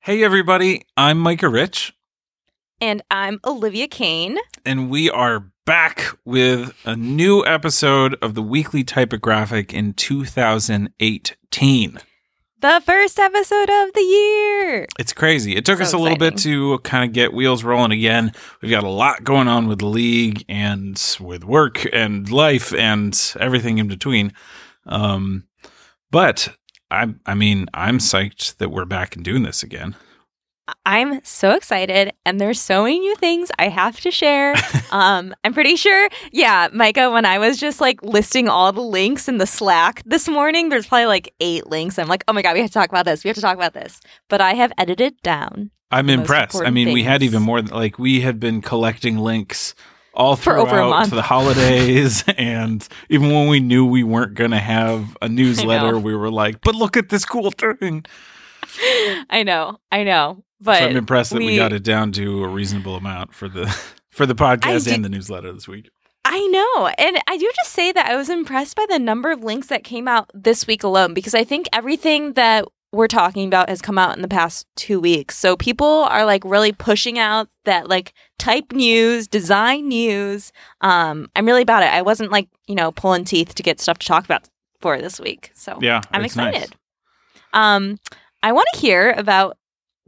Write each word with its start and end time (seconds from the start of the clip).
Hey, 0.00 0.24
everybody. 0.24 0.84
I'm 0.96 1.18
Micah 1.18 1.48
Rich, 1.48 1.92
And 2.80 3.02
I'm 3.10 3.38
Olivia 3.44 3.86
Kane. 3.88 4.38
and 4.64 4.88
we 4.90 5.10
are 5.10 5.50
back 5.66 6.06
with 6.24 6.72
a 6.84 6.96
new 6.96 7.44
episode 7.46 8.16
of 8.22 8.34
the 8.34 8.42
Weekly 8.42 8.82
Typographic 8.82 9.72
in 9.74 9.92
2018. 9.94 11.98
The 12.60 12.82
first 12.84 13.18
episode 13.18 13.70
of 13.70 13.92
the 13.94 14.00
year. 14.02 14.86
It's 14.98 15.12
crazy. 15.14 15.56
It 15.56 15.64
took 15.64 15.78
So 15.78 15.84
us 15.84 15.92
a 15.94 15.98
little 15.98 16.18
bit 16.18 16.36
to 16.38 16.78
kind 16.80 17.04
of 17.08 17.14
get 17.14 17.32
wheels 17.32 17.62
rolling 17.64 17.92
again. 17.92 18.32
We've 18.60 18.70
got 18.70 18.84
a 18.84 18.88
lot 18.88 19.24
going 19.24 19.48
on 19.48 19.66
with 19.68 19.78
the 19.80 19.86
league 19.86 20.44
and 20.48 21.00
with 21.20 21.44
work 21.44 21.86
and 21.92 22.28
life 22.30 22.74
and 22.74 23.18
everything 23.38 23.78
in 23.78 23.88
between. 23.88 24.32
Um, 24.86 25.44
but 26.10 26.54
I, 26.90 27.14
I 27.26 27.34
mean, 27.34 27.66
I'm 27.74 27.98
psyched 27.98 28.56
that 28.56 28.70
we're 28.70 28.84
back 28.84 29.16
and 29.16 29.24
doing 29.24 29.42
this 29.42 29.62
again. 29.62 29.94
I'm 30.86 31.24
so 31.24 31.52
excited, 31.52 32.12
and 32.24 32.40
there's 32.40 32.60
so 32.60 32.84
many 32.84 33.00
new 33.00 33.16
things 33.16 33.50
I 33.58 33.68
have 33.68 33.98
to 34.00 34.10
share. 34.10 34.54
um, 34.90 35.34
I'm 35.44 35.52
pretty 35.52 35.76
sure, 35.76 36.08
yeah, 36.32 36.68
Micah, 36.72 37.10
when 37.10 37.24
I 37.24 37.38
was 37.38 37.58
just 37.58 37.80
like 37.80 38.02
listing 38.02 38.48
all 38.48 38.72
the 38.72 38.80
links 38.80 39.28
in 39.28 39.38
the 39.38 39.46
Slack 39.46 40.02
this 40.04 40.28
morning, 40.28 40.68
there's 40.68 40.86
probably 40.86 41.06
like 41.06 41.32
eight 41.40 41.66
links. 41.66 41.98
I'm 41.98 42.08
like, 42.08 42.24
oh 42.28 42.32
my 42.32 42.42
God, 42.42 42.54
we 42.54 42.60
have 42.60 42.70
to 42.70 42.74
talk 42.74 42.88
about 42.88 43.04
this. 43.04 43.24
We 43.24 43.28
have 43.28 43.36
to 43.36 43.40
talk 43.40 43.56
about 43.56 43.74
this. 43.74 44.00
But 44.28 44.40
I 44.40 44.54
have 44.54 44.72
edited 44.78 45.20
down. 45.22 45.70
I'm 45.90 46.08
impressed. 46.08 46.62
I 46.62 46.70
mean, 46.70 46.92
we 46.92 47.02
had 47.02 47.22
even 47.22 47.42
more. 47.42 47.62
Like 47.62 47.98
we 47.98 48.20
had 48.20 48.38
been 48.38 48.62
collecting 48.62 49.18
links 49.18 49.74
all 50.20 50.36
For 50.36 50.56
over 50.56 50.66
a 50.66 50.70
throughout 50.70 50.88
month. 50.90 51.10
the 51.10 51.22
holidays, 51.22 52.22
and 52.38 52.86
even 53.08 53.30
when 53.30 53.48
we 53.48 53.60
knew 53.60 53.84
we 53.86 54.02
weren't 54.04 54.34
going 54.34 54.50
to 54.52 54.58
have 54.58 55.16
a 55.22 55.28
newsletter, 55.40 55.98
we 55.98 56.14
were 56.14 56.30
like, 56.30 56.60
"But 56.60 56.74
look 56.74 56.96
at 56.96 57.08
this 57.08 57.24
cool 57.24 57.50
thing." 57.50 58.04
I 59.30 59.42
know, 59.44 59.78
I 59.90 60.04
know. 60.04 60.44
But 60.60 60.78
so 60.80 60.84
I'm 60.86 60.96
impressed 60.96 61.30
that 61.32 61.38
we, 61.38 61.46
we- 61.46 61.56
got 61.56 61.72
it 61.72 61.82
down 61.82 62.12
to 62.12 62.44
a 62.44 62.48
reasonable 62.48 62.94
amount 62.96 63.34
for 63.34 63.48
the 63.48 63.66
for 64.10 64.26
the 64.26 64.34
podcast 64.34 64.84
did- 64.84 64.94
and 64.94 65.04
the 65.04 65.08
newsletter 65.08 65.52
this 65.52 65.66
week. 65.66 65.90
I 66.22 66.46
know. 66.48 66.86
And 66.98 67.18
I 67.26 67.38
do 67.38 67.50
just 67.56 67.72
say 67.72 67.92
that 67.92 68.06
I 68.06 68.14
was 68.14 68.28
impressed 68.28 68.76
by 68.76 68.84
the 68.90 68.98
number 68.98 69.30
of 69.32 69.42
links 69.42 69.68
that 69.68 69.84
came 69.84 70.06
out 70.06 70.30
this 70.34 70.66
week 70.66 70.84
alone 70.84 71.14
because 71.14 71.34
I 71.34 71.44
think 71.44 71.66
everything 71.72 72.34
that 72.34 72.66
we're 72.92 73.06
talking 73.06 73.46
about 73.46 73.68
has 73.68 73.80
come 73.80 73.98
out 73.98 74.16
in 74.16 74.22
the 74.22 74.28
past 74.28 74.66
two 74.74 74.98
weeks. 75.00 75.36
So 75.38 75.56
people 75.56 75.86
are 75.86 76.24
like 76.24 76.44
really 76.44 76.72
pushing 76.72 77.18
out 77.18 77.48
that 77.64 77.88
like 77.88 78.12
type 78.38 78.72
news, 78.72 79.28
design 79.28 79.88
news. 79.88 80.52
Um, 80.80 81.28
I'm 81.36 81.46
really 81.46 81.62
about 81.62 81.82
it. 81.84 81.92
I 81.92 82.02
wasn't 82.02 82.32
like, 82.32 82.48
you 82.66 82.74
know, 82.74 82.90
pulling 82.90 83.24
teeth 83.24 83.54
to 83.54 83.62
get 83.62 83.80
stuff 83.80 83.98
to 83.98 84.06
talk 84.06 84.24
about 84.24 84.48
for 84.80 85.00
this 85.00 85.20
week. 85.20 85.52
So 85.54 85.78
Yeah, 85.80 86.00
I'm 86.12 86.24
it's 86.24 86.34
nice. 86.34 86.54
excited. 86.54 86.76
Um, 87.52 87.98
I 88.42 88.52
want 88.52 88.66
to 88.72 88.80
hear 88.80 89.12
about 89.16 89.56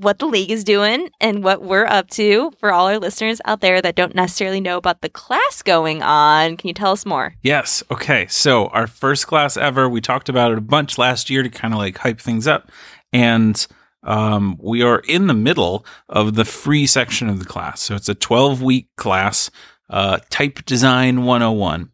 what 0.03 0.19
the 0.19 0.27
league 0.27 0.51
is 0.51 0.65
doing 0.65 1.09
and 1.21 1.45
what 1.45 1.63
we're 1.63 1.87
up 1.87 2.11
to 2.11 2.53
for 2.59 2.73
all 2.73 2.89
our 2.89 2.99
listeners 2.99 3.41
out 3.45 3.61
there 3.61 3.81
that 3.81 3.95
don't 3.95 4.15
necessarily 4.15 4.61
know 4.61 4.77
about 4.77 5.01
the 5.01 5.09
class 5.09 5.63
going 5.63 6.03
on. 6.03 6.57
Can 6.57 6.69
you 6.69 6.75
tell 6.75 6.93
us 6.93 7.07
more? 7.07 7.35
Yes. 7.43 7.83
Okay. 7.91 8.27
So 8.29 8.67
our 8.69 8.87
first 8.87 9.27
class 9.27 9.57
ever, 9.57 9.89
we 9.89 10.01
talked 10.01 10.29
about 10.29 10.53
it 10.53 10.59
a 10.59 10.63
bunch 10.63 10.99
last 10.99 11.31
year 11.31 11.43
to 11.43 11.49
kind 11.49 11.73
of 11.73 11.79
like 11.79 11.99
hype 11.99 12.21
things 12.21 12.47
up. 12.47 12.71
And 13.13 13.65
um, 14.03 14.59
we 14.61 14.83
are 14.83 15.01
in 15.01 15.29
the 15.29 15.35
middle 15.35 15.87
of 16.09 16.35
the 16.35 16.45
free 16.45 16.87
section 16.87 17.29
of 17.29 17.39
the 17.39 17.45
class. 17.45 17.81
So 17.81 17.95
it's 17.95 18.09
a 18.09 18.15
12 18.15 18.63
week 18.63 18.89
class, 18.97 19.51
uh, 19.89 20.19
Type 20.31 20.65
Design 20.65 21.25
101. 21.25 21.91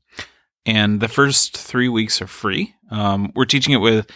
And 0.64 1.00
the 1.00 1.08
first 1.08 1.56
three 1.56 1.88
weeks 1.88 2.20
are 2.20 2.26
free. 2.26 2.74
Um, 2.90 3.32
we're 3.34 3.44
teaching 3.44 3.74
it 3.74 3.78
with 3.78 4.10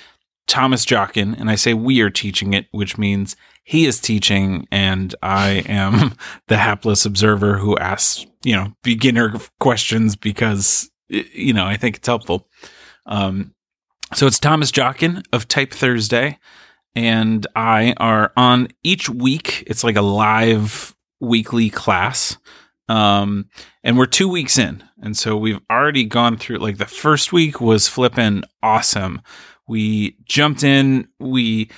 Thomas 0.46 0.84
Jockin, 0.84 1.34
and 1.34 1.50
I 1.50 1.54
say 1.54 1.72
we 1.72 2.00
are 2.00 2.10
teaching 2.10 2.52
it, 2.52 2.66
which 2.72 2.98
means 2.98 3.36
he 3.64 3.86
is 3.86 4.00
teaching, 4.00 4.66
and 4.70 5.14
I 5.22 5.64
am 5.66 6.14
the 6.48 6.56
hapless 6.56 7.06
observer 7.06 7.56
who 7.56 7.76
asks, 7.78 8.26
you 8.44 8.56
know, 8.56 8.72
beginner 8.82 9.34
questions 9.60 10.16
because, 10.16 10.90
you 11.08 11.52
know, 11.52 11.64
I 11.64 11.76
think 11.76 11.96
it's 11.96 12.06
helpful. 12.06 12.48
Um, 13.06 13.54
so 14.14 14.26
it's 14.26 14.38
Thomas 14.38 14.70
Jockin 14.70 15.22
of 15.32 15.48
Type 15.48 15.72
Thursday, 15.72 16.38
and 16.94 17.46
I 17.56 17.94
are 17.98 18.32
on 18.36 18.68
each 18.82 19.08
week. 19.08 19.64
It's 19.66 19.84
like 19.84 19.96
a 19.96 20.02
live 20.02 20.94
weekly 21.20 21.70
class. 21.70 22.36
Um, 22.88 23.48
and 23.84 23.96
we're 23.96 24.06
two 24.06 24.28
weeks 24.28 24.58
in. 24.58 24.82
And 25.00 25.16
so 25.16 25.36
we've 25.36 25.60
already 25.70 26.04
gone 26.04 26.36
through, 26.36 26.58
like, 26.58 26.78
the 26.78 26.86
first 26.86 27.32
week 27.32 27.60
was 27.60 27.88
flipping 27.88 28.42
awesome. 28.62 29.22
We 29.66 30.16
jumped 30.24 30.62
in, 30.62 31.08
we 31.18 31.70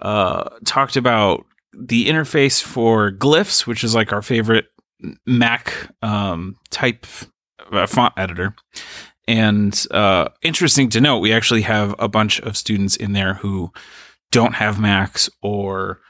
uh, 0.00 0.50
talked 0.64 0.96
about 0.96 1.44
the 1.72 2.06
interface 2.06 2.62
for 2.62 3.12
glyphs, 3.12 3.66
which 3.66 3.84
is 3.84 3.94
like 3.94 4.12
our 4.12 4.22
favorite 4.22 4.66
Mac 5.26 5.74
um, 6.02 6.56
type 6.70 7.06
uh, 7.72 7.86
font 7.86 8.14
editor. 8.16 8.54
And 9.28 9.86
uh, 9.90 10.28
interesting 10.42 10.88
to 10.90 11.00
note, 11.00 11.18
we 11.18 11.32
actually 11.32 11.62
have 11.62 11.94
a 11.98 12.08
bunch 12.08 12.40
of 12.40 12.56
students 12.56 12.96
in 12.96 13.12
there 13.12 13.34
who 13.34 13.72
don't 14.32 14.54
have 14.54 14.80
Macs 14.80 15.30
or 15.42 16.00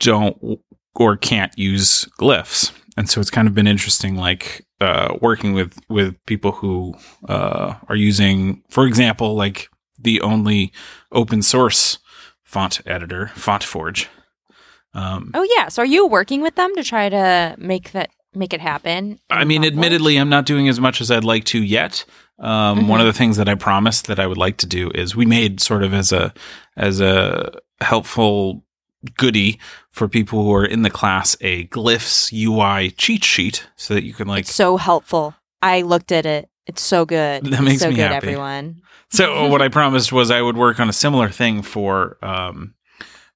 don't 0.00 0.60
or 0.94 1.16
can't 1.16 1.56
use 1.56 2.06
glyphs. 2.20 2.72
And 2.96 3.08
so 3.08 3.20
it's 3.20 3.30
kind 3.30 3.46
of 3.46 3.54
been 3.54 3.68
interesting, 3.68 4.16
like 4.16 4.66
uh, 4.80 5.16
working 5.20 5.54
with 5.54 5.78
with 5.88 6.16
people 6.26 6.52
who 6.52 6.94
uh, 7.28 7.74
are 7.88 7.96
using, 7.96 8.62
for 8.68 8.86
example, 8.86 9.34
like 9.34 9.68
the 9.98 10.20
only 10.20 10.72
open 11.12 11.42
source 11.42 11.98
font 12.48 12.80
editor, 12.86 13.30
FontForge. 13.34 14.06
Um, 14.94 15.30
Oh 15.34 15.46
yeah. 15.56 15.68
So 15.68 15.82
are 15.82 15.86
you 15.86 16.06
working 16.06 16.40
with 16.40 16.54
them 16.54 16.74
to 16.76 16.82
try 16.82 17.10
to 17.10 17.54
make 17.58 17.92
that 17.92 18.08
make 18.34 18.54
it 18.54 18.60
happen? 18.60 19.18
I 19.28 19.44
mean, 19.44 19.64
admittedly, 19.64 20.16
I'm 20.16 20.30
not 20.30 20.46
doing 20.46 20.66
as 20.66 20.80
much 20.80 21.02
as 21.02 21.10
I'd 21.10 21.24
like 21.24 21.44
to 21.46 21.62
yet. 21.62 22.06
Um, 22.38 22.88
One 22.88 23.00
of 23.00 23.06
the 23.06 23.12
things 23.12 23.36
that 23.36 23.48
I 23.48 23.54
promised 23.54 24.06
that 24.06 24.18
I 24.18 24.26
would 24.26 24.38
like 24.38 24.56
to 24.58 24.66
do 24.66 24.90
is 24.94 25.14
we 25.14 25.26
made 25.26 25.60
sort 25.60 25.82
of 25.82 25.92
as 25.92 26.10
a 26.10 26.32
as 26.76 27.00
a 27.00 27.52
helpful 27.82 28.64
goody 29.18 29.58
for 29.90 30.08
people 30.08 30.42
who 30.42 30.54
are 30.54 30.64
in 30.64 30.82
the 30.82 30.90
class 30.90 31.36
a 31.42 31.66
glyphs 31.66 32.32
UI 32.32 32.90
cheat 32.92 33.24
sheet 33.24 33.66
so 33.76 33.92
that 33.94 34.04
you 34.04 34.14
can 34.14 34.26
like 34.26 34.44
it's 34.44 34.54
so 34.54 34.78
helpful. 34.78 35.34
I 35.60 35.82
looked 35.82 36.12
at 36.12 36.24
it. 36.24 36.48
It's 36.68 36.82
so 36.82 37.06
good. 37.06 37.44
That 37.46 37.62
makes 37.62 37.80
so 37.80 37.88
me 37.88 37.96
good, 37.96 38.12
happy. 38.12 38.28
everyone. 38.28 38.82
So 39.10 39.48
what 39.48 39.62
I 39.62 39.68
promised 39.68 40.12
was 40.12 40.30
I 40.30 40.42
would 40.42 40.56
work 40.56 40.78
on 40.78 40.88
a 40.88 40.92
similar 40.92 41.30
thing 41.30 41.62
for 41.62 42.18
um, 42.22 42.74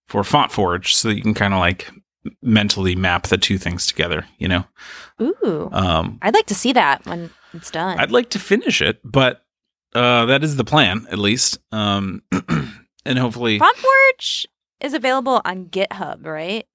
for 0.07 0.23
FontForge, 0.23 0.93
so 0.93 1.09
that 1.09 1.17
you 1.17 1.23
can 1.23 1.33
kind 1.33 1.55
of 1.55 1.61
like 1.61 1.91
mentally 2.43 2.95
map 2.95 3.29
the 3.29 3.39
two 3.39 3.57
things 3.57 3.87
together. 3.87 4.27
You 4.39 4.49
know, 4.49 4.65
Ooh. 5.23 5.71
um, 5.73 6.19
I'd 6.21 6.35
like 6.35 6.47
to 6.47 6.55
see 6.55 6.75
that 6.75 7.07
when 7.07 7.31
it's 7.55 7.71
done. 7.71 7.99
I'd 7.99 8.13
like 8.13 8.31
to 8.31 8.39
finish 8.39 8.83
it, 8.83 9.01
but 9.03 9.43
uh, 9.95 10.27
that 10.27 10.45
is 10.45 10.57
the 10.57 10.65
plan, 10.65 11.07
at 11.11 11.19
least. 11.19 11.59
Um, 11.73 12.23
and 13.07 13.19
hopefully, 13.19 13.59
FontForge 13.59 14.45
is 14.81 14.93
available 14.93 15.41
on 15.47 15.67
GitHub, 15.67 16.27
right? 16.27 16.67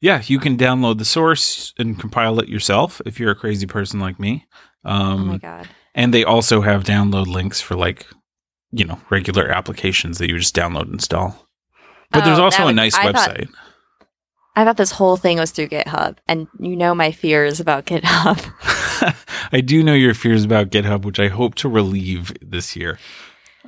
yeah, 0.00 0.22
you 0.26 0.38
can 0.38 0.56
download 0.56 0.98
the 0.98 1.04
source 1.04 1.74
and 1.78 1.98
compile 1.98 2.38
it 2.38 2.48
yourself 2.48 3.00
if 3.04 3.18
you're 3.18 3.32
a 3.32 3.36
crazy 3.36 3.66
person 3.66 3.98
like 3.98 4.20
me. 4.20 4.46
Oh 4.88 5.18
my 5.18 5.34
Um, 5.34 5.38
god. 5.38 5.68
and 5.94 6.12
they 6.14 6.24
also 6.24 6.60
have 6.62 6.84
download 6.84 7.26
links 7.26 7.60
for 7.60 7.74
like, 7.76 8.06
you 8.72 8.84
know, 8.84 9.00
regular 9.10 9.48
applications 9.48 10.18
that 10.18 10.28
you 10.28 10.38
just 10.38 10.56
download 10.56 10.82
and 10.82 10.94
install. 10.94 11.46
But 12.10 12.24
there's 12.24 12.38
Oh, 12.38 12.44
also 12.44 12.64
that 12.64 12.70
a 12.70 12.72
nice 12.72 12.94
I 12.94 13.12
thought- 13.12 13.30
website. 13.36 13.48
I 14.56 14.64
thought 14.64 14.76
this 14.76 14.90
whole 14.90 15.16
thing 15.16 15.38
was 15.38 15.52
through 15.52 15.68
GitHub, 15.68 16.16
and 16.26 16.48
you 16.58 16.74
know 16.74 16.92
my 16.92 17.12
fears 17.12 17.60
about 17.60 17.86
GitHub. 17.86 19.14
I 19.52 19.60
do 19.60 19.84
know 19.84 19.94
your 19.94 20.14
fears 20.14 20.42
about 20.42 20.70
GitHub, 20.70 21.04
which 21.04 21.20
I 21.20 21.28
hope 21.28 21.54
to 21.56 21.68
relieve 21.68 22.32
this 22.42 22.74
year. 22.74 22.98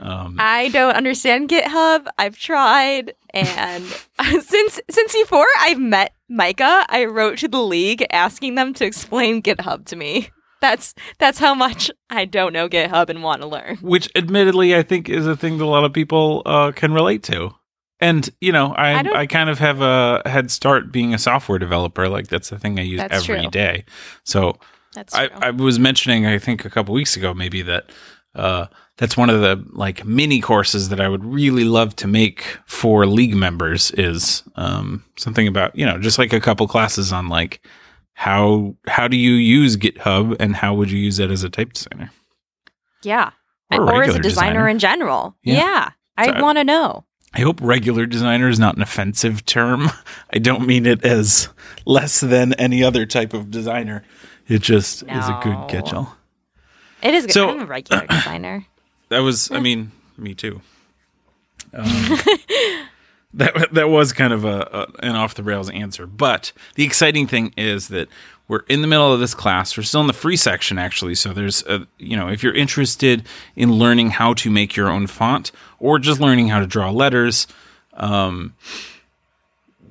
Um, 0.01 0.35
I 0.41 0.69
don't 0.71 0.97
understand 0.97 1.49
GitHub. 1.49 2.07
I've 2.19 2.37
tried, 2.37 3.15
and 3.33 3.85
since 4.43 4.81
since 4.91 5.13
before 5.13 5.47
I've 5.61 5.79
met 5.79 6.13
Micah, 6.29 6.85
I 6.89 7.05
wrote 7.05 7.39
to 7.39 7.49
the 7.49 7.63
league 7.63 8.05
asking 8.11 8.57
them 8.57 8.75
to 8.75 8.85
explain 8.85 9.43
GitHub 9.43 9.87
to 9.87 9.97
me. 9.97 10.31
That's 10.61 10.95
that's 11.19 11.39
how 11.39 11.55
much 11.55 11.91
I 12.11 12.25
don't 12.25 12.53
know 12.53 12.69
GitHub 12.69 13.09
and 13.09 13.23
want 13.23 13.43
to 13.43 13.49
learn. 13.49 13.79
which, 13.79 14.09
admittedly, 14.15 14.77
I 14.77 14.83
think 14.83 15.09
is 15.09 15.27
a 15.27 15.37
thing 15.37 15.59
that 15.59 15.65
a 15.65 15.67
lot 15.67 15.85
of 15.85 15.93
people 15.93 16.43
uh, 16.47 16.73
can 16.73 16.93
relate 16.93 17.23
to. 17.25 17.55
And 18.01 18.29
you 18.41 18.53
know, 18.53 18.73
I 18.75 19.01
I 19.01 19.21
I, 19.21 19.27
kind 19.27 19.51
of 19.51 19.59
have 19.59 19.81
a 19.81 20.23
head 20.27 20.51
start 20.51 20.91
being 20.91 21.13
a 21.13 21.19
software 21.19 21.59
developer. 21.59 22.09
Like 22.09 22.29
that's 22.29 22.51
the 22.51 22.59
thing 22.59 22.79
I 22.79 22.83
use 22.83 23.01
every 23.11 23.41
true. 23.41 23.51
day. 23.51 23.85
So 24.25 24.59
That's 24.95 25.15
I. 25.15 25.29
I 25.41 25.51
was 25.51 25.79
mentioning, 25.79 26.27
I 26.27 26.39
think 26.39 26.65
a 26.65 26.71
couple 26.71 26.95
weeks 26.95 27.17
ago, 27.17 27.35
maybe 27.35 27.61
that 27.63 27.91
uh, 28.35 28.67
that's 28.97 29.17
one 29.17 29.31
of 29.31 29.41
the 29.41 29.65
like 29.73 30.05
mini 30.05 30.41
courses 30.41 30.91
that 30.91 31.01
I 31.01 31.09
would 31.09 31.25
really 31.25 31.65
love 31.65 31.97
to 31.97 32.07
make 32.07 32.59
for 32.67 33.07
league 33.07 33.35
members 33.35 33.91
is 33.93 34.43
um, 34.57 35.05
something 35.17 35.49
about 35.49 35.75
you 35.75 35.87
know 35.87 35.99
just 35.99 36.19
like 36.19 36.33
a 36.33 36.41
couple 36.41 36.69
classes 36.69 37.13
on 37.13 37.29
like 37.29 37.61
how 38.21 38.75
how 38.87 39.09
do 39.09 39.17
you 39.17 39.33
use 39.33 39.79
GitHub 39.79 40.37
and 40.39 40.55
how 40.55 40.75
would 40.75 40.91
you 40.91 40.99
use 40.99 41.19
it 41.19 41.31
as 41.31 41.43
a 41.43 41.49
type 41.49 41.73
designer 41.73 42.11
yeah, 43.03 43.31
Or 43.73 43.79
a 43.79 43.95
or 43.95 44.03
as 44.03 44.15
a 44.15 44.19
designer, 44.19 44.51
designer. 44.53 44.69
in 44.69 44.79
general. 44.79 45.37
Yeah. 45.43 45.55
Yeah, 46.19 46.25
So 46.27 46.33
I 46.33 46.41
want 46.43 46.59
to 46.59 46.65
know. 46.65 47.07
I 47.33 47.41
hope 47.41 47.59
regular 47.63 48.05
designer 48.05 48.49
is 48.51 48.59
not 48.59 48.77
an 48.77 48.83
offensive 48.83 49.47
term. 49.47 49.89
I 50.35 50.39
don't 50.39 50.67
mean 50.67 50.85
it 50.85 51.03
as 51.03 51.49
less 51.87 52.21
than 52.21 52.53
any 52.55 52.85
other 52.85 53.07
type 53.07 53.33
of 53.33 53.51
designer. 53.51 54.05
It 54.49 54.61
just 54.61 55.03
is 55.05 55.29
a 55.29 55.41
good 55.43 55.69
catch-all. 55.69 56.15
It 57.03 57.15
is 57.15 57.25
good. 57.25 57.33
So- 57.33 57.49
I'm 57.49 57.61
a 57.63 57.65
regular 57.65 58.07
designer. 58.07 58.67
That 59.09 59.21
was, 59.21 59.51
I 59.51 59.61
mean, 59.61 59.93
me 60.19 60.35
too. 60.35 60.61
Um, 61.73 61.87
that 63.35 63.73
that 63.73 63.89
was 63.89 64.13
kind 64.13 64.33
of 64.33 64.45
a, 64.45 64.89
a 65.01 65.07
an 65.07 65.17
off 65.17 65.35
the 65.35 65.43
rails 65.43 65.71
answer, 65.71 66.07
but 66.07 66.53
the 66.75 66.85
exciting 66.85 67.27
thing 67.27 67.53
is 67.57 67.89
that 67.89 68.09
we're 68.49 68.65
in 68.69 68.83
the 68.83 68.89
middle 68.89 69.13
of 69.13 69.21
this 69.21 69.35
class. 69.35 69.77
We're 69.77 69.85
still 69.85 70.01
in 70.01 70.09
the 70.09 70.13
free 70.13 70.37
section 70.37 70.79
actually, 70.79 71.15
so 71.15 71.33
there's 71.33 71.63
a 71.67 71.87
you 71.99 72.17
know 72.17 72.29
if 72.29 72.43
you're 72.43 72.55
interested 72.55 73.25
in 73.55 73.73
learning 73.73 74.11
how 74.11 74.35
to 74.35 74.51
make 74.51 74.75
your 74.75 74.91
own 74.91 75.07
font 75.07 75.53
or 75.79 75.99
just 75.99 76.21
learning 76.21 76.49
how 76.49 76.59
to 76.59 76.67
draw 76.67 76.91
letters, 76.91 77.47
um, 77.95 78.55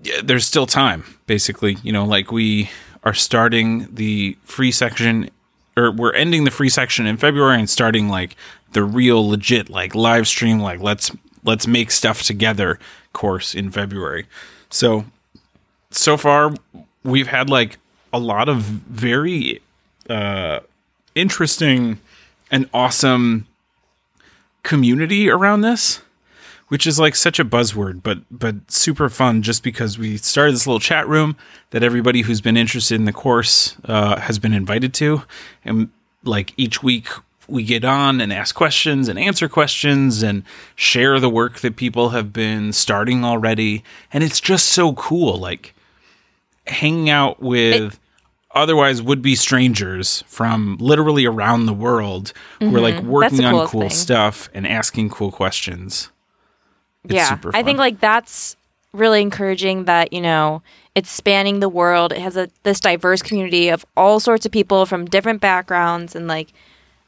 yeah, 0.03 0.21
there's 0.23 0.45
still 0.45 0.65
time. 0.65 1.05
Basically, 1.25 1.77
you 1.83 1.93
know, 1.93 2.05
like 2.05 2.31
we 2.31 2.69
are 3.03 3.13
starting 3.13 3.87
the 3.95 4.37
free 4.43 4.71
section 4.71 5.29
or 5.77 5.91
we're 5.91 6.13
ending 6.13 6.43
the 6.43 6.51
free 6.51 6.69
section 6.69 7.07
in 7.07 7.15
February 7.15 7.57
and 7.57 7.69
starting 7.69 8.09
like 8.09 8.35
the 8.73 8.83
real 8.83 9.27
legit 9.27 9.69
like 9.69 9.95
live 9.95 10.27
stream 10.27 10.59
like 10.59 10.79
let's 10.81 11.11
let's 11.43 11.65
make 11.65 11.91
stuff 11.91 12.21
together 12.21 12.77
course 13.13 13.55
in 13.55 13.71
February. 13.71 14.27
So 14.69 15.05
so 15.91 16.17
far 16.17 16.53
we've 17.03 17.27
had 17.27 17.49
like 17.49 17.77
a 18.13 18.19
lot 18.19 18.49
of 18.49 18.61
very 18.61 19.61
uh 20.09 20.59
interesting 21.15 21.99
and 22.51 22.69
awesome 22.73 23.47
community 24.63 25.29
around 25.29 25.61
this 25.61 26.01
which 26.69 26.85
is 26.87 26.99
like 26.99 27.15
such 27.15 27.39
a 27.39 27.45
buzzword, 27.45 28.01
but 28.01 28.19
but 28.31 28.71
super 28.71 29.09
fun 29.09 29.41
just 29.41 29.63
because 29.63 29.99
we 29.99 30.17
started 30.17 30.53
this 30.53 30.65
little 30.65 30.79
chat 30.79 31.07
room 31.07 31.35
that 31.71 31.83
everybody 31.83 32.21
who's 32.21 32.41
been 32.41 32.55
interested 32.55 32.95
in 32.95 33.05
the 33.05 33.13
course 33.13 33.75
uh, 33.85 34.19
has 34.19 34.39
been 34.39 34.53
invited 34.53 34.93
to, 34.93 35.23
and 35.65 35.89
like 36.23 36.53
each 36.57 36.81
week 36.81 37.07
we 37.49 37.63
get 37.63 37.83
on 37.83 38.21
and 38.21 38.31
ask 38.31 38.55
questions 38.55 39.07
and 39.07 39.17
answer 39.19 39.49
questions 39.49 40.23
and 40.23 40.43
share 40.75 41.19
the 41.19 41.29
work 41.29 41.59
that 41.59 41.75
people 41.75 42.09
have 42.09 42.31
been 42.33 42.73
starting 42.73 43.23
already, 43.23 43.83
and 44.13 44.23
it's 44.23 44.39
just 44.39 44.67
so 44.67 44.93
cool, 44.93 45.37
like 45.37 45.73
hanging 46.67 47.09
out 47.09 47.41
with. 47.41 47.99
Otherwise, 48.55 48.99
would 48.99 49.21
be 49.21 49.35
strangers 49.35 50.23
from 50.25 50.75
literally 50.79 51.23
around 51.23 51.67
the 51.67 51.73
world 51.73 52.33
who 52.59 52.75
are 52.75 52.81
like 52.81 52.95
mm-hmm. 52.95 53.07
working 53.07 53.45
on 53.45 53.67
cool 53.67 53.81
thing. 53.81 53.89
stuff 53.91 54.49
and 54.55 54.65
asking 54.65 55.07
cool 55.07 55.31
questions. 55.31 56.09
It's 57.03 57.13
yeah, 57.13 57.37
I 57.53 57.61
think 57.61 57.77
like 57.77 57.99
that's 57.99 58.57
really 58.91 59.21
encouraging 59.21 59.85
that 59.85 60.11
you 60.13 60.21
know 60.21 60.61
it's 60.95 61.09
spanning 61.09 61.59
the 61.59 61.69
world. 61.69 62.11
It 62.11 62.19
has 62.19 62.35
a 62.35 62.49
this 62.63 62.79
diverse 62.79 63.21
community 63.21 63.69
of 63.69 63.85
all 63.95 64.19
sorts 64.19 64.45
of 64.45 64.51
people 64.51 64.85
from 64.85 65.05
different 65.05 65.41
backgrounds, 65.41 66.15
and 66.15 66.27
like 66.27 66.51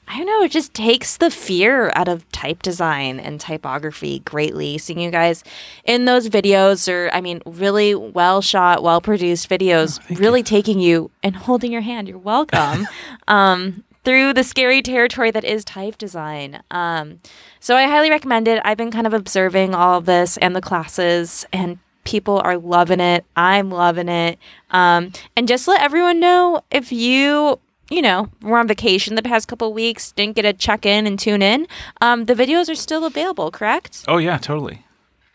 I 0.07 0.17
don't 0.17 0.25
know, 0.25 0.43
it 0.43 0.51
just 0.51 0.73
takes 0.73 1.15
the 1.15 1.31
fear 1.31 1.91
out 1.95 2.09
of 2.09 2.29
type 2.31 2.61
design 2.61 3.19
and 3.19 3.39
typography 3.39 4.19
greatly. 4.19 4.77
Seeing 4.77 4.99
you 4.99 5.09
guys 5.09 5.43
in 5.85 6.05
those 6.05 6.27
videos, 6.27 6.91
or 6.91 7.09
I 7.13 7.21
mean, 7.21 7.41
really 7.45 7.95
well 7.95 8.41
shot, 8.41 8.83
well 8.83 8.99
produced 8.99 9.49
videos, 9.49 9.99
really 10.19 10.43
taking 10.43 10.79
you 10.79 11.11
and 11.23 11.35
holding 11.35 11.71
your 11.71 11.81
hand. 11.81 12.09
You're 12.09 12.17
welcome. 12.17 12.87
um, 13.27 13.83
through 14.03 14.33
the 14.33 14.43
scary 14.43 14.81
territory 14.81 15.31
that 15.31 15.43
is 15.43 15.63
type 15.63 15.97
design. 15.97 16.61
Um, 16.71 17.19
so 17.59 17.75
I 17.75 17.83
highly 17.83 18.09
recommend 18.09 18.47
it. 18.47 18.61
I've 18.65 18.77
been 18.77 18.91
kind 18.91 19.07
of 19.07 19.13
observing 19.13 19.75
all 19.75 19.97
of 19.97 20.05
this 20.05 20.37
and 20.37 20.55
the 20.55 20.61
classes, 20.61 21.45
and 21.53 21.79
people 22.03 22.41
are 22.43 22.57
loving 22.57 22.99
it. 22.99 23.25
I'm 23.35 23.69
loving 23.69 24.09
it. 24.09 24.39
Um, 24.71 25.11
and 25.35 25.47
just 25.47 25.67
let 25.67 25.81
everyone 25.81 26.19
know 26.19 26.63
if 26.71 26.91
you, 26.91 27.59
you 27.91 28.01
know, 28.01 28.29
we're 28.41 28.57
on 28.57 28.67
vacation 28.67 29.15
the 29.15 29.21
past 29.21 29.47
couple 29.47 29.67
of 29.67 29.73
weeks, 29.73 30.11
didn't 30.13 30.35
get 30.35 30.43
to 30.43 30.53
check 30.53 30.85
in 30.85 31.05
and 31.05 31.19
tune 31.19 31.41
in, 31.41 31.67
um, 32.01 32.25
the 32.25 32.33
videos 32.33 32.69
are 32.69 32.75
still 32.75 33.05
available, 33.05 33.51
correct? 33.51 34.03
Oh 34.07 34.17
yeah, 34.17 34.37
totally. 34.37 34.83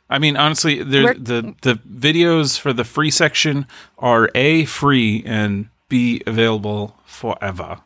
I 0.09 0.19
mean, 0.19 0.37
honestly, 0.37 0.83
the 0.83 1.55
the 1.63 1.75
videos 1.89 2.59
for 2.59 2.73
the 2.73 2.85
free 2.85 3.11
section 3.11 3.67
are 3.99 4.31
a 4.35 4.65
free 4.65 5.23
and 5.27 5.69
b 5.89 6.23
available 6.27 6.97
forever. 7.05 7.79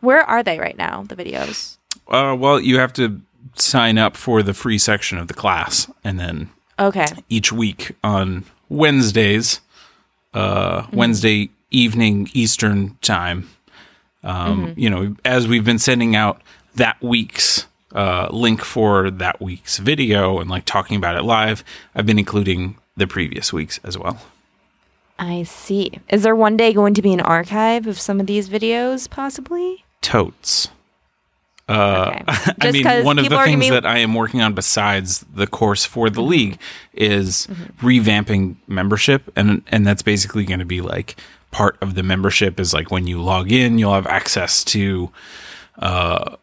Where 0.00 0.22
are 0.22 0.42
they 0.42 0.58
right 0.58 0.76
now, 0.78 1.04
the 1.08 1.16
videos? 1.16 1.78
Uh, 2.08 2.36
well, 2.38 2.60
you 2.60 2.78
have 2.78 2.92
to 2.94 3.20
sign 3.54 3.98
up 3.98 4.16
for 4.16 4.42
the 4.42 4.54
free 4.54 4.78
section 4.78 5.18
of 5.18 5.28
the 5.28 5.34
class, 5.34 5.90
and 6.04 6.18
then 6.20 6.50
Okay. 6.78 7.06
each 7.28 7.52
week 7.52 7.92
on 8.04 8.44
Wednesdays, 8.68 9.60
uh, 10.34 10.82
Mm-hmm. 10.82 10.96
Wednesday 10.96 11.50
evening 11.70 12.28
Eastern 12.34 12.96
time. 13.02 13.48
Um, 14.22 14.66
Mm-hmm. 14.66 14.80
You 14.80 14.90
know, 14.90 15.16
as 15.24 15.48
we've 15.48 15.64
been 15.64 15.78
sending 15.78 16.14
out 16.16 16.40
that 16.76 17.00
week's 17.02 17.66
uh, 17.94 18.28
link 18.30 18.62
for 18.62 19.10
that 19.10 19.40
week's 19.40 19.78
video 19.78 20.38
and 20.38 20.48
like 20.50 20.64
talking 20.64 20.96
about 20.96 21.16
it 21.16 21.22
live, 21.22 21.64
I've 21.94 22.06
been 22.06 22.18
including 22.18 22.76
the 22.96 23.06
previous 23.06 23.52
weeks 23.52 23.80
as 23.82 23.96
well. 23.98 24.20
I 25.18 25.42
see. 25.42 25.98
Is 26.08 26.22
there 26.22 26.36
one 26.36 26.56
day 26.56 26.72
going 26.72 26.94
to 26.94 27.02
be 27.02 27.12
an 27.12 27.20
archive 27.20 27.86
of 27.86 27.98
some 28.00 28.20
of 28.20 28.26
these 28.26 28.48
videos, 28.48 29.08
possibly? 29.10 29.84
Totes. 30.02 30.68
Uh, 31.68 32.12
Okay. 32.20 32.24
I 32.60 32.70
mean, 32.72 33.04
one 33.04 33.18
of 33.18 33.24
the 33.24 33.28
people 33.28 33.38
are 33.38 33.44
gonna 33.46 33.58
things 33.58 33.66
be- 33.66 33.70
that 33.70 33.86
I 33.86 33.98
am 33.98 34.14
working 34.14 34.40
on 34.42 34.54
besides 34.54 35.24
the 35.34 35.46
course 35.46 35.84
for 35.84 36.10
the 36.10 36.22
league 36.22 36.58
is 36.94 37.46
revamping 37.80 38.56
membership, 38.66 39.30
and 39.36 39.62
and 39.68 39.86
that's 39.86 40.02
basically 40.02 40.44
going 40.44 40.58
to 40.60 40.64
be 40.66 40.80
like 40.80 41.16
part 41.50 41.76
of 41.82 41.94
the 41.94 42.02
membership 42.02 42.60
is 42.60 42.72
like 42.72 42.90
when 42.90 43.06
you 43.06 43.20
log 43.22 43.50
in, 43.50 43.78
you'll 43.78 43.94
have 43.94 44.06
access 44.06 44.62
to 44.64 45.10
uh, 45.78 46.36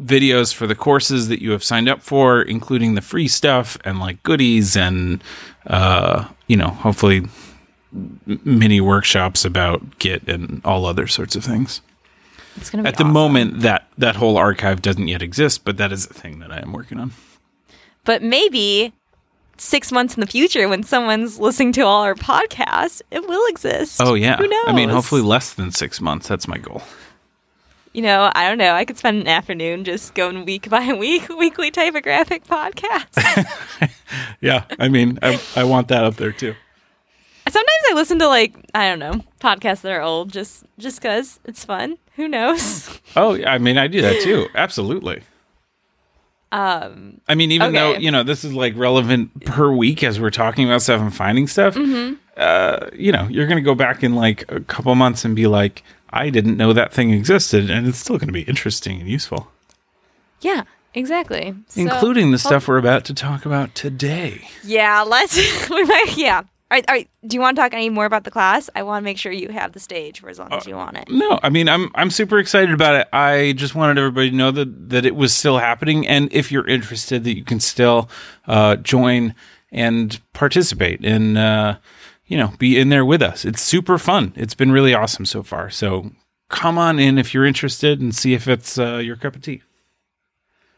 videos 0.00 0.52
for 0.54 0.66
the 0.66 0.74
courses 0.74 1.28
that 1.28 1.40
you 1.42 1.50
have 1.52 1.64
signed 1.64 1.88
up 1.88 2.02
for, 2.02 2.42
including 2.42 2.94
the 2.94 3.00
free 3.00 3.28
stuff 3.28 3.76
and 3.84 3.98
like 4.00 4.22
goodies 4.22 4.76
and 4.76 5.22
uh, 5.66 6.28
you 6.46 6.56
know, 6.56 6.68
hopefully 6.68 7.22
mini 8.26 8.80
workshops 8.80 9.44
about 9.44 9.98
Git 9.98 10.28
and 10.28 10.60
all 10.64 10.84
other 10.84 11.06
sorts 11.06 11.36
of 11.36 11.44
things. 11.44 11.80
It's 12.56 12.70
to 12.70 12.76
be 12.78 12.88
At 12.88 12.96
the 12.96 13.04
awesome. 13.04 13.12
moment, 13.12 13.60
that 13.60 13.88
that 13.98 14.16
whole 14.16 14.36
archive 14.36 14.82
doesn't 14.82 15.08
yet 15.08 15.22
exist, 15.22 15.64
but 15.64 15.76
that 15.78 15.92
is 15.92 16.06
a 16.08 16.14
thing 16.14 16.38
that 16.40 16.52
I 16.52 16.58
am 16.60 16.72
working 16.72 16.98
on. 17.00 17.12
But 18.04 18.22
maybe 18.22 18.92
six 19.56 19.92
months 19.92 20.14
in 20.14 20.20
the 20.20 20.26
future, 20.26 20.68
when 20.68 20.82
someone's 20.82 21.38
listening 21.38 21.72
to 21.72 21.82
all 21.82 22.02
our 22.02 22.14
podcasts, 22.14 23.02
it 23.10 23.26
will 23.26 23.46
exist. 23.48 24.00
Oh 24.02 24.14
yeah, 24.14 24.36
Who 24.36 24.48
knows? 24.48 24.64
I 24.66 24.72
mean, 24.72 24.88
hopefully 24.88 25.22
less 25.22 25.54
than 25.54 25.70
six 25.72 26.00
months. 26.00 26.28
That's 26.28 26.48
my 26.48 26.58
goal. 26.58 26.82
You 27.92 28.02
know, 28.02 28.32
I 28.34 28.48
don't 28.48 28.58
know. 28.58 28.72
I 28.74 28.84
could 28.84 28.98
spend 28.98 29.20
an 29.20 29.28
afternoon 29.28 29.84
just 29.84 30.14
going 30.14 30.44
week 30.44 30.68
by 30.68 30.92
week, 30.98 31.28
weekly 31.28 31.70
typographic 31.70 32.44
podcast. 32.44 33.90
Yeah, 34.40 34.64
I 34.78 34.88
mean, 34.88 35.18
I, 35.22 35.40
I 35.56 35.64
want 35.64 35.88
that 35.88 36.04
up 36.04 36.16
there 36.16 36.30
too. 36.30 36.54
Sometimes 37.48 37.82
I 37.90 37.94
listen 37.94 38.18
to 38.20 38.28
like 38.28 38.54
I 38.74 38.88
don't 38.88 38.98
know 38.98 39.24
podcasts 39.40 39.80
that 39.82 39.92
are 39.92 40.02
old 40.02 40.32
just 40.32 40.64
just 40.78 41.00
because 41.00 41.40
it's 41.44 41.64
fun. 41.64 41.96
Who 42.16 42.28
knows? 42.28 42.88
Oh, 43.16 43.34
yeah, 43.34 43.52
I 43.52 43.58
mean, 43.58 43.76
I 43.78 43.86
do 43.86 44.02
that 44.02 44.20
too. 44.22 44.46
Absolutely. 44.54 45.22
Um, 46.54 47.20
I 47.28 47.34
mean, 47.34 47.50
even 47.52 47.72
though 47.72 47.94
you 47.94 48.10
know 48.10 48.22
this 48.22 48.44
is 48.44 48.52
like 48.54 48.74
relevant 48.76 49.44
per 49.44 49.72
week 49.72 50.04
as 50.04 50.20
we're 50.20 50.30
talking 50.30 50.64
about 50.66 50.82
stuff 50.82 51.00
and 51.00 51.14
finding 51.14 51.46
stuff, 51.48 51.74
Mm-hmm. 51.74 52.14
uh, 52.36 52.90
you 52.94 53.10
know, 53.12 53.26
you're 53.28 53.46
going 53.46 53.56
to 53.56 53.62
go 53.62 53.74
back 53.74 54.02
in 54.04 54.14
like 54.14 54.44
a 54.52 54.60
couple 54.60 54.94
months 54.94 55.24
and 55.24 55.34
be 55.34 55.46
like, 55.46 55.82
I 56.10 56.30
didn't 56.30 56.56
know 56.56 56.72
that 56.72 56.92
thing 56.92 57.10
existed, 57.10 57.70
and 57.70 57.88
it's 57.88 57.98
still 57.98 58.18
going 58.18 58.28
to 58.28 58.32
be 58.32 58.42
interesting 58.42 59.00
and 59.00 59.08
useful, 59.10 59.50
yeah, 60.40 60.62
exactly. 60.94 61.54
So- 61.68 61.80
including 61.80 62.30
the 62.30 62.38
stuff 62.38 62.68
we're 62.68 62.78
about 62.78 63.04
to 63.06 63.14
talk 63.14 63.44
about 63.46 63.74
today. 63.74 64.46
Yeah, 64.62 65.02
let's. 65.02 65.36
we 65.70 65.84
might. 65.84 66.14
Yeah. 66.16 66.42
All 66.70 66.76
right, 66.76 66.84
all 66.88 66.94
right. 66.94 67.10
Do 67.26 67.36
you 67.36 67.40
want 67.40 67.56
to 67.56 67.62
talk 67.62 67.74
any 67.74 67.90
more 67.90 68.06
about 68.06 68.24
the 68.24 68.30
class? 68.30 68.70
I 68.74 68.82
want 68.82 69.02
to 69.02 69.04
make 69.04 69.18
sure 69.18 69.30
you 69.30 69.50
have 69.50 69.72
the 69.72 69.80
stage 69.80 70.20
for 70.20 70.30
as 70.30 70.38
long 70.38 70.50
as 70.52 70.66
you 70.66 70.74
want 70.74 70.96
it. 70.96 71.10
No, 71.10 71.38
I 71.42 71.50
mean 71.50 71.68
I'm 71.68 71.90
I'm 71.94 72.10
super 72.10 72.38
excited 72.38 72.72
about 72.72 72.94
it. 72.94 73.08
I 73.12 73.52
just 73.52 73.74
wanted 73.74 73.98
everybody 73.98 74.30
to 74.30 74.36
know 74.36 74.50
that 74.50 74.88
that 74.88 75.04
it 75.04 75.14
was 75.14 75.34
still 75.34 75.58
happening, 75.58 76.06
and 76.08 76.32
if 76.32 76.50
you're 76.50 76.66
interested, 76.66 77.22
that 77.24 77.36
you 77.36 77.44
can 77.44 77.60
still 77.60 78.08
uh, 78.46 78.76
join 78.76 79.34
and 79.70 80.20
participate 80.32 81.04
and 81.04 81.36
uh, 81.36 81.76
you 82.26 82.38
know 82.38 82.54
be 82.58 82.78
in 82.78 82.88
there 82.88 83.04
with 83.04 83.20
us. 83.20 83.44
It's 83.44 83.60
super 83.60 83.98
fun. 83.98 84.32
It's 84.34 84.54
been 84.54 84.72
really 84.72 84.94
awesome 84.94 85.26
so 85.26 85.42
far. 85.42 85.68
So 85.68 86.12
come 86.48 86.78
on 86.78 86.98
in 86.98 87.18
if 87.18 87.34
you're 87.34 87.44
interested 87.44 88.00
and 88.00 88.14
see 88.14 88.32
if 88.32 88.48
it's 88.48 88.78
uh, 88.78 88.96
your 88.96 89.16
cup 89.16 89.36
of 89.36 89.42
tea. 89.42 89.62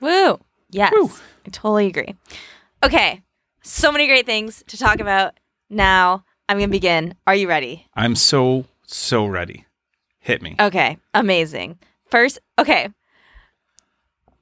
Woo! 0.00 0.40
Yes, 0.68 0.92
Woo. 0.92 1.10
I 1.46 1.50
totally 1.50 1.86
agree. 1.86 2.16
Okay, 2.82 3.22
so 3.62 3.92
many 3.92 4.08
great 4.08 4.26
things 4.26 4.64
to 4.66 4.76
talk 4.76 5.00
about. 5.00 5.38
Now 5.68 6.24
I'm 6.48 6.58
gonna 6.58 6.68
begin. 6.68 7.14
Are 7.26 7.34
you 7.34 7.48
ready? 7.48 7.86
I'm 7.94 8.14
so 8.14 8.66
so 8.86 9.26
ready. 9.26 9.66
Hit 10.20 10.42
me. 10.42 10.56
Okay, 10.58 10.98
amazing. 11.14 11.78
First, 12.10 12.38
okay. 12.58 12.88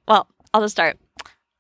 Well, 0.07 0.29
I'll 0.53 0.63
just 0.63 0.75
start. 0.75 0.99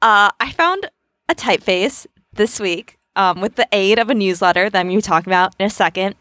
Uh, 0.02 0.30
I 0.38 0.52
found 0.52 0.88
a 1.28 1.34
typeface 1.34 2.06
this 2.32 2.60
week 2.60 2.98
um, 3.16 3.40
with 3.40 3.56
the 3.56 3.68
aid 3.72 3.98
of 3.98 4.10
a 4.10 4.14
newsletter 4.14 4.68
that 4.68 4.78
I'm 4.78 4.86
going 4.86 5.00
to 5.00 5.06
be 5.06 5.08
talking 5.08 5.30
about 5.30 5.54
in 5.58 5.66
a 5.66 5.70
second. 5.70 6.14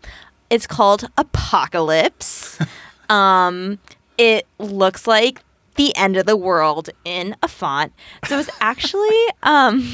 It's 0.50 0.68
called 0.68 1.10
Apocalypse. 1.18 2.60
um, 3.10 3.80
it 4.18 4.48
looks 4.60 5.08
like 5.08 5.42
the 5.76 5.96
end 5.96 6.18
of 6.18 6.26
the 6.26 6.38
world 6.38 6.90
in 7.04 7.36
a 7.42 7.48
font. 7.48 7.94
So 8.28 8.38
it's 8.40 8.50
actually 8.60 9.20
um 9.42 9.90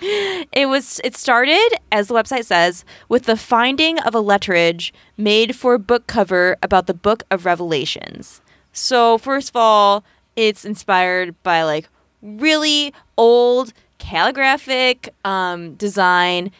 it 0.00 0.68
was 0.68 1.00
it 1.04 1.16
started 1.16 1.68
as 1.92 2.08
the 2.08 2.14
website 2.14 2.44
says 2.44 2.84
with 3.08 3.24
the 3.24 3.36
finding 3.36 3.98
of 4.00 4.14
a 4.14 4.22
letterage 4.22 4.92
made 5.16 5.54
for 5.56 5.74
a 5.74 5.78
book 5.78 6.06
cover 6.06 6.56
about 6.62 6.86
the 6.86 6.94
book 6.94 7.22
of 7.30 7.44
Revelations. 7.44 8.40
So 8.72 9.18
first 9.18 9.50
of 9.50 9.56
all, 9.56 10.04
it's 10.36 10.64
inspired 10.64 11.40
by 11.42 11.62
like 11.64 11.88
really 12.22 12.94
old 13.16 13.72
calligraphic 13.98 15.12
um, 15.24 15.74
design 15.74 16.50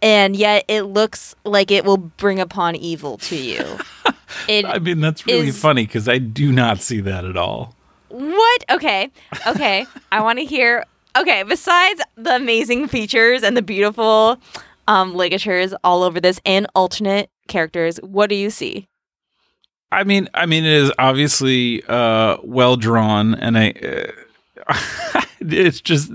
and 0.00 0.36
yet 0.36 0.64
it 0.68 0.82
looks 0.82 1.34
like 1.44 1.70
it 1.70 1.84
will 1.84 1.96
bring 1.96 2.38
upon 2.40 2.76
evil 2.76 3.18
to 3.18 3.36
you. 3.36 3.64
It 4.46 4.66
I 4.66 4.78
mean, 4.78 5.00
that's 5.00 5.26
really 5.26 5.48
is- 5.48 5.60
funny 5.60 5.86
because 5.86 6.06
I 6.06 6.18
do 6.18 6.52
not 6.52 6.80
see 6.80 7.00
that 7.00 7.24
at 7.24 7.36
all. 7.38 7.74
What? 8.10 8.64
Okay. 8.70 9.10
Okay. 9.46 9.86
I 10.12 10.20
want 10.20 10.38
to 10.38 10.44
hear. 10.44 10.84
Okay. 11.18 11.42
Besides 11.42 12.00
the 12.16 12.36
amazing 12.36 12.88
features 12.88 13.42
and 13.42 13.56
the 13.56 13.62
beautiful 13.62 14.38
um, 14.86 15.14
ligatures 15.14 15.74
all 15.84 16.02
over 16.02 16.20
this 16.20 16.40
and 16.44 16.66
alternate 16.74 17.30
characters, 17.48 17.98
what 17.98 18.28
do 18.28 18.36
you 18.36 18.50
see? 18.50 18.88
I 19.90 20.04
mean, 20.04 20.28
I 20.34 20.46
mean, 20.46 20.64
it 20.64 20.72
is 20.72 20.92
obviously 20.98 21.82
uh, 21.88 22.36
well 22.42 22.76
drawn, 22.76 23.34
and 23.34 23.56
I. 23.58 23.70
Uh, 23.70 25.22
it's 25.40 25.80
just 25.80 26.12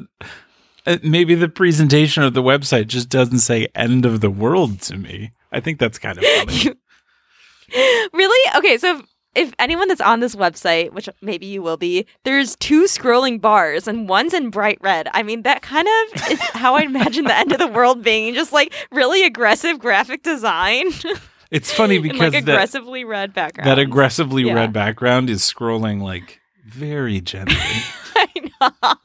uh, 0.86 0.98
maybe 1.02 1.34
the 1.34 1.50
presentation 1.50 2.24
of 2.24 2.34
the 2.34 2.44
website 2.44 2.88
just 2.88 3.10
doesn't 3.10 3.40
say 3.40 3.68
"end 3.74 4.06
of 4.06 4.22
the 4.22 4.30
world" 4.30 4.80
to 4.82 4.98
me. 4.98 5.32
I 5.52 5.60
think 5.60 5.80
that's 5.80 5.98
kind 5.98 6.18
of 6.20 6.24
funny. 6.46 6.76
really? 8.14 8.52
Okay. 8.58 8.78
So 8.78 9.02
if, 9.36 9.54
anyone 9.60 9.88
that's 9.88 10.02
on 10.02 10.20
this 10.20 10.36
website, 10.36 10.92
which 10.94 11.10
maybe 11.22 11.46
you 11.46 11.62
will 11.62 11.78
be, 11.78 12.06
there's 12.24 12.56
two 12.58 12.84
scrolling 12.84 13.40
bars 13.42 13.88
and 13.88 14.08
one's 14.08 14.34
in 14.34 14.50
bright 14.50 14.78
red. 14.82 15.08
I 15.14 15.24
mean, 15.24 15.42
that 15.44 15.62
kind 15.62 15.88
of 15.88 16.32
is 16.32 16.40
how 16.42 16.76
I 16.76 16.82
imagine 16.84 17.26
the 17.26 17.36
end 17.38 17.52
of 17.52 17.58
the 17.60 17.68
world 17.68 18.04
being 18.04 18.34
just 18.34 18.52
like 18.54 18.74
really 18.92 19.24
aggressive 19.26 19.80
graphic 19.80 20.24
design 20.24 20.88
It's 21.52 21.72
funny 21.72 21.96
and 21.98 22.04
because 22.04 22.34
like 22.34 22.46
that, 22.46 22.52
aggressively 22.54 23.04
red 23.04 23.34
background. 23.34 23.70
that 23.70 23.78
aggressively 23.80 24.44
Yeah. 24.44 24.54
red 24.54 24.74
background 24.74 25.30
is 25.30 25.42
scrolling 25.42 26.02
like 26.02 26.40
very 26.66 27.22
gently. 27.22 27.56
I 28.16 28.28
know. 28.62 28.96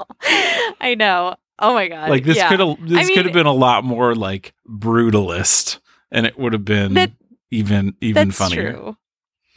I 0.80 0.94
know. 0.94 1.34
Oh 1.58 1.74
my 1.74 1.88
god. 1.88 2.08
like 2.08 2.24
this 2.24 2.36
Yeah. 2.38 2.48
could 2.48 2.60
have 2.60 2.76
this 2.88 3.10
I 3.10 3.14
could 3.14 3.24
have 3.26 3.34
been 3.34 3.46
a 3.46 3.52
lot 3.52 3.84
more 3.84 4.14
like 4.14 4.54
brutalist, 4.66 5.78
and 6.10 6.24
it 6.26 6.38
would 6.38 6.52
have 6.52 6.64
been 6.64 6.94
That- 6.94 7.12
even 7.50 7.94
even 8.00 8.28
That's 8.28 8.38
funnier. 8.38 8.72
true. 8.72 8.96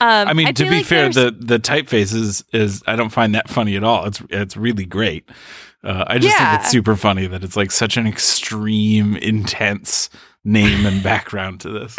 Um, 0.01 0.27
I 0.27 0.33
mean, 0.33 0.47
I 0.47 0.51
to 0.53 0.63
be 0.63 0.69
like 0.77 0.85
fair, 0.85 1.09
the 1.09 1.35
the 1.37 1.59
typeface 1.59 2.13
is, 2.13 2.43
is 2.51 2.81
I 2.87 2.95
don't 2.95 3.09
find 3.11 3.35
that 3.35 3.49
funny 3.49 3.75
at 3.75 3.83
all. 3.83 4.05
It's 4.05 4.21
it's 4.29 4.57
really 4.57 4.85
great. 4.85 5.29
Uh, 5.83 6.03
I 6.07 6.17
just 6.17 6.37
Yeah. 6.37 6.51
think 6.51 6.61
it's 6.61 6.71
super 6.71 6.95
funny 6.95 7.27
that 7.27 7.43
it's 7.43 7.55
like 7.55 7.71
such 7.71 7.97
an 7.97 8.07
extreme, 8.07 9.15
intense 9.17 10.09
name 10.43 10.85
and 10.85 11.01
background 11.03 11.61
to 11.61 11.69
this. 11.69 11.95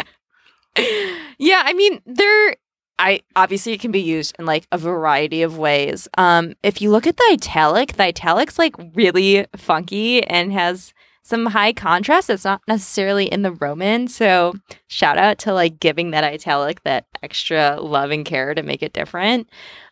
yeah, 1.37 1.61
I 1.65 1.73
mean, 1.73 2.01
there. 2.05 2.55
I 2.99 3.21
obviously 3.35 3.73
it 3.73 3.79
can 3.79 3.91
be 3.91 4.01
used 4.01 4.35
in 4.37 4.45
like 4.45 4.67
a 4.71 4.77
variety 4.77 5.41
of 5.41 5.57
ways. 5.57 6.07
Um, 6.17 6.53
if 6.61 6.79
you 6.81 6.91
look 6.91 7.07
at 7.07 7.17
the 7.17 7.29
italic, 7.31 7.93
the 7.93 8.03
italic's 8.07 8.59
like 8.59 8.75
really 8.93 9.47
funky 9.57 10.23
and 10.27 10.53
has 10.53 10.93
some 11.23 11.47
high 11.47 11.73
contrast. 11.73 12.27
that's 12.27 12.43
not 12.43 12.61
necessarily 12.67 13.25
in 13.25 13.41
the 13.41 13.53
Roman, 13.53 14.07
so 14.07 14.53
shout 14.87 15.17
out 15.17 15.37
to 15.39 15.53
like 15.53 15.79
giving 15.79 16.11
that 16.11 16.23
italic 16.23 16.83
that 16.83 17.05
extra 17.23 17.79
love 17.79 18.11
and 18.11 18.25
care 18.25 18.53
to 18.53 18.61
make 18.61 18.83
it 18.83 18.93
different. 18.93 19.49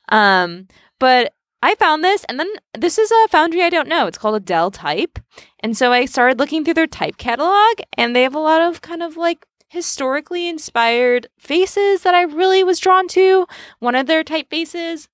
Um, 0.09 0.67
but 0.99 1.33
I 1.63 1.75
found 1.75 2.03
this, 2.03 2.25
and 2.25 2.39
then 2.39 2.49
this 2.77 2.97
is 2.97 3.11
a 3.11 3.27
foundry 3.29 3.63
I 3.63 3.69
don't 3.69 3.87
know. 3.87 4.07
It's 4.07 4.17
called 4.17 4.35
Adele 4.35 4.71
Type, 4.71 5.19
and 5.61 5.77
so 5.77 5.91
I 5.91 6.05
started 6.05 6.39
looking 6.39 6.63
through 6.65 6.73
their 6.75 6.87
type 6.87 7.17
catalog, 7.17 7.81
and 7.97 8.15
they 8.15 8.23
have 8.23 8.35
a 8.35 8.39
lot 8.39 8.61
of 8.61 8.81
kind 8.81 9.01
of 9.01 9.15
like 9.15 9.45
historically 9.69 10.49
inspired 10.49 11.27
faces 11.39 12.01
that 12.01 12.13
I 12.13 12.23
really 12.23 12.61
was 12.63 12.79
drawn 12.79 13.07
to. 13.09 13.47
One 13.79 13.95
of 13.95 14.05
their 14.05 14.23
typefaces, 14.23 15.07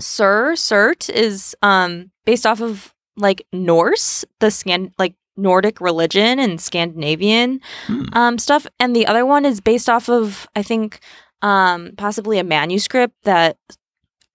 Sir 0.00 0.54
Cert, 0.54 1.08
is 1.08 1.54
um 1.62 2.10
based 2.26 2.46
off 2.46 2.60
of 2.60 2.92
like 3.16 3.46
Norse, 3.52 4.24
the 4.40 4.50
scan 4.50 4.92
like 4.98 5.14
Nordic 5.38 5.80
religion 5.80 6.38
and 6.38 6.60
Scandinavian 6.60 7.60
Hmm. 7.86 8.04
um 8.12 8.38
stuff, 8.38 8.66
and 8.78 8.94
the 8.94 9.06
other 9.06 9.24
one 9.24 9.44
is 9.46 9.60
based 9.60 9.88
off 9.88 10.08
of 10.10 10.46
I 10.56 10.62
think 10.62 11.00
um 11.40 11.92
possibly 11.96 12.38
a 12.38 12.44
manuscript 12.44 13.14
that 13.22 13.56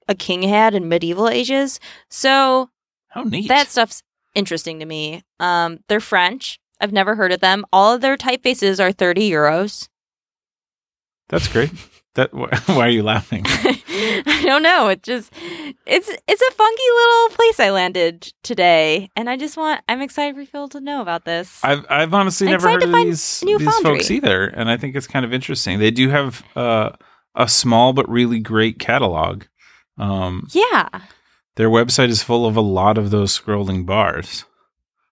a 0.08 0.16
king 0.16 0.44
had 0.44 0.74
in 0.74 0.88
medieval 0.90 1.30
ages. 1.30 1.80
So 2.10 2.70
How 3.10 3.24
neat! 3.24 3.48
that 3.50 3.68
stuff's 3.68 4.02
interesting 4.36 4.80
to 4.80 4.86
me. 4.86 5.22
Um, 5.40 5.80
they're 5.88 6.00
French. 6.00 6.60
I've 6.82 6.92
never 6.92 7.16
heard 7.16 7.32
of 7.32 7.40
them. 7.40 7.66
All 7.72 7.94
of 7.94 8.02
their 8.02 8.18
typefaces 8.18 8.80
are 8.84 8.92
30 8.92 9.30
euros. 9.30 9.88
That's 11.30 11.48
great. 11.48 11.72
That 12.16 12.30
wh- 12.32 12.70
why 12.70 12.88
are 12.88 12.90
you 12.90 13.02
laughing? 13.04 13.44
I 13.48 14.42
don't 14.46 14.62
know. 14.64 14.88
It 14.90 15.02
just 15.04 15.34
it's 15.86 16.10
it's 16.28 16.42
a 16.42 16.52
funky 16.52 16.84
little 16.96 17.36
place 17.36 17.60
I 17.60 17.72
landed 17.72 18.32
today, 18.44 19.10
and 19.16 19.30
I 19.30 19.38
just 19.38 19.58
want 19.58 19.82
I'm 19.90 20.02
excited 20.02 20.36
for 20.36 20.42
people 20.42 20.70
to 20.70 20.80
know 20.82 21.02
about 21.02 21.26
this. 21.26 21.60
I've 21.64 21.86
I've 21.90 22.14
honestly 22.14 22.48
I'm 22.48 22.52
never 22.52 22.70
heard 22.70 22.82
to 22.82 22.86
of 22.88 22.92
find 22.92 23.10
these 23.10 23.44
new 23.44 23.58
these 23.58 23.68
foundry. 23.68 23.96
folks 23.96 24.12
either, 24.12 24.46
and 24.46 24.70
I 24.70 24.78
think 24.78 24.96
it's 24.96 25.08
kind 25.08 25.26
of 25.26 25.34
interesting. 25.34 25.80
They 25.80 25.92
do 25.92 26.10
have 26.10 26.44
uh, 26.56 26.92
a 27.36 27.48
small 27.48 27.94
but 27.94 28.08
really 28.10 28.40
great 28.40 28.78
catalog. 28.80 29.46
Um, 29.98 30.48
yeah, 30.52 30.90
their 31.56 31.70
website 31.70 32.10
is 32.10 32.22
full 32.24 32.46
of 32.46 32.56
a 32.56 32.62
lot 32.62 32.98
of 33.00 33.10
those 33.12 33.38
scrolling 33.40 33.86
bars, 33.88 34.46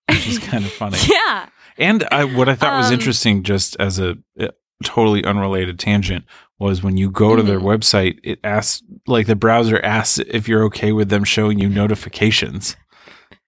which 0.09 0.27
is 0.27 0.39
kind 0.39 0.65
of 0.65 0.71
funny. 0.81 0.97
yeah. 1.09 1.49
And 1.77 2.03
I, 2.11 2.25
what 2.25 2.47
I 2.49 2.53
thought 2.55 2.77
was 2.77 2.87
Um, 2.87 2.93
interesting, 2.93 3.41
just 3.43 3.75
as 3.79 3.97
a, 3.97 4.17
a 4.37 4.49
totally 4.83 5.23
unrelated 5.23 5.79
tangent, 5.79 6.25
was 6.61 6.81
when 6.83 6.95
you 6.97 7.09
go 7.11 7.35
to 7.35 7.43
their 7.43 7.59
Mhm. 7.59 7.63
website, 7.77 8.19
it 8.23 8.39
asks, 8.43 8.81
like 9.07 9.27
the 9.27 9.35
browser 9.35 9.79
asks 9.83 10.19
if 10.19 10.47
you're 10.47 10.63
okay 10.65 10.91
with 10.91 11.09
them 11.09 11.23
showing 11.23 11.59
you 11.59 11.67
notifications. 11.69 12.75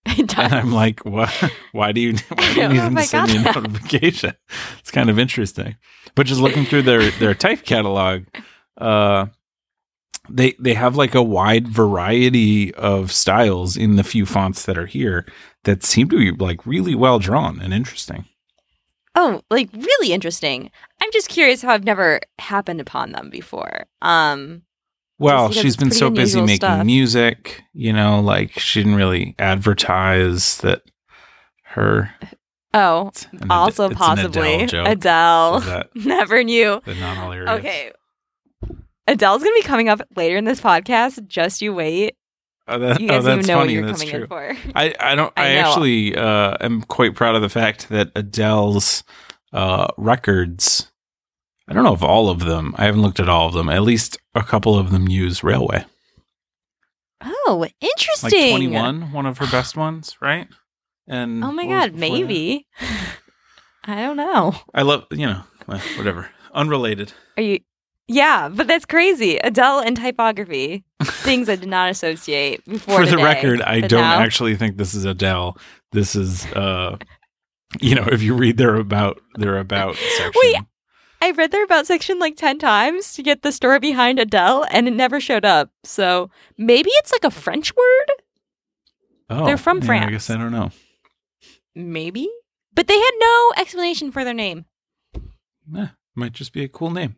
And 0.17 0.34
I'm 0.36 0.74
like, 0.74 1.00
what? 1.05 1.29
Why 1.72 1.93
do 1.93 2.01
you, 2.01 2.13
why 2.36 2.53
do 2.53 2.62
you 2.62 2.67
need 2.67 2.79
them 2.79 2.96
to 2.96 3.03
send 3.03 3.32
me 3.32 3.38
a 3.38 3.41
notification? 3.43 4.34
It's 4.79 4.91
kind 4.91 5.10
of 5.10 5.17
interesting. 5.17 5.77
But 6.15 6.25
just 6.27 6.41
looking 6.41 6.65
through 6.65 6.82
their, 6.84 7.10
their 7.12 7.34
type 7.34 7.63
catalog, 7.63 8.24
uh, 8.77 9.27
they 10.29 10.53
they 10.60 10.74
have 10.74 10.96
like 10.96 11.15
a 11.15 11.22
wide 11.24 11.67
variety 11.67 12.74
of 12.75 13.12
styles 13.12 13.75
in 13.77 13.96
the 13.98 14.03
few 14.03 14.25
fonts 14.25 14.65
that 14.65 14.77
are 14.77 14.86
here 14.86 15.25
that 15.63 15.84
seem 15.84 16.10
to 16.10 16.17
be 16.17 16.32
like 16.32 16.65
really 16.65 16.96
well 16.96 17.20
drawn 17.20 17.60
and 17.62 17.74
interesting. 17.74 18.25
Oh, 19.15 19.41
like 19.50 19.70
really 19.74 20.13
interesting. 20.13 20.72
I'm 21.01 21.12
just 21.12 21.29
curious 21.29 21.62
how 21.62 21.72
I've 21.74 21.84
never 21.84 22.20
happened 22.39 22.82
upon 22.82 23.12
them 23.12 23.29
before. 23.29 23.86
Um, 24.01 24.63
Well, 25.20 25.51
she's 25.51 25.75
been 25.77 25.91
so 25.91 26.10
busy 26.10 26.41
making 26.41 26.55
stuff. 26.58 26.86
music, 26.86 27.63
you 27.74 27.93
know, 27.93 28.20
like 28.22 28.58
she 28.60 28.82
didn't 28.82 28.96
really 28.96 29.36
advertise 29.39 30.58
that 30.60 30.82
her. 31.65 32.13
oh, 32.74 33.08
it's 33.10 33.25
an 33.32 33.43
Ad- 33.43 33.51
also 33.51 33.89
it's 33.89 33.98
possibly 33.98 34.63
Adele. 34.63 34.88
Adele. 34.88 35.84
Never 35.96 36.43
knew. 36.43 36.82
the 36.86 36.96
not 36.96 37.17
hilarious? 37.17 37.50
Okay. 37.60 37.91
Adele's 39.05 39.43
gonna 39.43 39.53
be 39.55 39.63
coming 39.63 39.89
up 39.89 40.01
later 40.15 40.38
in 40.38 40.46
this 40.46 40.62
podcast. 40.62 41.27
Just 41.27 41.62
you 41.62 41.74
wait. 41.74 42.15
Oh, 42.67 42.79
that, 42.79 43.01
You 43.01 43.08
oh, 43.08 43.10
guys 43.10 43.24
don't 43.25 43.38
that's 43.38 43.38
even 43.39 43.48
know 43.48 43.58
what 43.58 43.63
funny. 43.63 43.74
you're 43.74 43.86
That's 43.86 44.00
coming 44.01 44.13
true. 44.15 44.22
in 44.24 44.27
for. 44.27 44.72
I, 44.75 44.96
I 45.00 45.15
don't. 45.15 45.34
I, 45.36 45.43
I 45.43 45.50
actually 45.55 46.15
uh, 46.15 46.55
am 46.62 46.82
quite 46.84 47.13
proud 47.15 47.36
of 47.36 47.41
the 47.41 47.50
fact 47.50 47.89
that 47.89 48.12
Adele's 48.15 49.03
uh, 49.51 49.88
records. 49.98 50.89
I 51.67 51.74
don't 51.74 51.84
know 51.84 51.93
if 51.93 52.03
all 52.03 52.29
of 52.29 52.39
them. 52.39 52.74
I 52.77 52.86
haven't 52.86 53.01
looked 53.01 53.20
at 53.20 53.27
all 53.29 53.48
of 53.48 53.53
them. 53.53 53.70
At 53.70 53.84
least 53.84 54.17
a 54.36 54.43
couple 54.43 54.77
of 54.77 54.91
them 54.91 55.08
use 55.10 55.41
Raleway. 55.41 55.86
Oh, 57.22 57.58
Like 57.60 57.75
interesting. 57.82 58.50
Twenty 58.51 58.67
One, 58.67 59.12
one 59.12 59.25
of 59.25 59.38
her 59.39 59.48
best 59.51 59.75
ones, 59.77 60.15
right? 60.22 60.48
And 61.08 61.43
Oh 61.43 61.51
my 61.51 61.65
god, 61.65 61.91
that? 61.93 61.98
maybe. 62.00 62.67
I 63.86 63.96
don't 64.01 64.15
know. 64.17 64.55
I 64.74 64.84
love 64.84 65.05
you 65.12 65.25
know 65.27 65.43
whatever. 65.65 66.29
Unrelated. 66.53 67.12
Are 67.38 67.43
you? 67.43 67.60
Yeah, 68.08 68.50
but 68.50 68.68
that's 68.68 68.86
crazy. 68.86 69.38
Adele 69.38 69.80
and 69.80 69.96
typography, 69.96 70.84
things 71.04 71.48
I 71.48 71.56
did 71.56 71.70
not 71.70 71.90
associate 71.90 72.64
before. 72.66 73.06
For 73.06 73.06
the 73.10 73.18
record, 73.18 73.62
I 73.62 73.80
don't 73.82 74.02
now- 74.02 74.20
actually 74.20 74.56
think 74.56 74.78
this 74.78 74.94
is 74.94 75.06
Adele. 75.06 75.58
This 75.94 76.16
is 76.16 76.46
uh, 76.48 76.98
you 77.82 77.96
know, 77.96 78.06
if 78.12 78.22
you 78.22 78.36
read 78.36 78.58
their 78.58 78.76
about 78.76 79.22
their 79.36 79.58
about 79.58 79.96
section. 80.18 80.32
Wait, 80.44 80.58
I 81.22 81.32
read 81.32 81.52
their 81.52 81.64
about 81.64 81.88
section 81.88 82.20
like 82.20 82.36
ten 82.36 82.60
times 82.60 83.14
to 83.14 83.24
get 83.24 83.42
the 83.42 83.52
story 83.52 83.80
behind 83.80 84.20
Adele, 84.20 84.66
and 84.70 84.88
it 84.88 84.92
never 84.94 85.20
showed 85.22 85.46
up. 85.46 85.70
So 85.84 86.30
maybe 86.58 86.90
it's 86.96 87.12
like 87.12 87.24
a 87.24 87.32
French 87.32 87.74
word. 87.76 88.12
oh, 89.30 89.46
they're 89.46 89.56
from 89.58 89.82
yeah, 89.82 90.06
I 90.06 90.10
guess 90.12 90.30
I 90.30 90.36
don't 90.38 90.52
know. 90.52 90.72
Maybe. 91.76 92.30
but 92.74 92.88
they 92.88 92.98
had 93.00 93.12
no 93.20 93.52
explanation 93.58 94.12
for 94.12 94.24
their 94.24 94.34
name. 94.34 94.66
Eh, 95.76 95.88
might 96.16 96.34
just 96.34 96.52
be 96.54 96.64
a 96.64 96.68
cool 96.68 96.92
name. 96.92 97.16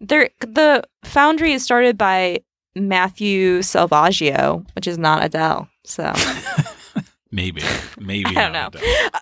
Their 0.00 0.30
the 0.40 0.84
foundry 1.04 1.52
is 1.52 1.62
started 1.64 1.98
by 1.98 2.40
Matthew 2.74 3.60
Salvaggio, 3.60 4.64
which 4.74 4.86
is 4.86 4.98
not 4.98 5.24
Adele. 5.24 5.68
So 5.84 6.12
Maybe. 7.30 7.62
Maybe. 7.98 8.24
I 8.36 8.48
don't 8.48 8.52
know. 8.52 8.68
Adele. 8.68 9.20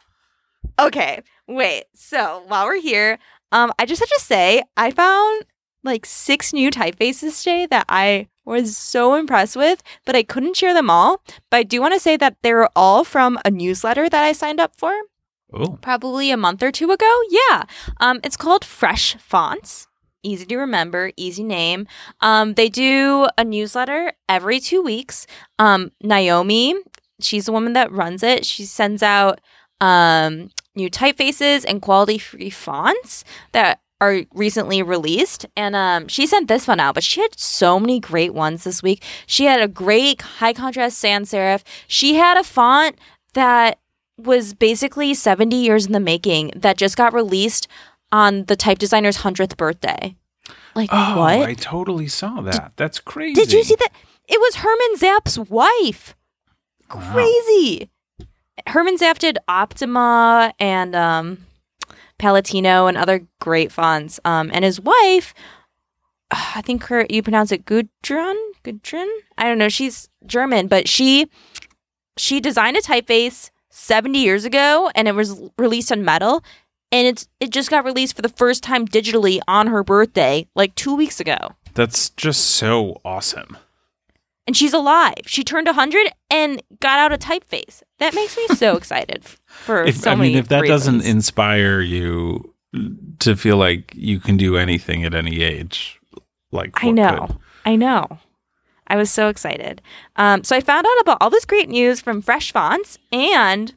Okay, 0.78 1.22
wait. 1.48 1.84
So 1.94 2.44
while 2.48 2.66
we're 2.66 2.80
here, 2.80 3.18
um, 3.52 3.72
I 3.78 3.86
just 3.86 4.00
have 4.00 4.08
to 4.08 4.20
say 4.20 4.62
I 4.76 4.90
found 4.90 5.44
like 5.82 6.04
six 6.04 6.52
new 6.52 6.70
typefaces 6.70 7.42
today 7.42 7.66
that 7.66 7.86
I 7.88 8.28
was 8.44 8.76
so 8.76 9.14
impressed 9.14 9.56
with, 9.56 9.82
but 10.04 10.14
I 10.14 10.22
couldn't 10.22 10.56
share 10.56 10.74
them 10.74 10.90
all. 10.90 11.22
But 11.50 11.56
I 11.58 11.62
do 11.62 11.80
want 11.80 11.94
to 11.94 12.00
say 12.00 12.16
that 12.16 12.36
they 12.42 12.52
were 12.52 12.70
all 12.76 13.04
from 13.04 13.38
a 13.44 13.50
newsletter 13.50 14.08
that 14.08 14.22
I 14.22 14.32
signed 14.32 14.60
up 14.60 14.76
for 14.76 14.92
Oh, 15.52 15.78
probably 15.80 16.30
a 16.30 16.36
month 16.36 16.62
or 16.62 16.72
two 16.72 16.90
ago. 16.90 17.20
Yeah. 17.30 17.64
Um, 17.98 18.20
it's 18.24 18.36
called 18.36 18.64
Fresh 18.64 19.16
Fonts. 19.16 19.86
Easy 20.26 20.44
to 20.46 20.56
remember, 20.56 21.12
easy 21.16 21.44
name. 21.44 21.86
Um, 22.20 22.54
they 22.54 22.68
do 22.68 23.28
a 23.38 23.44
newsletter 23.44 24.12
every 24.28 24.58
two 24.58 24.82
weeks. 24.82 25.24
Um, 25.60 25.92
Naomi, 26.02 26.74
she's 27.20 27.46
the 27.46 27.52
woman 27.52 27.74
that 27.74 27.92
runs 27.92 28.24
it. 28.24 28.44
She 28.44 28.64
sends 28.64 29.04
out 29.04 29.40
um, 29.80 30.50
new 30.74 30.90
typefaces 30.90 31.64
and 31.68 31.80
quality 31.80 32.18
free 32.18 32.50
fonts 32.50 33.22
that 33.52 33.78
are 34.00 34.22
recently 34.34 34.82
released. 34.82 35.46
And 35.56 35.76
um, 35.76 36.08
she 36.08 36.26
sent 36.26 36.48
this 36.48 36.66
one 36.66 36.80
out, 36.80 36.94
but 36.94 37.04
she 37.04 37.20
had 37.20 37.38
so 37.38 37.78
many 37.78 38.00
great 38.00 38.34
ones 38.34 38.64
this 38.64 38.82
week. 38.82 39.04
She 39.28 39.44
had 39.44 39.60
a 39.60 39.68
great 39.68 40.22
high 40.22 40.54
contrast 40.54 40.98
sans 40.98 41.30
serif. 41.30 41.62
She 41.86 42.16
had 42.16 42.36
a 42.36 42.42
font 42.42 42.98
that 43.34 43.78
was 44.18 44.54
basically 44.54 45.14
70 45.14 45.54
years 45.54 45.86
in 45.86 45.92
the 45.92 46.00
making 46.00 46.50
that 46.56 46.76
just 46.76 46.96
got 46.96 47.12
released 47.12 47.68
on 48.12 48.44
the 48.44 48.56
type 48.56 48.78
designer's 48.78 49.18
100th 49.18 49.56
birthday. 49.56 50.16
Like, 50.74 50.90
oh 50.92 51.18
what? 51.18 51.48
I 51.48 51.54
totally 51.54 52.08
saw 52.08 52.40
that. 52.42 52.72
That's 52.76 52.98
crazy. 53.00 53.34
Did 53.34 53.52
you 53.52 53.64
see 53.64 53.76
that? 53.76 53.92
It 54.28 54.40
was 54.40 54.56
Hermann 54.56 54.96
Zapf's 54.96 55.38
wife. 55.38 56.14
Wow. 56.94 57.12
Crazy. 57.12 57.90
Herman 58.66 58.98
Zapp 58.98 59.18
did 59.18 59.38
Optima 59.48 60.52
and 60.58 60.94
um, 60.94 61.38
Palatino 62.18 62.88
and 62.88 62.96
other 62.96 63.26
great 63.40 63.70
fonts. 63.72 64.18
Um, 64.24 64.50
and 64.52 64.64
his 64.64 64.80
wife, 64.80 65.34
I 66.30 66.62
think 66.62 66.84
her 66.84 67.06
you 67.08 67.22
pronounce 67.22 67.52
it 67.52 67.64
Gudrun. 67.64 68.36
Gudrun. 68.64 69.08
I 69.38 69.44
don't 69.44 69.58
know. 69.58 69.68
She's 69.68 70.08
German, 70.26 70.66
but 70.68 70.88
she 70.88 71.28
she 72.16 72.40
designed 72.40 72.76
a 72.76 72.80
typeface 72.80 73.50
70 73.70 74.18
years 74.18 74.44
ago, 74.44 74.90
and 74.94 75.06
it 75.06 75.14
was 75.14 75.40
released 75.58 75.92
on 75.92 76.04
metal. 76.04 76.42
And 76.92 77.06
it's 77.06 77.28
it 77.40 77.50
just 77.50 77.68
got 77.70 77.84
released 77.84 78.14
for 78.16 78.22
the 78.22 78.28
first 78.28 78.62
time 78.62 78.86
digitally 78.86 79.40
on 79.48 79.66
her 79.68 79.82
birthday, 79.82 80.46
like 80.54 80.74
two 80.74 80.94
weeks 80.94 81.20
ago. 81.20 81.36
That's 81.74 82.10
just 82.10 82.42
so 82.52 83.00
awesome. 83.04 83.56
and 84.46 84.56
she's 84.56 84.72
alive. 84.72 85.22
She 85.26 85.42
turned 85.44 85.66
100 85.66 86.08
and 86.30 86.62
got 86.80 86.98
out 86.98 87.12
a 87.12 87.18
typeface. 87.18 87.82
That 87.98 88.14
makes 88.14 88.36
me 88.36 88.46
so 88.56 88.76
excited 88.80 89.24
for 89.46 89.84
If, 89.84 89.96
so 89.96 90.12
I 90.12 90.14
mean, 90.14 90.36
if 90.36 90.48
that 90.48 90.64
doesn't 90.66 91.04
inspire 91.04 91.80
you 91.80 92.54
to 93.18 93.36
feel 93.36 93.56
like 93.56 93.92
you 93.94 94.20
can 94.20 94.36
do 94.36 94.56
anything 94.56 95.04
at 95.04 95.14
any 95.14 95.42
age, 95.42 95.98
like 96.52 96.82
I 96.84 96.90
know. 96.92 97.26
could? 97.26 97.36
I 97.64 97.76
know. 97.76 98.18
I 98.86 98.96
was 98.96 99.10
so 99.10 99.28
excited. 99.28 99.82
Um, 100.14 100.44
so 100.44 100.54
I 100.54 100.60
found 100.60 100.86
out 100.86 101.00
about 101.00 101.18
all 101.20 101.28
this 101.30 101.44
great 101.44 101.68
news 101.68 102.00
from 102.00 102.22
Fresh 102.22 102.52
Fonts, 102.52 102.98
and 103.10 103.74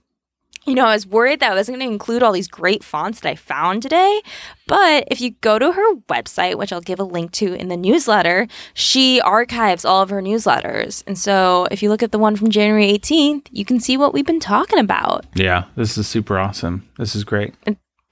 you 0.70 0.76
know, 0.76 0.86
I 0.86 0.94
was 0.94 1.08
worried 1.08 1.40
that 1.40 1.52
I 1.52 1.56
wasn't 1.56 1.80
going 1.80 1.90
to 1.90 1.92
include 1.94 2.22
all 2.22 2.32
these 2.32 2.48
great 2.48 2.84
fonts 2.84 3.20
that 3.22 3.30
I 3.30 3.36
found 3.36 3.82
today. 3.82 4.22
But 4.68 5.06
if 5.10 5.20
you 5.20 5.32
go 5.42 5.58
to 5.58 5.72
her 5.72 5.96
website, 6.08 6.56
which 6.56 6.72
I'll 6.72 6.80
give 6.80 7.00
a 7.00 7.04
link 7.04 7.32
to 7.34 7.54
in 7.56 7.70
the 7.70 7.76
newsletter, 7.78 8.48
she 8.76 9.20
archives 9.22 9.84
all 9.84 10.04
of 10.04 10.12
her 10.12 10.22
newsletters. 10.22 11.04
And 11.08 11.18
so 11.18 11.68
if 11.72 11.82
you 11.82 11.90
look 11.90 12.04
at 12.04 12.12
the 12.12 12.20
one 12.20 12.36
from 12.36 12.52
January 12.52 12.86
18th, 12.94 13.48
you 13.52 13.66
can 13.66 13.80
see 13.80 13.98
what 13.98 14.14
we've 14.14 14.26
been 14.28 14.40
talking 14.40 14.78
about. 14.80 15.26
Yeah, 15.34 15.66
this 15.76 15.98
is 15.98 16.08
super 16.08 16.38
awesome. 16.38 16.88
This 16.98 17.16
is 17.16 17.24
great. 17.24 17.56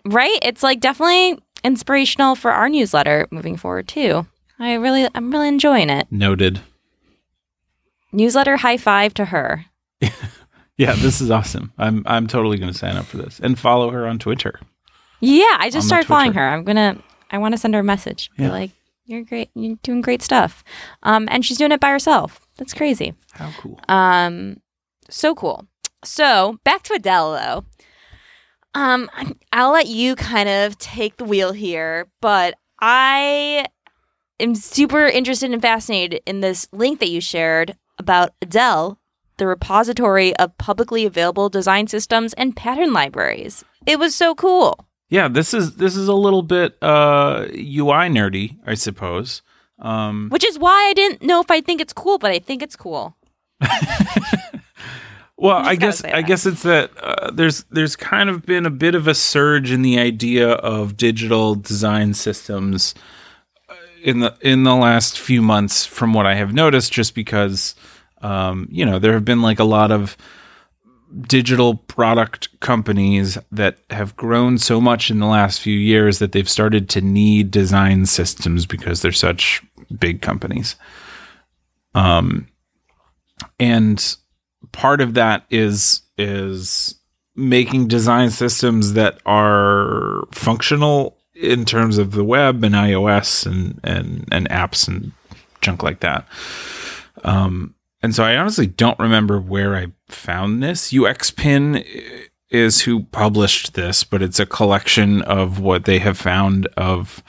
right 0.06 0.40
it's 0.42 0.64
like 0.64 0.80
definitely 0.80 1.38
inspirational 1.64 2.34
for 2.36 2.52
our 2.52 2.70
newsletter 2.70 3.28
moving 3.30 3.58
forward 3.58 3.88
too 3.88 4.26
i 4.58 4.74
really 4.74 5.06
i'm 5.16 5.32
really 5.32 5.50
enjoying 5.50 5.90
it 5.90 6.08
Noted. 6.10 6.62
newsletter 8.14 8.58
high 8.58 8.78
five 8.78 9.14
to 9.16 9.26
her 9.26 9.66
Yeah, 10.78 10.94
this 10.96 11.22
is 11.22 11.32
awesome. 11.32 11.74
I'm 11.78 12.04
I'm 12.06 12.28
totally 12.28 12.58
going 12.58 12.72
to 12.72 12.78
sign 12.78 12.96
up 12.98 13.06
for 13.06 13.18
this 13.18 13.40
and 13.40 13.58
follow 13.58 13.90
her 13.92 14.06
on 14.08 14.20
Twitter. 14.20 14.60
yeah 15.20 15.58
i 15.60 15.70
just 15.72 15.88
started 15.88 16.06
following 16.08 16.34
her 16.34 16.48
i'm 16.48 16.64
gonna 16.64 16.96
i 17.32 17.38
want 17.40 17.52
to 17.54 17.58
send 17.58 17.74
her 17.74 17.80
a 17.80 17.84
message 17.84 18.30
be 18.38 18.44
Yeah. 18.44 18.52
like 18.52 18.70
you're 19.06 19.24
great 19.24 19.50
you're 19.56 19.78
doing 19.82 20.02
great 20.02 20.22
stuff 20.22 20.64
um 21.02 21.28
and 21.32 21.44
she's 21.44 21.58
doing 21.58 21.72
it 21.72 21.80
by 21.80 21.90
herself 21.90 22.40
that's 22.58 22.74
crazy 22.76 23.16
How 23.34 23.52
cool. 23.60 23.80
Um, 23.90 24.58
so 25.10 25.34
cool. 25.34 25.66
So 26.04 26.60
back 26.64 26.84
to 26.84 26.94
Adele 26.94 27.32
though. 27.34 27.66
Um, 28.74 29.10
I'll 29.52 29.72
let 29.72 29.88
you 29.88 30.16
kind 30.16 30.48
of 30.50 30.78
take 30.78 31.18
the 31.18 31.24
wheel 31.26 31.52
here, 31.54 32.08
but 32.22 32.56
I 32.80 33.66
am 34.40 34.54
super 34.56 35.06
interested 35.08 35.52
and 35.52 35.62
fascinated 35.62 36.22
in 36.28 36.42
this 36.42 36.68
link 36.72 37.00
that 37.00 37.10
you 37.10 37.22
shared 37.22 37.76
about 37.98 38.34
Adele, 38.42 39.00
the 39.38 39.48
repository 39.48 40.36
of 40.38 40.58
publicly 40.58 41.06
available 41.06 41.50
design 41.50 41.88
systems 41.88 42.34
and 42.34 42.56
pattern 42.56 42.94
libraries. 42.94 43.64
It 43.86 44.00
was 44.00 44.16
so 44.16 44.36
cool. 44.36 44.86
Yeah, 45.10 45.28
this 45.28 45.54
is 45.54 45.76
this 45.76 45.96
is 45.96 46.08
a 46.08 46.14
little 46.14 46.44
bit 46.44 46.78
uh 46.82 47.46
UI 47.54 48.10
nerdy, 48.10 48.58
I 48.66 48.74
suppose. 48.74 49.42
Um 49.80 50.30
Which 50.30 50.46
is 50.46 50.60
why 50.60 50.88
I 50.90 50.94
didn't 50.94 51.24
know 51.24 51.40
if 51.40 51.50
I 51.52 51.62
think 51.62 51.82
it's 51.82 51.94
cool, 51.94 52.18
but 52.18 52.32
I 52.32 52.40
think 52.40 52.62
it's 52.62 52.76
cool. 52.76 53.16
Well, 55.40 55.58
I 55.58 55.76
guess 55.76 56.04
I 56.04 56.24
guess 56.24 56.48
it's 56.48 56.64
that 56.64 56.92
uh, 56.98 57.30
there's 57.30 57.64
there's 57.66 57.96
kind 57.96 58.28
of 58.28 58.44
been 58.44 58.66
a 58.66 58.72
bit 58.72 58.96
of 58.96 59.08
a 59.08 59.14
surge 59.14 59.72
in 59.72 59.84
the 59.84 60.00
idea 60.00 60.50
of 60.50 60.98
digital 60.98 61.54
design 61.54 62.16
systems 62.16 62.96
uh, 63.70 63.76
in 64.02 64.20
the 64.20 64.36
in 64.42 64.64
the 64.64 64.76
last 64.76 65.20
few 65.20 65.44
months, 65.44 65.86
from 65.86 66.12
what 66.12 66.26
I 66.26 66.34
have 66.34 66.56
noticed. 66.56 66.92
Just 66.92 67.14
because, 67.14 67.76
um, 68.22 68.68
you 68.72 68.86
know, 68.86 69.00
there 69.00 69.14
have 69.14 69.26
been 69.26 69.42
like 69.42 69.60
a 69.60 69.64
lot 69.64 69.92
of 69.92 70.18
digital 71.22 71.76
product 71.76 72.60
companies 72.60 73.38
that 73.52 73.78
have 73.90 74.16
grown 74.16 74.58
so 74.58 74.82
much 74.82 75.10
in 75.10 75.20
the 75.20 75.26
last 75.26 75.62
few 75.62 75.78
years 75.78 76.20
that 76.20 76.32
they've 76.32 76.50
started 76.50 76.90
to 76.90 77.02
need 77.02 77.50
design 77.50 78.06
systems 78.06 78.66
because 78.66 79.02
they're 79.02 79.12
such 79.12 79.62
big 80.00 80.22
companies. 80.22 80.76
Um, 81.96 82.48
and 83.60 84.18
part 84.72 85.02
of 85.02 85.14
that 85.14 85.46
is 85.50 86.02
is 86.18 86.96
making 87.36 87.88
design 87.88 88.32
systems 88.32 88.94
that 88.94 89.20
are 89.26 90.24
functional 90.32 91.18
in 91.36 91.66
terms 91.66 91.98
of 91.98 92.12
the 92.12 92.24
web 92.24 92.64
and 92.64 92.76
iOS 92.76 93.46
and 93.46 93.80
and 93.84 94.28
and 94.32 94.50
apps 94.50 94.88
and 94.88 95.12
junk 95.62 95.84
like 95.84 96.02
that. 96.02 96.28
Um, 97.24 97.76
and 98.02 98.14
so 98.14 98.24
I 98.24 98.38
honestly 98.38 98.68
don't 98.68 99.00
remember 99.00 99.40
where 99.40 99.76
I 99.76 99.88
found 100.08 100.62
this. 100.62 100.92
UXPin 100.92 101.86
is 102.50 102.82
who 102.82 103.04
published 103.04 103.74
this, 103.74 104.04
but 104.04 104.22
it's 104.22 104.40
a 104.40 104.46
collection 104.46 105.22
of 105.24 105.60
what 105.60 105.86
they 105.86 106.00
have 106.00 106.18
found 106.18 106.68
of 106.78 107.24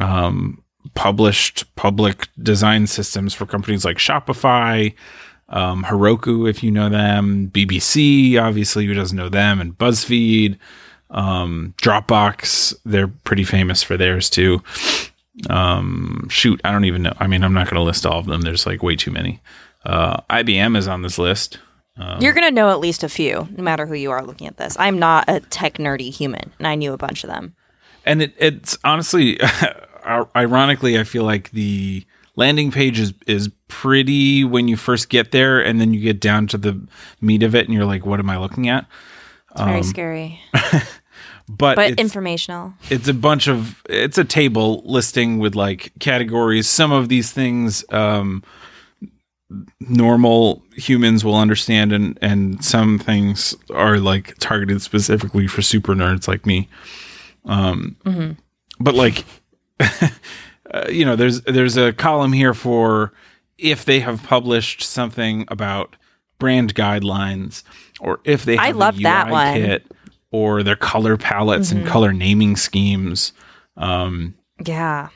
um, 0.00 0.62
published 0.94 1.74
public 1.76 2.28
design 2.42 2.86
systems 2.86 3.34
for 3.34 3.46
companies 3.46 3.84
like 3.84 3.98
Shopify, 3.98 4.94
um, 5.48 5.84
Heroku, 5.84 6.48
if 6.48 6.62
you 6.62 6.70
know 6.70 6.88
them, 6.88 7.50
BBC, 7.52 8.40
obviously, 8.40 8.86
who 8.86 8.94
doesn't 8.94 9.16
know 9.16 9.28
them, 9.28 9.60
and 9.60 9.76
BuzzFeed, 9.76 10.58
um, 11.10 11.74
Dropbox, 11.78 12.74
they're 12.84 13.08
pretty 13.08 13.44
famous 13.44 13.82
for 13.82 13.96
theirs 13.96 14.28
too. 14.28 14.62
Um, 15.50 16.26
shoot, 16.30 16.60
I 16.64 16.72
don't 16.72 16.84
even 16.86 17.02
know. 17.02 17.12
I 17.18 17.26
mean, 17.26 17.44
I'm 17.44 17.52
not 17.54 17.66
going 17.66 17.76
to 17.76 17.82
list 17.82 18.06
all 18.06 18.18
of 18.18 18.26
them. 18.26 18.40
There's 18.42 18.66
like 18.66 18.82
way 18.82 18.96
too 18.96 19.10
many. 19.10 19.40
Uh, 19.84 20.18
IBM 20.30 20.76
is 20.76 20.88
on 20.88 21.02
this 21.02 21.18
list. 21.18 21.58
Um, 21.98 22.20
You're 22.20 22.32
going 22.34 22.46
to 22.46 22.54
know 22.54 22.70
at 22.70 22.80
least 22.80 23.02
a 23.04 23.08
few, 23.08 23.48
no 23.56 23.62
matter 23.62 23.86
who 23.86 23.94
you 23.94 24.10
are 24.10 24.24
looking 24.24 24.46
at 24.46 24.56
this. 24.56 24.76
I'm 24.78 24.98
not 24.98 25.24
a 25.28 25.40
tech 25.40 25.74
nerdy 25.74 26.10
human, 26.12 26.52
and 26.58 26.66
I 26.66 26.74
knew 26.74 26.92
a 26.92 26.98
bunch 26.98 27.24
of 27.24 27.30
them. 27.30 27.54
and 28.04 28.22
it, 28.22 28.34
it's 28.38 28.76
honestly 28.84 29.38
ironically 30.36 30.96
i 30.98 31.02
feel 31.04 31.24
like 31.24 31.50
the 31.50 32.04
landing 32.36 32.70
page 32.70 33.00
is 33.00 33.12
is 33.26 33.48
pretty 33.66 34.44
when 34.44 34.68
you 34.68 34.76
first 34.76 35.08
get 35.08 35.32
there 35.32 35.58
and 35.60 35.80
then 35.80 35.92
you 35.92 36.00
get 36.00 36.20
down 36.20 36.46
to 36.46 36.56
the 36.56 36.80
meat 37.20 37.42
of 37.42 37.54
it 37.56 37.64
and 37.66 37.74
you're 37.74 37.84
like 37.84 38.06
what 38.06 38.20
am 38.20 38.30
i 38.30 38.38
looking 38.38 38.68
at 38.68 38.86
It's 39.50 39.60
very 39.62 39.82
scary, 39.82 40.40
but, 41.48 41.76
but 41.76 41.92
it's, 41.92 42.00
informational. 42.00 42.74
it's 42.90 43.08
a 43.08 43.14
bunch 43.14 43.48
of 43.48 43.82
it's 43.88 44.18
a 44.18 44.24
table 44.24 44.82
listing 44.84 45.38
with 45.38 45.54
like 45.54 45.92
categories 46.00 46.68
some 46.68 46.92
of 46.92 47.08
these 47.08 47.30
things 47.30 47.84
um 47.90 48.42
normal 49.78 50.64
humans 50.72 51.24
will 51.24 51.36
understand 51.36 51.92
and 51.92 52.18
and 52.20 52.64
some 52.64 52.98
things 52.98 53.54
are 53.72 53.98
like 53.98 54.36
targeted 54.38 54.82
specifically 54.82 55.46
for 55.46 55.62
super 55.62 55.94
nerds 55.94 56.26
like 56.26 56.44
me 56.44 56.68
um 57.44 57.96
but 58.80 58.94
like 58.96 59.24
uh, 59.80 60.86
you 60.90 61.04
know 61.04 61.14
there's 61.14 61.42
there's 61.42 61.76
a 61.76 61.92
column 61.92 62.32
here 62.32 62.54
for 62.54 63.12
if 63.56 63.84
they 63.84 64.00
have 64.00 64.22
published 64.24 64.82
something 64.82 65.44
about 65.48 65.94
brand 66.38 66.74
guidelines 66.74 67.62
or 68.00 68.20
if 68.24 68.44
they 68.44 68.56
have 68.56 68.64
I 68.64 68.70
a 68.70 68.74
love 68.74 69.00
that 69.02 69.30
one. 69.30 69.54
kit 69.54 69.86
or 70.30 70.62
their 70.62 70.76
color 70.76 71.16
palettes 71.16 71.70
and 71.70 71.86
color 71.86 72.12
naming 72.12 72.56
schemes 72.56 73.32
um 73.76 74.34
Yeah. 74.64 75.08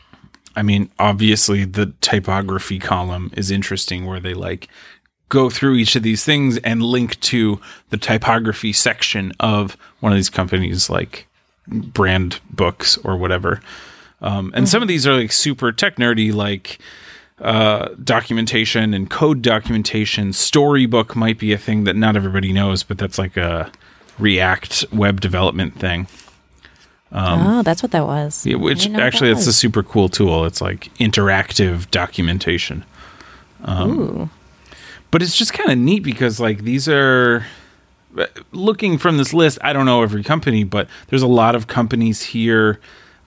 I 0.57 0.63
mean, 0.63 0.91
obviously, 0.99 1.65
the 1.65 1.95
typography 2.01 2.79
column 2.79 3.31
is 3.37 3.51
interesting 3.51 4.05
where 4.05 4.21
they 4.21 4.35
like 4.35 4.69
go 5.29 5.49
through 5.49 5.77
each 5.77 5.95
of 5.95 6.03
these 6.03 6.25
things 6.25 6.59
and 6.59 6.83
link 6.83 7.19
to 7.21 7.61
the 7.91 7.97
typography 7.97 8.73
section 8.73 9.33
of 9.39 9.77
one 10.01 10.13
of 10.13 10.19
these 10.19 10.29
companies, 10.29 10.91
like 10.91 11.29
brand 11.69 12.41
books 12.51 12.99
or 13.05 13.17
whatever. 13.17 13.61
Um, 14.21 14.53
and 14.55 14.69
some 14.69 14.83
of 14.83 14.89
these 14.89 15.07
are 15.07 15.15
like 15.15 15.33
super 15.33 15.71
tech 15.73 15.97
nerdy, 15.97 16.35
like 16.35 16.79
uh, 17.41 17.91
documentation 18.03 18.93
and 18.93 19.09
code 19.09 19.41
documentation. 19.41 20.33
Storybook 20.33 21.15
might 21.15 21.39
be 21.39 21.53
a 21.53 21.59
thing 21.59 21.85
that 21.85 21.97
not 21.97 22.17
everybody 22.17 22.53
knows, 22.53 22.83
but 22.83 22.99
that's 22.99 23.19
like 23.19 23.37
a 23.37 23.71
React 24.21 24.87
web 24.93 25.21
development 25.21 25.79
thing. 25.79 26.07
Um, 27.13 27.47
oh, 27.47 27.63
that's 27.63 27.83
what 27.83 27.91
that 27.93 28.07
was. 28.07 28.47
Yeah, 28.47 28.57
which 28.57 28.89
actually 28.91 29.31
that 29.33 29.39
it's 29.39 29.47
a 29.47 29.53
super 29.53 29.83
cool 29.83 30.09
tool. 30.09 30.45
It's 30.45 30.61
like 30.61 30.95
interactive 30.99 31.91
documentation. 31.91 32.85
Um, 33.65 33.91
Ooh. 33.99 34.31
But 35.11 35.23
it's 35.23 35.37
just 35.37 35.53
kind 35.53 35.71
of 35.71 35.79
neat 35.79 36.01
because 36.05 36.39
like 36.39 36.63
these 36.63 36.89
are 36.89 37.45
uh, 38.17 38.27
looking 38.53 38.97
from 38.97 39.17
this 39.17 39.35
list, 39.35 39.59
I 39.63 39.73
don't 39.73 39.87
know 39.87 40.03
every 40.03 40.23
company, 40.23 40.63
but 40.63 40.89
there's 41.09 41.23
a 41.23 41.27
lot 41.27 41.57
of 41.57 41.67
companies 41.67 42.23
here 42.23 42.79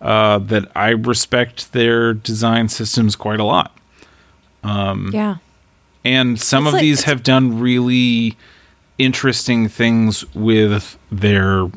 uh, 0.01 0.37
that 0.39 0.71
I 0.75 0.89
respect 0.89 1.73
their 1.73 2.13
design 2.13 2.69
systems 2.69 3.15
quite 3.17 3.39
a 3.39 3.43
lot. 3.43 3.77
Um, 4.63 5.11
yeah. 5.13 5.37
And 6.05 6.39
some 6.39 6.63
It's 6.63 6.69
of 6.69 6.73
like- 6.75 6.81
these 6.81 7.03
have 7.03 7.23
done 7.23 7.59
really 7.59 8.37
interesting 8.97 9.67
things 9.67 10.23
with 10.35 10.97
their 11.11 11.69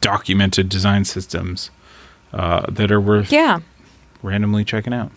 documented 0.00 0.68
design 0.68 1.04
systems 1.04 1.70
uh, 2.32 2.66
that 2.70 2.90
are 2.90 3.00
worth 3.00 3.30
Yeah. 3.32 3.60
randomly 4.22 4.64
checking 4.64 4.92
out. 4.94 5.10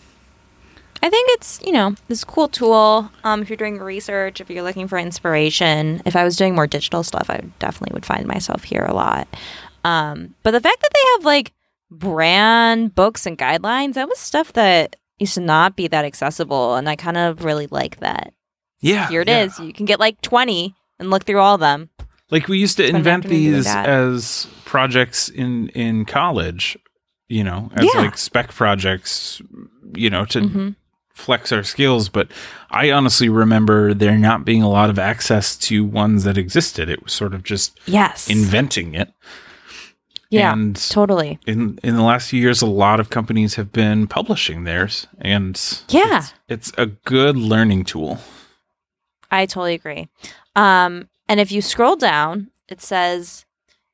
I 1.02 1.10
think 1.10 1.28
it's, 1.32 1.60
you 1.64 1.72
know, 1.72 1.94
this 2.08 2.24
cool 2.24 2.48
tool. 2.48 3.10
Um, 3.22 3.42
if 3.42 3.48
you're 3.50 3.56
doing 3.56 3.78
research, 3.78 4.40
if 4.40 4.50
you're 4.50 4.62
looking 4.64 4.88
for 4.88 4.98
inspiration, 4.98 6.02
if 6.04 6.16
I 6.16 6.24
was 6.24 6.36
doing 6.36 6.54
more 6.54 6.66
digital 6.66 7.02
stuff, 7.02 7.28
I 7.30 7.42
definitely 7.58 7.94
would 7.94 8.06
find 8.06 8.26
myself 8.26 8.64
here 8.64 8.84
a 8.84 8.94
lot. 8.94 9.28
Um, 9.84 10.34
but 10.42 10.50
the 10.52 10.60
fact 10.60 10.80
that 10.80 10.90
they 10.92 11.00
have 11.14 11.24
like 11.24 11.52
brand 11.90 12.94
books 12.94 13.26
and 13.26 13.38
guidelines, 13.38 13.94
that 13.94 14.08
was 14.08 14.18
stuff 14.18 14.52
that 14.54 14.96
used 15.18 15.34
to 15.34 15.40
not 15.40 15.76
be 15.76 15.86
that 15.88 16.04
accessible. 16.04 16.74
And 16.74 16.88
I 16.88 16.96
kind 16.96 17.16
of 17.16 17.44
really 17.44 17.68
like 17.70 18.00
that. 18.00 18.32
Yeah. 18.80 19.08
Here 19.08 19.20
it 19.20 19.28
yeah. 19.28 19.44
is. 19.44 19.58
You 19.60 19.72
can 19.72 19.86
get 19.86 20.00
like 20.00 20.20
20 20.22 20.74
and 20.98 21.10
look 21.10 21.24
through 21.24 21.40
all 21.40 21.54
of 21.54 21.60
them. 21.60 21.90
Like 22.30 22.48
we 22.48 22.58
used 22.58 22.76
to 22.78 22.86
invent 22.88 23.24
these 23.24 23.66
as 23.66 24.46
projects 24.64 25.28
in 25.28 25.68
in 25.70 26.04
college, 26.04 26.76
you 27.28 27.44
know, 27.44 27.70
as 27.74 27.84
Yeah. 27.94 28.00
like 28.00 28.18
spec 28.18 28.52
projects, 28.52 29.40
you 29.94 30.10
know, 30.10 30.24
to 30.26 30.40
hmm 30.48 30.68
flex 31.14 31.50
our 31.50 31.62
skills, 31.62 32.10
but 32.10 32.28
I 32.70 32.90
honestly 32.90 33.30
remember 33.30 33.94
there 33.94 34.18
not 34.18 34.44
being 34.44 34.62
a 34.62 34.68
lot 34.68 34.90
of 34.90 34.98
access 34.98 35.56
to 35.60 35.82
ones 35.82 36.24
that 36.24 36.36
existed. 36.36 36.90
It 36.90 37.02
was 37.02 37.14
sort 37.14 37.32
of 37.32 37.42
just 37.42 37.80
Yes. 37.86 38.28
inventing 38.28 38.94
it. 38.94 39.14
yeah. 40.28 40.52
And 40.52 40.76
totally. 40.90 41.38
in 41.46 41.78
in 41.82 41.96
the 41.96 42.02
last 42.02 42.28
few 42.28 42.38
years 42.40 42.60
a 42.60 42.66
lot 42.66 43.00
of 43.00 43.08
companies 43.08 43.54
have 43.54 43.72
been 43.72 44.06
publishing 44.06 44.64
theirs 44.64 45.06
and 45.18 45.56
Yeah. 45.88 46.18
it's, 46.18 46.34
it's 46.70 46.72
a 46.76 46.84
good 46.86 47.36
learning 47.38 47.84
tool. 47.84 48.18
I 49.30 49.46
totally 49.46 49.72
agree. 49.74 50.08
Um, 50.56 51.08
and 51.28 51.38
if 51.38 51.52
you 51.52 51.60
scroll 51.62 51.94
down, 51.96 52.50
it 52.68 52.80
says 52.80 53.44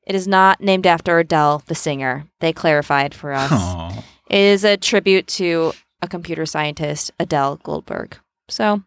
it 0.07 0.15
is 0.15 0.27
not 0.27 0.61
named 0.61 0.87
after 0.87 1.19
Adele, 1.19 1.61
the 1.67 1.75
singer. 1.75 2.25
They 2.39 2.53
clarified 2.53 3.13
for 3.13 3.33
us. 3.33 3.51
Aw. 3.51 4.03
It 4.29 4.37
is 4.39 4.63
a 4.63 4.77
tribute 4.77 5.27
to 5.27 5.73
a 6.01 6.07
computer 6.07 6.45
scientist, 6.45 7.11
Adele 7.19 7.57
Goldberg. 7.63 8.17
So 8.49 8.81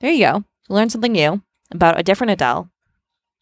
there 0.00 0.10
you 0.12 0.24
go. 0.24 0.44
Learn 0.68 0.88
something 0.90 1.12
new 1.12 1.42
about 1.70 1.98
a 1.98 2.02
different 2.02 2.30
Adele 2.30 2.70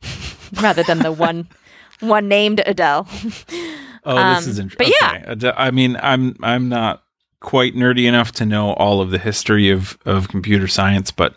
rather 0.60 0.82
than 0.82 0.98
the 0.98 1.12
one 1.12 1.48
one 2.00 2.28
named 2.28 2.62
Adele. 2.66 3.06
Oh, 3.08 4.34
this 4.34 4.44
Um, 4.44 4.50
is 4.50 4.58
interesting. 4.58 4.92
but 5.28 5.42
yeah. 5.42 5.52
I 5.56 5.70
mean, 5.70 5.96
I'm 6.02 6.36
I'm 6.42 6.68
not 6.68 7.02
quite 7.40 7.74
nerdy 7.74 8.06
enough 8.06 8.32
to 8.32 8.46
know 8.46 8.72
all 8.74 9.00
of 9.00 9.10
the 9.10 9.18
history 9.18 9.70
of 9.70 9.98
of 10.06 10.28
computer 10.28 10.66
science, 10.68 11.10
but 11.10 11.34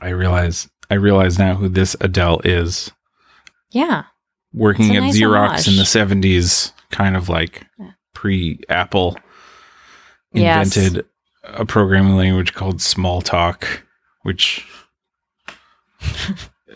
I 0.00 0.10
realize 0.10 0.68
I 0.90 0.94
realize 0.94 1.38
now 1.38 1.54
who 1.54 1.68
this 1.68 1.94
Adele 2.00 2.40
is. 2.44 2.90
yeah. 3.70 4.04
Working 4.54 4.96
at 4.96 5.00
nice 5.00 5.18
Xerox 5.20 5.68
in 5.68 5.76
the 5.76 5.82
70s, 5.82 6.72
kind 6.90 7.16
of 7.16 7.28
like 7.28 7.66
pre 8.14 8.58
Apple 8.70 9.16
Yes. 10.32 10.74
invented 10.76 11.04
a 11.44 11.66
programming 11.66 12.16
language 12.16 12.54
called 12.54 12.78
Smalltalk, 12.78 13.66
which 14.22 14.66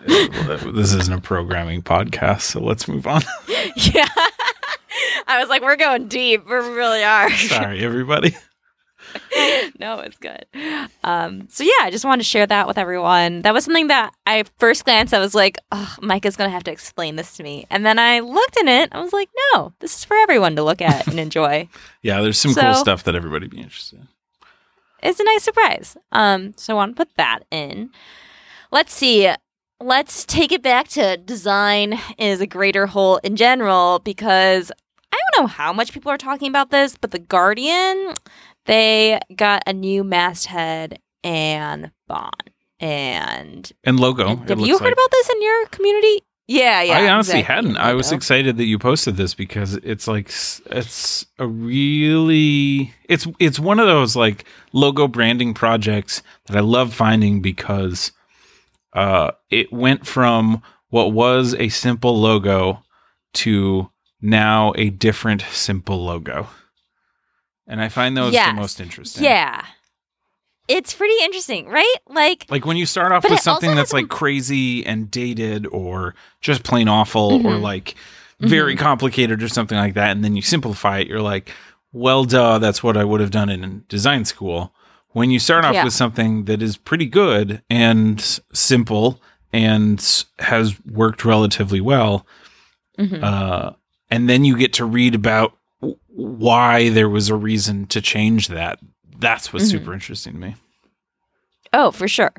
this 0.06 0.92
isn't 0.94 1.12
a 1.14 1.20
programming 1.20 1.82
podcast, 1.82 2.42
so 2.42 2.60
let's 2.60 2.86
move 2.88 3.06
on. 3.06 3.22
Yeah. 3.76 4.06
I 5.26 5.38
was 5.40 5.48
like, 5.48 5.62
we're 5.62 5.76
going 5.76 6.08
deep. 6.08 6.44
We 6.46 6.52
really 6.56 7.02
are. 7.02 7.30
Sorry, 7.30 7.82
everybody. 7.84 8.36
no, 9.78 10.00
it's 10.00 10.16
good. 10.18 10.46
Um, 11.04 11.48
so 11.48 11.64
yeah, 11.64 11.70
I 11.80 11.90
just 11.90 12.04
wanted 12.04 12.22
to 12.22 12.28
share 12.28 12.46
that 12.46 12.66
with 12.66 12.78
everyone. 12.78 13.42
That 13.42 13.54
was 13.54 13.64
something 13.64 13.88
that 13.88 14.12
I 14.26 14.44
first 14.58 14.84
glance 14.84 15.12
I 15.12 15.18
was 15.18 15.34
like, 15.34 15.58
oh, 15.70 15.96
Micah's 16.00 16.36
gonna 16.36 16.50
have 16.50 16.64
to 16.64 16.72
explain 16.72 17.16
this 17.16 17.36
to 17.36 17.42
me. 17.42 17.66
And 17.70 17.84
then 17.84 17.98
I 17.98 18.20
looked 18.20 18.56
in 18.58 18.68
it, 18.68 18.88
I 18.92 19.00
was 19.00 19.12
like, 19.12 19.28
no, 19.52 19.72
this 19.80 19.96
is 19.96 20.04
for 20.04 20.16
everyone 20.16 20.56
to 20.56 20.62
look 20.62 20.80
at 20.80 21.06
and 21.06 21.18
enjoy. 21.18 21.68
Yeah, 22.04 22.20
there's 22.20 22.38
some 22.38 22.52
cool 22.52 22.74
stuff 22.74 23.04
that 23.04 23.14
everybody 23.14 23.46
be 23.46 23.60
interested 23.60 24.00
in. 24.00 24.08
It's 25.02 25.20
a 25.20 25.24
nice 25.24 25.44
surprise. 25.44 25.96
Um, 26.10 26.52
so 26.56 26.74
I 26.74 26.76
want 26.76 26.96
to 26.96 27.00
put 27.04 27.14
that 27.16 27.44
in. 27.52 27.90
Let's 28.72 28.92
see. 28.92 29.32
Let's 29.80 30.24
take 30.24 30.50
it 30.50 30.62
back 30.62 30.88
to 30.88 31.16
design 31.16 32.00
is 32.18 32.40
a 32.40 32.46
greater 32.46 32.86
whole 32.86 33.18
in 33.18 33.36
general 33.36 34.00
because 34.00 34.72
I 35.12 35.18
don't 35.34 35.42
know 35.42 35.46
how 35.48 35.72
much 35.72 35.92
people 35.92 36.10
are 36.10 36.18
talking 36.18 36.48
about 36.48 36.70
this, 36.70 36.96
but 37.00 37.10
the 37.10 37.18
Guardian, 37.18 38.14
they 38.66 39.20
got 39.34 39.62
a 39.66 39.72
new 39.72 40.04
masthead 40.04 41.00
and 41.24 41.90
bond. 42.06 42.50
And 42.80 43.70
And 43.84 44.00
logo. 44.00 44.26
and 44.26 44.48
have 44.48 44.58
you 44.60 44.76
heard 44.76 44.84
like. 44.84 44.92
about 44.92 45.10
this 45.12 45.30
in 45.30 45.42
your 45.42 45.66
community? 45.66 46.24
Yeah, 46.48 46.82
yeah. 46.82 46.98
I 46.98 47.08
honestly 47.08 47.38
exactly. 47.38 47.54
hadn't. 47.54 47.76
I 47.76 47.94
was 47.94 48.10
excited 48.10 48.56
that 48.56 48.64
you 48.64 48.76
posted 48.78 49.16
this 49.16 49.34
because 49.34 49.74
it's 49.74 50.08
like 50.08 50.26
it's 50.26 51.24
a 51.38 51.46
really 51.46 52.92
it's 53.08 53.28
it's 53.38 53.60
one 53.60 53.78
of 53.78 53.86
those 53.86 54.16
like 54.16 54.44
logo 54.72 55.06
branding 55.06 55.54
projects 55.54 56.22
that 56.46 56.56
I 56.56 56.60
love 56.60 56.92
finding 56.92 57.40
because 57.40 58.10
uh 58.92 59.30
it 59.50 59.72
went 59.72 60.06
from 60.06 60.60
what 60.90 61.12
was 61.12 61.54
a 61.54 61.68
simple 61.68 62.20
logo 62.20 62.82
to 63.34 63.90
now 64.20 64.72
a 64.76 64.90
different 64.90 65.42
simple 65.52 66.04
logo. 66.04 66.48
And 67.72 67.80
I 67.80 67.88
find 67.88 68.14
those 68.14 68.34
Yes. 68.34 68.50
the 68.54 68.60
most 68.60 68.80
interesting. 68.82 69.24
Yeah. 69.24 69.64
It's 70.68 70.92
pretty 70.92 71.14
interesting, 71.24 71.68
right? 71.68 71.94
Like 72.06 72.44
Like 72.50 72.66
when 72.66 72.76
you 72.76 72.84
start 72.84 73.12
off 73.12 73.24
with 73.28 73.40
something 73.40 73.74
that's 73.74 73.92
a- 73.92 73.96
like 73.96 74.08
crazy 74.10 74.84
and 74.84 75.10
dated 75.10 75.66
or 75.66 76.14
just 76.42 76.64
plain 76.64 76.86
awful 76.86 77.44
or 77.46 77.52
Mhm. 77.54 77.62
like 77.62 77.94
very 78.40 78.76
complicated 78.76 79.42
or 79.42 79.48
something 79.48 79.78
like 79.78 79.94
that, 79.94 80.10
and 80.10 80.22
then 80.22 80.36
you 80.36 80.42
simplify 80.42 80.98
it, 80.98 81.06
you're 81.08 81.22
like, 81.22 81.50
well, 81.92 82.24
duh, 82.24 82.58
that's 82.58 82.82
what 82.82 82.96
I 82.96 83.04
would 83.04 83.20
have 83.20 83.30
done 83.30 83.48
in 83.48 83.84
design 83.88 84.24
school. 84.26 84.74
When 85.12 85.30
you 85.30 85.38
start 85.38 85.64
off 85.64 85.74
Yeah. 85.74 85.84
with 85.84 85.94
something 85.94 86.44
that 86.44 86.60
is 86.60 86.76
pretty 86.76 87.06
good 87.06 87.62
and 87.70 88.20
simple 88.52 89.20
and 89.52 89.98
has 90.40 90.74
worked 90.84 91.24
relatively 91.24 91.80
well, 91.80 92.26
mhm. 92.98 93.22
uh, 93.22 93.72
and 94.10 94.28
then 94.28 94.44
you 94.44 94.56
get 94.58 94.72
to 94.74 94.84
read 94.84 95.14
about 95.14 95.56
why 96.08 96.88
there 96.90 97.08
was 97.08 97.28
a 97.28 97.34
reason 97.34 97.86
to 97.86 98.00
change 98.00 98.48
that. 98.48 98.78
That's 99.18 99.52
what's 99.52 99.66
Mhm. 99.66 99.70
super 99.70 99.94
interesting 99.94 100.34
to 100.34 100.38
me. 100.38 100.54
Oh, 101.72 101.90
for 101.90 102.06
sure. 102.08 102.32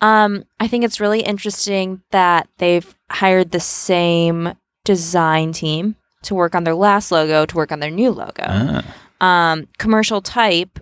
Um, 0.00 0.44
I 0.60 0.68
think 0.68 0.84
it's 0.84 1.00
really 1.00 1.20
interesting 1.20 2.02
that 2.10 2.48
they've 2.58 2.94
hired 3.10 3.50
the 3.50 3.60
same 3.60 4.54
design 4.84 5.52
team 5.52 5.96
to 6.22 6.34
work 6.34 6.54
on 6.54 6.64
their 6.64 6.74
last 6.74 7.10
logo 7.12 7.44
to 7.46 7.56
work 7.56 7.72
on 7.72 7.80
their 7.80 7.90
new 7.90 8.10
logo. 8.10 8.44
Ah. 8.46 8.84
Um, 9.20 9.66
commercial 9.78 10.20
type 10.22 10.78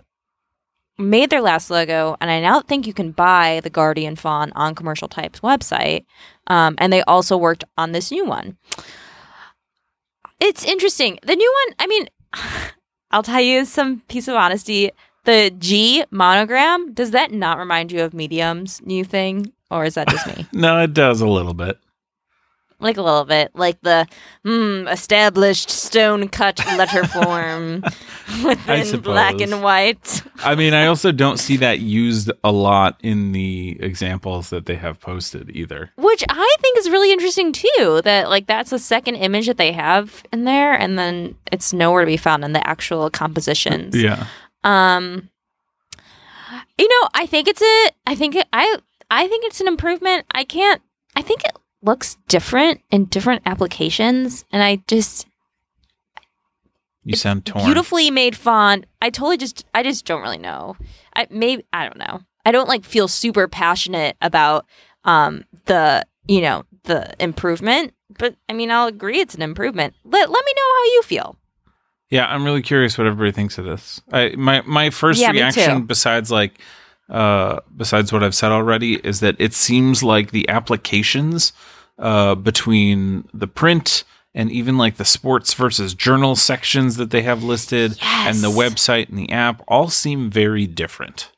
made 0.99 1.29
their 1.29 1.41
last 1.41 1.69
logo, 1.69 2.15
and 2.21 2.29
I 2.31 2.39
now 2.39 2.61
think 2.61 2.87
you 2.87 2.93
can 2.93 3.11
buy 3.11 3.59
the 3.63 3.69
Guardian 3.69 4.15
font 4.15 4.51
on 4.55 4.73
Commercial 4.75 5.07
Type's 5.07 5.41
website. 5.41 6.05
Um, 6.47 6.75
and 6.79 6.91
they 6.93 7.01
also 7.03 7.37
worked 7.37 7.63
on 7.77 7.91
this 7.91 8.11
new 8.11 8.25
one. 8.25 8.57
It's 10.39 10.63
interesting. 10.65 11.19
The 11.23 11.35
new 11.35 11.55
one, 11.65 11.75
I 11.79 11.87
mean, 11.87 12.07
I'll 13.11 13.23
tell 13.23 13.41
you 13.41 13.65
some 13.65 14.01
piece 14.07 14.27
of 14.27 14.35
honesty. 14.35 14.91
The 15.23 15.51
G 15.57 16.03
monogram, 16.09 16.93
does 16.93 17.11
that 17.11 17.31
not 17.31 17.57
remind 17.57 17.91
you 17.91 18.01
of 18.03 18.13
Medium's 18.13 18.81
new 18.85 19.03
thing? 19.03 19.51
Or 19.69 19.83
is 19.83 19.95
that 19.95 20.07
just 20.07 20.25
me? 20.27 20.45
No, 20.53 20.81
it 20.81 20.93
does 20.93 21.19
a 21.21 21.27
little 21.27 21.53
bit. 21.53 21.77
Like 22.79 22.97
a 22.97 23.01
little 23.01 23.25
bit, 23.25 23.51
like 23.55 23.81
the 23.81 24.07
mm, 24.45 24.91
established 24.91 25.69
stone 25.69 26.27
cut 26.29 26.63
letter 26.77 27.03
form 27.07 27.83
within 28.43 28.99
black 29.01 29.41
and 29.41 29.63
white. 29.63 30.21
I 30.39 30.55
mean, 30.55 30.73
I 30.73 30.85
also 30.85 31.11
don't 31.11 31.37
see 31.37 31.57
that 31.57 31.79
used 31.79 32.31
a 32.43 32.51
lot 32.51 32.99
in 33.01 33.31
the 33.31 33.77
examples 33.79 34.51
that 34.51 34.67
they 34.67 34.75
have 34.75 34.99
posted 34.99 35.55
either. 35.55 35.91
Which 35.95 36.23
I 36.29 36.55
think 36.61 36.77
is 36.77 36.89
really 36.89 37.11
interesting 37.11 37.51
too. 37.51 38.01
That 38.03 38.29
like 38.29 38.45
that's 38.45 38.71
a 38.71 38.79
second 38.79 39.15
image 39.15 39.47
that 39.47 39.57
they 39.57 39.71
have 39.71 40.23
in 40.31 40.43
there, 40.43 40.73
and 40.73 40.99
then 40.99 41.35
it's 41.51 41.73
nowhere 41.73 42.01
to 42.01 42.07
be 42.07 42.17
found 42.17 42.43
in 42.43 42.53
the 42.53 42.67
actual 42.67 43.09
compositions. 43.09 43.95
Yeah. 43.95 44.27
Um, 44.63 45.29
you 46.77 46.87
know, 46.87 47.09
I 47.13 47.25
think 47.25 47.47
it's 47.47 47.61
a. 47.61 47.89
I 48.05 48.15
think 48.15 48.35
it, 48.35 48.47
I. 48.53 48.77
I 49.09 49.27
think 49.27 49.45
it's 49.45 49.61
an 49.61 49.67
improvement. 49.67 50.25
I 50.31 50.43
can't. 50.43 50.81
I 51.15 51.21
think 51.21 51.43
it 51.43 51.51
looks 51.87 52.17
different 52.27 52.81
in 52.91 53.05
different 53.05 53.41
applications, 53.45 54.45
and 54.51 54.61
I 54.61 54.83
just 54.87 55.25
You 57.03 57.15
sound 57.15 57.45
torn. 57.45 57.65
beautifully 57.65 58.11
made 58.11 58.35
font. 58.35 58.85
I 59.01 59.09
totally 59.09 59.37
just. 59.37 59.65
I 59.73 59.81
just 59.83 60.05
don't 60.05 60.21
really 60.21 60.37
know. 60.37 60.75
I 61.15 61.27
maybe 61.31 61.65
I 61.73 61.85
don't 61.85 61.97
know. 61.97 62.21
I 62.45 62.51
don't 62.51 62.67
like 62.69 62.83
feel 62.85 63.07
super 63.07 63.47
passionate 63.47 64.15
about 64.21 64.65
um 65.05 65.45
the 65.65 66.05
you 66.27 66.41
know 66.41 66.63
the 66.83 67.13
improvement, 67.21 67.93
but 68.17 68.35
I 68.49 68.53
mean 68.53 68.69
I'll 68.71 68.87
agree 68.87 69.19
it's 69.19 69.35
an 69.35 69.41
improvement. 69.41 69.95
Let 70.03 70.29
let 70.29 70.45
me 70.45 70.53
know 70.55 70.73
how 70.75 70.83
you 70.83 71.01
feel. 71.03 71.37
Yeah, 72.09 72.25
I'm 72.27 72.45
really 72.45 72.61
curious 72.61 72.97
what 72.97 73.07
everybody 73.07 73.31
thinks 73.33 73.57
of 73.57 73.65
this. 73.65 74.01
I 74.11 74.29
my 74.37 74.61
my 74.65 74.89
first 74.89 75.19
Yeah, 75.21 75.31
reaction, 75.31 75.85
besides 75.85 76.29
like 76.31 76.59
uh 77.09 77.59
besides 77.75 78.11
what 78.11 78.21
I've 78.23 78.35
said 78.35 78.51
already, 78.51 78.95
is 78.95 79.21
that 79.21 79.35
it 79.39 79.53
seems 79.53 80.03
like 80.03 80.31
the 80.31 80.47
applications 80.49 81.53
uh 81.99 82.35
between 82.35 83.27
the 83.33 83.47
print 83.47 84.03
and 84.33 84.51
even 84.51 84.77
like 84.77 84.97
the 84.97 85.05
sports 85.05 85.53
versus 85.55 85.93
journal 85.95 86.35
sections 86.35 86.97
that 86.97 87.09
they 87.09 87.23
have 87.23 87.43
listed 87.43 87.97
and 88.03 88.37
the 88.43 88.51
website 88.51 89.09
and 89.09 89.17
the 89.17 89.31
app 89.31 89.63
all 89.67 89.89
seem 89.89 90.29
very 90.29 90.67
different. 90.67 91.31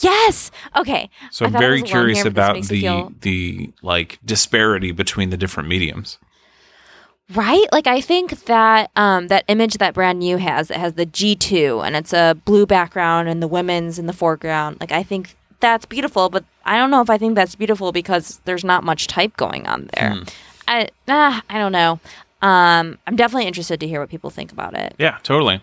Yes. 0.00 0.50
Okay. 0.76 1.10
So 1.30 1.44
I'm 1.44 1.52
very 1.52 1.82
curious 1.82 2.22
here, 2.22 2.30
but 2.30 2.54
this 2.54 2.66
about 2.66 2.68
the 2.68 2.80
feel- 2.80 3.12
the 3.20 3.72
like 3.82 4.18
disparity 4.24 4.92
between 4.92 5.30
the 5.30 5.36
different 5.36 5.68
mediums. 5.68 6.18
Right? 7.34 7.66
Like 7.72 7.86
I 7.86 8.00
think 8.00 8.44
that 8.46 8.90
um 8.96 9.28
that 9.28 9.44
image 9.48 9.74
that 9.74 9.92
brand 9.92 10.18
new 10.20 10.38
has 10.38 10.70
it 10.70 10.78
has 10.78 10.94
the 10.94 11.04
G2 11.04 11.84
and 11.86 11.96
it's 11.96 12.14
a 12.14 12.34
blue 12.46 12.64
background 12.64 13.28
and 13.28 13.42
the 13.42 13.48
women's 13.48 13.98
in 13.98 14.06
the 14.06 14.14
foreground. 14.14 14.78
Like 14.80 14.92
I 14.92 15.02
think 15.02 15.36
that's 15.60 15.86
beautiful, 15.86 16.28
but 16.28 16.44
I 16.64 16.76
don't 16.76 16.90
know 16.90 17.00
if 17.00 17.10
I 17.10 17.18
think 17.18 17.34
that's 17.34 17.54
beautiful 17.54 17.92
because 17.92 18.40
there's 18.44 18.64
not 18.64 18.84
much 18.84 19.06
type 19.06 19.36
going 19.36 19.66
on 19.66 19.88
there. 19.94 20.14
Hmm. 20.14 20.22
I 20.66 20.88
ah, 21.08 21.42
I 21.48 21.58
don't 21.58 21.72
know. 21.72 22.00
Um 22.42 22.98
I'm 23.06 23.16
definitely 23.16 23.46
interested 23.46 23.80
to 23.80 23.88
hear 23.88 24.00
what 24.00 24.10
people 24.10 24.30
think 24.30 24.52
about 24.52 24.74
it. 24.74 24.94
Yeah, 24.98 25.18
totally. 25.22 25.62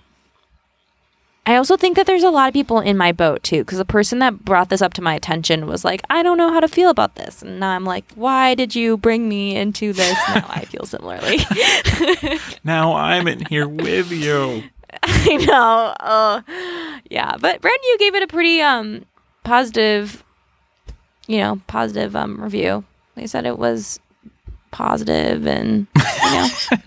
I 1.47 1.58
also 1.58 1.77
think 1.77 1.95
that 1.95 2.08
there's 2.08 2.23
a 2.23 2.31
lot 2.31 2.47
of 2.47 2.53
people 2.53 2.79
in 2.79 2.97
my 2.97 3.12
boat 3.12 3.43
too, 3.43 3.60
because 3.60 3.77
the 3.77 3.86
person 3.86 4.17
that 4.17 4.43
brought 4.43 4.69
this 4.69 4.81
up 4.81 4.95
to 4.95 5.01
my 5.01 5.13
attention 5.13 5.67
was 5.67 5.86
like, 5.86 6.01
I 6.10 6.23
don't 6.23 6.38
know 6.38 6.51
how 6.51 6.60
to 6.60 6.67
feel 6.67 6.89
about 6.89 7.15
this. 7.15 7.43
And 7.43 7.60
now 7.60 7.69
I'm 7.69 7.86
like, 7.86 8.12
why 8.15 8.55
did 8.55 8.73
you 8.73 8.97
bring 8.97 9.29
me 9.29 9.55
into 9.55 9.93
this? 9.93 10.17
Now 10.36 10.47
I 10.49 10.65
feel 10.65 10.86
similarly. 10.86 11.39
Now 12.63 12.95
I'm 12.95 13.27
in 13.27 13.45
here 13.45 13.67
with 13.67 14.12
you. 14.12 14.63
I 15.03 15.38
know. 15.38 15.93
Uh, 15.99 16.41
yeah, 17.12 17.38
but 17.38 17.62
Brand 17.62 17.79
you 17.84 17.97
gave 17.99 18.15
it 18.15 18.23
a 18.23 18.27
pretty 18.27 18.60
um 18.62 19.05
positive, 19.45 20.23
you 21.27 21.38
know, 21.38 21.62
positive 21.67 22.15
um 22.15 22.41
review. 22.41 22.84
They 23.15 23.27
said 23.27 23.45
it 23.45 23.58
was 23.58 23.99
positive 24.71 25.47
and 25.47 25.88
you 25.95 26.31
know. 26.31 26.49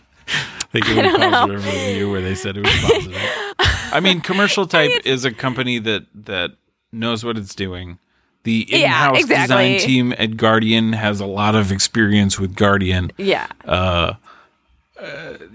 They 0.70 0.80
gave 0.82 0.98
a 0.98 1.02
don't 1.02 1.18
know. 1.20 1.30
positive 1.30 1.64
review 1.64 2.10
where 2.10 2.20
they 2.20 2.34
said 2.34 2.58
it 2.58 2.60
was 2.62 2.74
positive. 2.82 3.16
I 3.90 4.00
mean, 4.00 4.20
Commercial 4.20 4.66
Type 4.66 4.90
is 5.06 5.24
a 5.24 5.32
company 5.32 5.78
that 5.78 6.04
that 6.14 6.50
knows 6.92 7.24
what 7.24 7.38
it's 7.38 7.54
doing. 7.54 7.98
The 8.42 8.66
Yeah, 8.68 8.76
in-house 8.78 9.20
exactly. 9.20 9.42
design 9.46 9.78
team 9.80 10.12
at 10.18 10.36
Guardian 10.36 10.92
has 10.92 11.20
a 11.20 11.26
lot 11.26 11.54
of 11.54 11.72
experience 11.72 12.38
with 12.38 12.54
Guardian. 12.54 13.10
yeah. 13.16 13.46
uh 13.64 14.12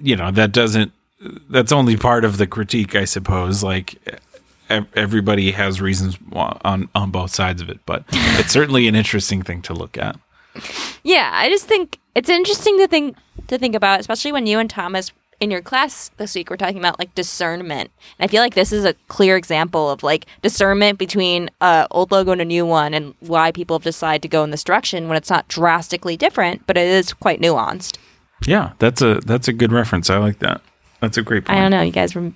You 0.02 0.16
know, 0.16 0.32
that 0.32 0.52
doesn't 0.52 0.92
that's 1.48 1.72
only 1.72 1.96
part 1.96 2.26
of 2.26 2.38
the 2.38 2.48
critique, 2.48 2.96
I 2.96 3.06
suppose. 3.06 3.62
Like 3.64 3.96
everybody 4.96 5.52
has 5.52 5.82
reasons 5.82 6.18
on 6.34 6.90
on 6.94 7.12
both 7.12 7.34
sides 7.34 7.62
of 7.62 7.70
it, 7.70 7.80
but 7.86 8.04
it's 8.12 8.52
certainly 8.52 8.88
an 8.88 8.96
interesting 8.96 9.42
thing 9.42 9.62
to 9.64 9.74
look 9.74 9.98
at. 9.98 10.18
Yeah, 11.04 11.32
I 11.34 11.50
just 11.50 11.66
think 11.66 12.00
it's 12.16 12.30
interesting 12.30 12.78
to 12.80 12.88
think 12.88 13.18
to 13.48 13.58
think 13.58 13.76
about, 13.76 14.00
especially 14.00 14.32
when 14.32 14.48
you 14.48 14.60
and 14.60 14.70
Thomas 14.70 15.12
in 15.40 15.52
your 15.52 15.62
class 15.62 16.10
this 16.18 16.36
week 16.36 16.50
were 16.50 16.58
talking 16.58 16.78
about 16.78 17.00
like 17.00 17.14
discernment. 17.16 17.92
And 18.18 18.30
I 18.30 18.32
feel 18.32 18.42
like 18.42 18.54
this 18.54 18.72
is 18.72 18.86
a 18.86 18.94
clear 19.08 19.36
example 19.36 19.90
of 19.90 20.04
like 20.04 20.26
discernment 20.42 21.00
between 21.00 21.50
a 21.60 21.88
old 21.92 22.12
logo 22.12 22.32
and 22.32 22.42
a 22.42 22.46
new 22.46 22.66
one, 22.66 22.94
and 22.94 23.14
why 23.20 23.52
people 23.52 23.78
have 23.78 23.84
decided 23.84 24.22
to 24.22 24.28
go 24.28 24.44
in 24.44 24.52
this 24.52 24.64
direction 24.64 25.08
when 25.08 25.18
it's 25.18 25.30
not 25.30 25.48
drastically 25.48 26.18
different, 26.18 26.66
but 26.68 26.78
it 26.78 26.88
is 26.88 27.14
quite 27.14 27.42
nuanced. 27.42 27.98
Yeah, 28.46 28.74
that's 28.80 29.02
a 29.02 29.16
that's 29.26 29.48
a 29.48 29.54
good 29.54 29.72
reference. 29.72 30.10
I 30.10 30.18
like 30.18 30.40
that. 30.40 30.62
That's 31.02 31.18
a 31.18 31.22
great 31.22 31.46
point. 31.46 31.58
I 31.58 31.62
don't 31.62 31.72
know, 31.72 31.82
you 31.82 31.92
guys 31.92 32.16
were 32.16 32.32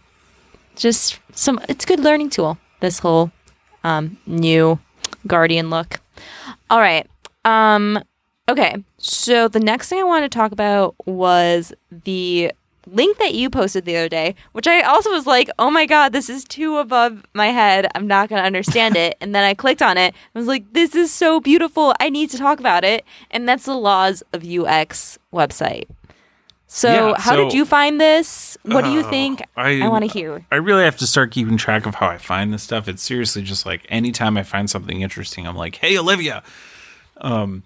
just 0.78 1.20
some. 1.34 1.60
It's 1.68 1.84
a 1.84 1.88
good 1.88 2.00
learning 2.00 2.30
tool. 2.30 2.58
This 2.80 3.00
whole 3.00 3.32
um, 3.84 4.18
new 4.26 4.80
Guardian 5.26 5.70
look. 5.70 6.00
All 6.70 6.80
right. 6.80 7.08
Um, 7.44 8.02
okay. 8.48 8.84
So 8.98 9.48
the 9.48 9.60
next 9.60 9.90
thing 9.90 10.00
I 10.00 10.04
wanted 10.04 10.32
to 10.32 10.38
talk 10.38 10.52
about 10.52 10.96
was 11.06 11.74
the 11.92 12.52
link 12.86 13.18
that 13.18 13.36
you 13.36 13.50
posted 13.50 13.86
the 13.86 13.98
other 13.98 14.10
day, 14.10 14.36
which 14.54 14.68
I 14.68 14.82
also 14.82 15.12
was 15.12 15.28
like, 15.28 15.50
oh 15.60 15.70
my 15.70 15.86
God, 15.86 16.14
this 16.14 16.30
is 16.30 16.44
too 16.44 16.78
above 16.78 17.24
my 17.34 17.48
head. 17.48 17.88
I'm 17.96 18.08
not 18.08 18.30
going 18.30 18.42
to 18.42 18.46
understand 18.46 18.96
it. 18.96 19.18
And 19.20 19.36
then 19.36 19.44
I 19.44 19.54
clicked 19.54 19.82
on 19.82 19.98
it. 19.98 20.14
I 20.34 20.40
was 20.40 20.48
like, 20.48 20.74
this 20.74 20.96
is 20.96 21.12
so 21.12 21.40
beautiful. 21.40 21.94
I 22.00 22.10
need 22.10 22.30
to 22.32 22.38
talk 22.38 22.60
about 22.60 22.84
it. 22.84 23.04
And 23.30 23.48
that's 23.48 23.66
the 23.66 23.76
Laws 23.76 24.24
of 24.34 24.46
UX 24.46 25.20
website. 25.34 25.88
So, 26.70 26.90
Yeah, 27.12 27.14
how 27.22 27.32
so- 27.36 27.44
did 27.46 27.54
you 27.54 27.66
find 27.66 28.00
this? 28.00 28.58
What 28.64 28.84
do 28.84 28.92
you 28.92 29.00
Oh, 29.00 29.10
think? 29.10 29.42
I- 29.56 29.82
I 29.82 29.88
want 29.88 30.04
to 30.06 30.12
hear. 30.12 30.46
I 30.52 30.56
really 30.58 30.84
have 30.84 30.98
to 30.98 31.08
start 31.08 31.32
keeping 31.32 31.56
track 31.58 31.86
of 31.86 31.96
how 31.96 32.08
I 32.08 32.18
find 32.18 32.54
this 32.54 32.62
stuff. 32.64 32.88
It's 32.90 33.02
seriously 33.02 33.42
just 33.42 33.66
like 33.66 33.86
anytime 33.90 34.38
I 34.38 34.44
find 34.44 34.70
something 34.70 35.02
interesting, 35.02 35.48
I'm 35.48 35.56
like, 35.56 35.76
"Hey, 35.78 35.98
Olivia." 35.98 36.44
Um, 37.22 37.64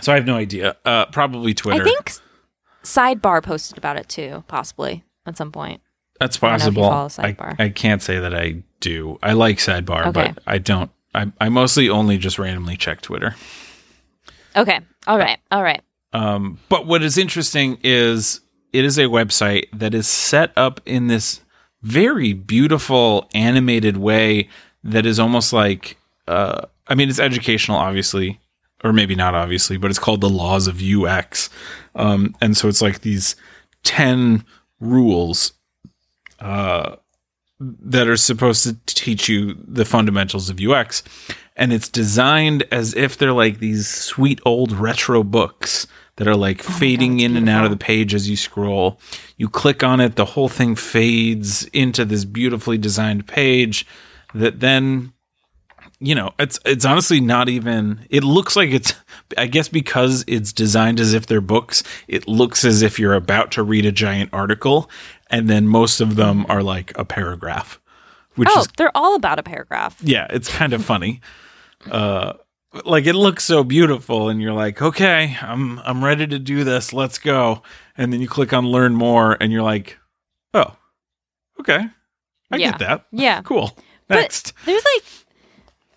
so 0.00 0.12
I 0.12 0.14
have 0.14 0.24
no 0.26 0.36
idea. 0.36 0.76
Uh, 0.84 1.06
probably 1.06 1.52
Twitter. 1.52 1.80
Mm-hmm. 1.84 1.88
I 1.88 1.92
think 1.92 2.12
Sidebar 2.84 3.42
posted 3.42 3.76
about 3.76 3.96
it 3.96 4.08
too, 4.08 4.44
possibly 4.46 5.02
at 5.26 5.36
some 5.36 5.50
point. 5.50 5.80
that's 6.20 6.40
I 6.42 6.50
don't 6.50 6.50
know 6.60 6.66
if 6.68 6.74
you 6.76 6.80
possible. 6.82 7.34
follow 7.34 7.54
I, 7.58 7.64
I 7.64 7.68
can't 7.70 8.00
say 8.02 8.18
that 8.20 8.34
I 8.34 8.62
do. 8.80 9.18
I 9.22 9.32
like 9.32 9.58
Sidebar, 9.58 10.06
Okay. 10.06 10.32
but 10.34 10.42
I 10.46 10.58
don't. 10.58 10.90
I, 11.14 11.30
I 11.40 11.48
mostly 11.48 11.88
only 11.90 12.18
just 12.18 12.38
randomly 12.38 12.76
check 12.76 13.00
Twitter. 13.00 13.34
Okay. 14.54 14.80
All 15.06 15.18
right. 15.18 15.38
All 15.50 15.62
right. 15.62 15.82
Um, 16.12 16.58
but 16.68 16.86
what 16.86 17.02
is 17.02 17.18
interesting 17.18 17.78
is 17.82 18.40
it 18.72 18.84
is 18.84 18.98
a 18.98 19.02
website 19.04 19.66
that 19.72 19.94
is 19.94 20.06
set 20.06 20.52
up 20.56 20.80
in 20.86 21.06
this 21.06 21.40
very 21.82 22.32
beautiful 22.32 23.28
animated 23.34 23.96
way 23.96 24.48
that 24.82 25.06
is 25.06 25.18
almost 25.18 25.52
like 25.52 25.96
uh, 26.28 26.62
I 26.88 26.94
mean 26.94 27.08
it's 27.08 27.20
educational 27.20 27.78
obviously 27.78 28.40
or 28.84 28.92
maybe 28.92 29.14
not 29.14 29.34
obviously 29.34 29.76
but 29.76 29.90
it's 29.90 29.98
called 29.98 30.20
the 30.20 30.28
laws 30.28 30.66
of 30.66 30.82
UX 30.82 31.48
um, 31.94 32.34
and 32.40 32.56
so 32.56 32.68
it's 32.68 32.82
like 32.82 33.00
these 33.00 33.36
10 33.84 34.44
rules 34.80 35.52
uh, 36.40 36.96
that 37.60 38.08
are 38.08 38.16
supposed 38.16 38.64
to 38.64 38.76
teach 38.86 39.28
you 39.28 39.56
the 39.66 39.84
fundamentals 39.84 40.50
of 40.50 40.60
UX 40.60 41.02
and 41.56 41.72
it's 41.72 41.88
designed 41.88 42.64
as 42.70 42.94
if 42.94 43.16
they're 43.16 43.32
like 43.32 43.58
these 43.58 43.88
sweet 43.88 44.40
old 44.44 44.72
retro 44.72 45.22
books 45.22 45.86
that 46.16 46.26
are 46.26 46.36
like 46.36 46.62
fading 46.62 47.20
in 47.20 47.36
and 47.36 47.48
out 47.48 47.64
of 47.64 47.70
the 47.70 47.76
page 47.76 48.14
as 48.14 48.28
you 48.28 48.36
scroll. 48.36 48.98
You 49.36 49.48
click 49.48 49.82
on 49.82 50.00
it, 50.00 50.16
the 50.16 50.24
whole 50.24 50.48
thing 50.48 50.74
fades 50.74 51.64
into 51.66 52.04
this 52.04 52.24
beautifully 52.24 52.78
designed 52.78 53.26
page 53.26 53.86
that 54.34 54.60
then 54.60 55.12
you 55.98 56.14
know, 56.14 56.32
it's 56.38 56.58
it's 56.66 56.84
honestly 56.84 57.20
not 57.20 57.48
even 57.48 58.06
it 58.10 58.22
looks 58.22 58.54
like 58.54 58.70
it's 58.70 58.94
I 59.38 59.46
guess 59.46 59.68
because 59.68 60.24
it's 60.26 60.52
designed 60.52 61.00
as 61.00 61.14
if 61.14 61.26
they're 61.26 61.40
books, 61.40 61.82
it 62.06 62.28
looks 62.28 62.64
as 62.64 62.82
if 62.82 62.98
you're 62.98 63.14
about 63.14 63.50
to 63.52 63.62
read 63.62 63.86
a 63.86 63.92
giant 63.92 64.30
article 64.32 64.90
and 65.30 65.48
then 65.48 65.66
most 65.66 66.00
of 66.00 66.16
them 66.16 66.44
are 66.48 66.62
like 66.62 66.96
a 66.98 67.04
paragraph 67.04 67.80
which 68.36 68.48
oh, 68.52 68.60
is 68.60 68.68
they're 68.76 68.94
all 68.94 69.16
about 69.16 69.38
a 69.38 69.42
paragraph. 69.42 69.96
yeah, 70.02 70.26
it's 70.30 70.48
kind 70.48 70.72
of 70.72 70.84
funny. 70.84 71.20
Uh, 71.90 72.34
like 72.84 73.06
it 73.06 73.14
looks 73.14 73.44
so 73.44 73.64
beautiful, 73.64 74.28
and 74.28 74.40
you're 74.42 74.52
like, 74.52 74.82
okay, 74.82 75.36
I'm 75.40 75.78
I'm 75.80 76.04
ready 76.04 76.26
to 76.26 76.38
do 76.38 76.64
this. 76.64 76.92
Let's 76.92 77.18
go. 77.18 77.62
And 77.96 78.12
then 78.12 78.20
you 78.20 78.28
click 78.28 78.52
on 78.52 78.66
learn 78.66 78.94
more, 78.94 79.36
and 79.40 79.50
you're 79.52 79.62
like, 79.62 79.98
oh, 80.54 80.76
okay, 81.60 81.86
I 82.50 82.56
Yeah. 82.56 82.70
get 82.72 82.78
that. 82.80 83.06
Yeah. 83.12 83.42
Cool. 83.42 83.76
But- 84.08 84.16
Next. 84.20 84.52
There's 84.64 84.84
like 84.94 85.04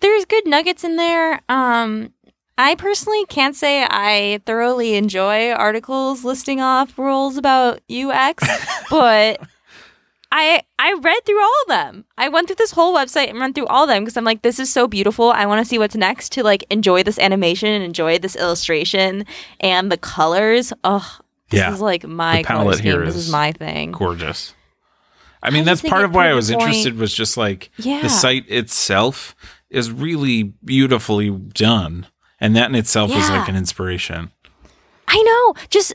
there's 0.00 0.24
good 0.24 0.46
nuggets 0.46 0.82
in 0.84 0.96
there. 0.96 1.40
Um 1.48 2.12
I 2.58 2.74
personally 2.74 3.24
can't 3.26 3.56
say 3.56 3.84
I 3.88 4.40
thoroughly 4.44 4.94
enjoy 4.94 5.50
articles 5.52 6.24
listing 6.24 6.60
off 6.60 6.98
rules 6.98 7.36
about 7.38 7.80
UX, 7.90 8.44
but 8.90 9.40
I 10.32 10.62
I 10.78 10.92
read 10.94 11.24
through 11.26 11.42
all 11.42 11.62
of 11.62 11.68
them. 11.68 12.04
I 12.16 12.28
went 12.28 12.46
through 12.46 12.56
this 12.56 12.70
whole 12.70 12.94
website 12.94 13.28
and 13.30 13.38
went 13.40 13.54
through 13.54 13.66
all 13.66 13.84
of 13.84 13.88
them 13.88 14.02
because 14.04 14.16
I'm 14.16 14.24
like, 14.24 14.42
this 14.42 14.58
is 14.60 14.72
so 14.72 14.86
beautiful. 14.86 15.30
I 15.32 15.44
want 15.46 15.60
to 15.60 15.68
see 15.68 15.78
what's 15.78 15.96
next 15.96 16.30
to 16.32 16.42
like 16.44 16.64
enjoy 16.70 17.02
this 17.02 17.18
animation 17.18 17.68
and 17.68 17.82
enjoy 17.84 18.18
this 18.18 18.36
illustration 18.36 19.24
and 19.60 19.90
the 19.90 19.96
colors. 19.96 20.72
Oh, 20.84 21.18
this 21.50 21.58
Yeah. 21.58 21.72
is 21.72 21.80
like 21.80 22.06
my 22.06 22.42
The 22.42 22.44
palette 22.48 22.78
here 22.80 22.92
scheme. 22.94 23.04
This 23.06 23.16
is 23.16 23.26
is 23.26 23.32
my 23.32 23.52
thing. 23.52 23.92
gorgeous. 23.92 24.54
I 25.42 25.50
mean, 25.50 25.62
I 25.62 25.64
that's 25.64 25.80
part 25.82 26.04
of 26.04 26.14
why 26.14 26.28
I 26.28 26.34
was 26.34 26.50
point- 26.50 26.62
interested. 26.62 26.96
Was 26.98 27.12
just 27.14 27.36
like 27.36 27.70
Yeah. 27.78 28.02
the 28.02 28.08
site 28.10 28.44
itself 28.48 29.34
is 29.68 29.90
really 29.90 30.52
beautifully 30.64 31.30
done, 31.30 32.06
and 32.40 32.54
that 32.56 32.68
in 32.68 32.74
itself 32.76 33.10
is 33.10 33.28
like 33.30 33.48
an 33.48 33.56
inspiration. 33.56 34.30
I 35.08 35.20
know. 35.22 35.60
Just 35.70 35.94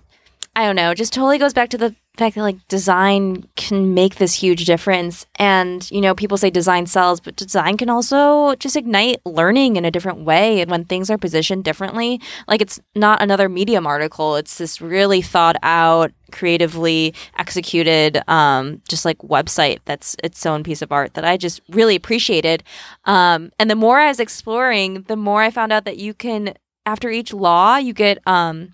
I 0.58 0.66
don't 0.66 0.78
know. 0.78 0.94
Just 0.94 1.12
totally 1.12 1.38
goes 1.38 1.54
back 1.54 1.70
to 1.70 1.78
the 1.78 1.94
fact 2.16 2.36
that 2.36 2.42
like 2.42 2.66
design 2.70 3.46
can 3.58 3.94
make 3.94 4.16
this 4.16 4.34
huge 4.34 4.64
difference. 4.64 5.26
And 5.36 5.90
you 5.92 6.00
know, 6.00 6.16
people 6.16 6.38
say 6.38 6.50
design 6.50 6.86
sells, 6.86 7.20
but 7.20 7.36
design 7.36 7.76
can 7.76 7.90
also 7.90 8.56
just 8.56 8.78
ignite 8.78 9.20
learning 9.26 9.76
in 9.76 9.84
a 9.84 9.92
different 9.92 10.20
way. 10.20 10.62
And 10.62 10.72
when 10.72 10.86
things 10.86 11.10
are 11.10 11.18
positioned 11.18 11.66
differently, 11.66 12.22
like 12.48 12.62
it's 12.62 12.80
not 12.96 13.22
another 13.22 13.50
Medium 13.50 13.86
article. 13.86 14.38
It's 14.38 14.58
this 14.58 14.80
really 14.80 15.22
thought 15.22 15.58
out, 15.62 16.14
creatively 16.32 17.14
executed, 17.38 18.24
um, 18.30 18.82
just 18.88 19.04
like 19.04 19.18
website 19.18 19.80
that's 19.84 20.16
its 20.24 20.46
own 20.46 20.64
piece 20.64 20.82
of 20.82 20.94
art 20.94 21.16
that 21.16 21.26
I 21.26 21.36
just 21.36 21.60
really 21.70 21.96
appreciated. 21.96 22.64
Um, 23.04 23.52
and 23.60 23.70
the 23.70 23.76
more 23.76 24.00
I 24.00 24.08
was 24.08 24.22
exploring, 24.22 25.02
the 25.04 25.18
more 25.18 25.42
I 25.42 25.50
found 25.52 25.74
out 25.74 25.84
that 25.84 25.98
you 25.98 26.14
can 26.14 26.54
after 26.86 27.10
each 27.10 27.34
law 27.34 27.78
you 27.78 27.94
get 27.94 28.20
um 28.28 28.72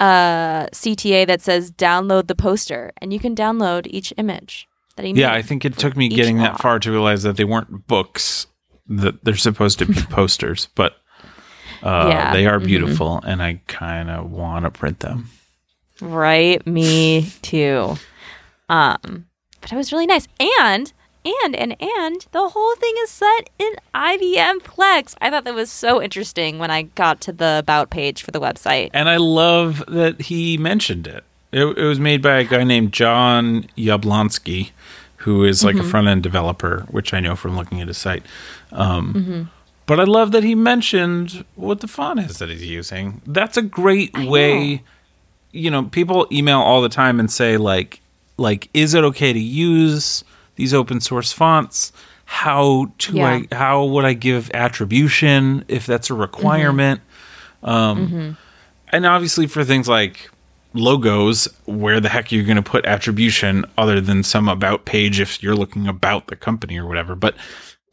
a 0.00 0.68
CTA 0.72 1.26
that 1.26 1.40
says 1.40 1.70
download 1.72 2.26
the 2.26 2.34
poster 2.34 2.92
and 2.98 3.12
you 3.12 3.18
can 3.20 3.34
download 3.34 3.86
each 3.88 4.12
image 4.16 4.66
that 4.96 5.04
he 5.06 5.12
made. 5.12 5.20
Yeah. 5.20 5.32
I 5.32 5.42
think 5.42 5.64
it 5.64 5.76
took 5.78 5.96
me 5.96 6.08
getting 6.08 6.38
law. 6.38 6.44
that 6.52 6.60
far 6.60 6.78
to 6.80 6.90
realize 6.90 7.22
that 7.22 7.36
they 7.36 7.44
weren't 7.44 7.86
books; 7.86 8.46
that 8.88 9.24
they're 9.24 9.36
supposed 9.36 9.78
to 9.80 9.86
be 9.86 9.94
posters, 10.10 10.68
but. 10.74 10.96
Uh, 11.82 12.06
Yeah. 12.08 12.32
they 12.32 12.46
are 12.46 12.58
Mhm. 12.60 12.64
beautiful, 12.66 13.20
and 13.26 13.42
I 13.42 13.60
kind 13.66 14.08
of 14.08 14.30
want 14.30 14.64
to 14.64 14.70
print 14.70 15.00
them. 15.00 15.28
Right, 16.00 16.66
me 16.66 17.30
too. 17.42 17.96
Um, 18.70 19.26
but 19.60 19.70
it 19.70 19.76
was 19.76 19.92
really 19.92 20.06
nice, 20.06 20.26
and 20.60 20.90
and 21.24 21.56
and 21.56 21.76
and 21.80 22.26
the 22.32 22.48
whole 22.48 22.76
thing 22.76 22.94
is 23.02 23.10
set 23.10 23.50
in 23.58 23.72
IBM 23.94 24.58
Plex. 24.62 25.14
I 25.20 25.30
thought 25.30 25.44
that 25.44 25.54
was 25.54 25.70
so 25.70 26.02
interesting 26.02 26.58
when 26.58 26.70
I 26.70 26.82
got 26.82 27.20
to 27.22 27.32
the 27.32 27.56
about 27.58 27.90
page 27.90 28.22
for 28.22 28.30
the 28.30 28.40
website. 28.40 28.90
And 28.92 29.08
I 29.08 29.16
love 29.16 29.82
that 29.88 30.22
he 30.22 30.58
mentioned 30.58 31.06
it. 31.06 31.24
It, 31.52 31.64
it 31.78 31.84
was 31.84 32.00
made 32.00 32.20
by 32.20 32.38
a 32.38 32.44
guy 32.44 32.64
named 32.64 32.92
Jon 32.92 33.62
Yablonski, 33.76 34.70
who 35.18 35.44
is 35.44 35.64
like 35.64 35.76
a 35.76 35.84
front 35.84 36.08
end 36.08 36.22
developer, 36.22 36.84
which 36.90 37.14
I 37.14 37.20
know 37.20 37.36
from 37.36 37.56
looking 37.56 37.80
at 37.80 37.88
his 37.88 37.96
site. 37.98 38.24
Um, 38.72 39.50
But 39.86 40.00
I 40.00 40.04
love 40.04 40.32
that 40.32 40.42
he 40.42 40.54
mentioned 40.54 41.44
what 41.56 41.80
the 41.80 41.86
font 41.88 42.18
is 42.20 42.38
that 42.38 42.48
he's 42.48 42.64
using. 42.64 43.20
That's 43.26 43.56
a 43.58 43.62
great 43.62 44.16
way. 44.18 44.82
You 45.52 45.70
know, 45.70 45.84
people 45.84 46.26
email 46.32 46.58
all 46.60 46.80
the 46.82 46.88
time 46.88 47.20
and 47.20 47.30
say 47.30 47.56
like, 47.58 48.00
like, 48.38 48.68
is 48.74 48.94
it 48.94 49.04
okay 49.04 49.32
to 49.32 49.38
use 49.38 50.24
these 50.56 50.74
open 50.74 51.00
source 51.00 51.32
fonts? 51.32 51.92
How 52.26 52.92
to 52.98 53.12
Yeah. 53.12 53.42
I 53.50 53.54
how 53.54 53.84
would 53.84 54.04
I 54.04 54.14
give 54.14 54.50
attribution 54.52 55.64
if 55.68 55.86
that's 55.86 56.10
a 56.10 56.12
mm-hmm. 56.12 56.22
requirement? 56.22 57.00
Um, 57.62 58.06
mm-hmm. 58.06 58.30
and 58.90 59.06
obviously 59.06 59.46
for 59.46 59.64
things 59.64 59.88
like 59.88 60.30
logos, 60.74 61.48
where 61.64 62.00
the 62.00 62.08
heck 62.08 62.30
are 62.30 62.34
you 62.34 62.42
going 62.42 62.56
to 62.56 62.62
put 62.62 62.84
attribution 62.84 63.64
other 63.78 64.00
than 64.00 64.22
some 64.22 64.48
about 64.48 64.84
page 64.84 65.20
if 65.20 65.42
you're 65.42 65.56
looking 65.56 65.86
about 65.86 66.26
the 66.26 66.36
company 66.36 66.78
or 66.78 66.86
whatever? 66.86 67.14
But 67.14 67.36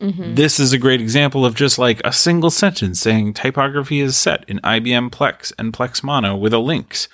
mm-hmm. 0.01 0.35
this 0.35 0.59
is 0.59 0.73
a 0.73 0.77
great 0.77 0.99
example 0.99 1.45
of 1.45 1.55
just 1.55 1.77
like 1.77 2.01
a 2.03 2.11
single 2.11 2.49
sentence 2.49 2.99
saying 2.99 3.33
typography 3.33 4.01
is 4.01 4.17
set 4.17 4.43
in 4.47 4.59
IBM 4.59 5.11
Plex 5.11 5.53
and 5.57 5.71
Plex 5.71 6.03
Mono 6.03 6.35
with 6.35 6.53
a 6.53 6.59
links 6.59 7.07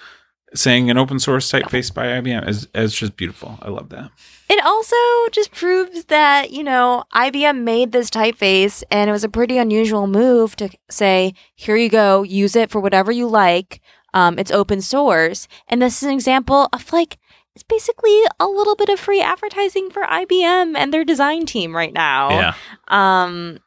saying 0.54 0.90
an 0.90 0.98
open 0.98 1.20
source 1.20 1.52
typeface 1.52 1.94
by 1.94 2.06
IBM 2.08 2.48
is, 2.48 2.68
is 2.74 2.96
just 2.96 3.18
beautiful. 3.18 3.60
I 3.62 3.70
love 3.70 3.90
that. 3.90 4.12
It 4.50 4.64
also 4.66 4.96
just 5.32 5.52
proves 5.52 6.06
that, 6.06 6.52
you 6.52 6.64
know, 6.64 7.04
IBM 7.14 7.64
made 7.64 7.92
this 7.92 8.10
typeface 8.10 8.84
and 8.90 9.10
it 9.10 9.14
was 9.14 9.24
a 9.24 9.30
pretty 9.30 9.58
unusual 9.58 10.08
move 10.08 10.56
to 10.58 10.70
say, 10.90 11.34
here 11.54 11.76
you 11.76 11.90
go, 11.90 12.24
use 12.24 12.56
it 12.56 12.72
for 12.72 12.80
whatever 12.80 13.12
you 13.12 13.28
like. 13.28 13.82
Um, 14.14 14.40
it's 14.40 14.52
open 14.52 14.82
source. 14.82 15.48
And 15.68 15.82
this 15.82 16.02
is 16.02 16.08
an 16.08 16.14
example 16.14 16.70
of 16.72 16.94
like, 16.94 17.18
it's 17.54 17.64
basically 17.64 18.22
a 18.40 18.48
little 18.48 18.76
bit 18.76 18.90
of 18.90 19.00
free 19.00 19.22
advertising 19.22 19.90
for 19.90 20.04
IBM 20.04 20.78
and 20.78 20.94
their 20.94 21.04
design 21.04 21.46
team 21.46 21.76
right 21.76 21.94
now. 21.94 22.30
Yeah. 22.30 22.54
Um, 22.88 23.60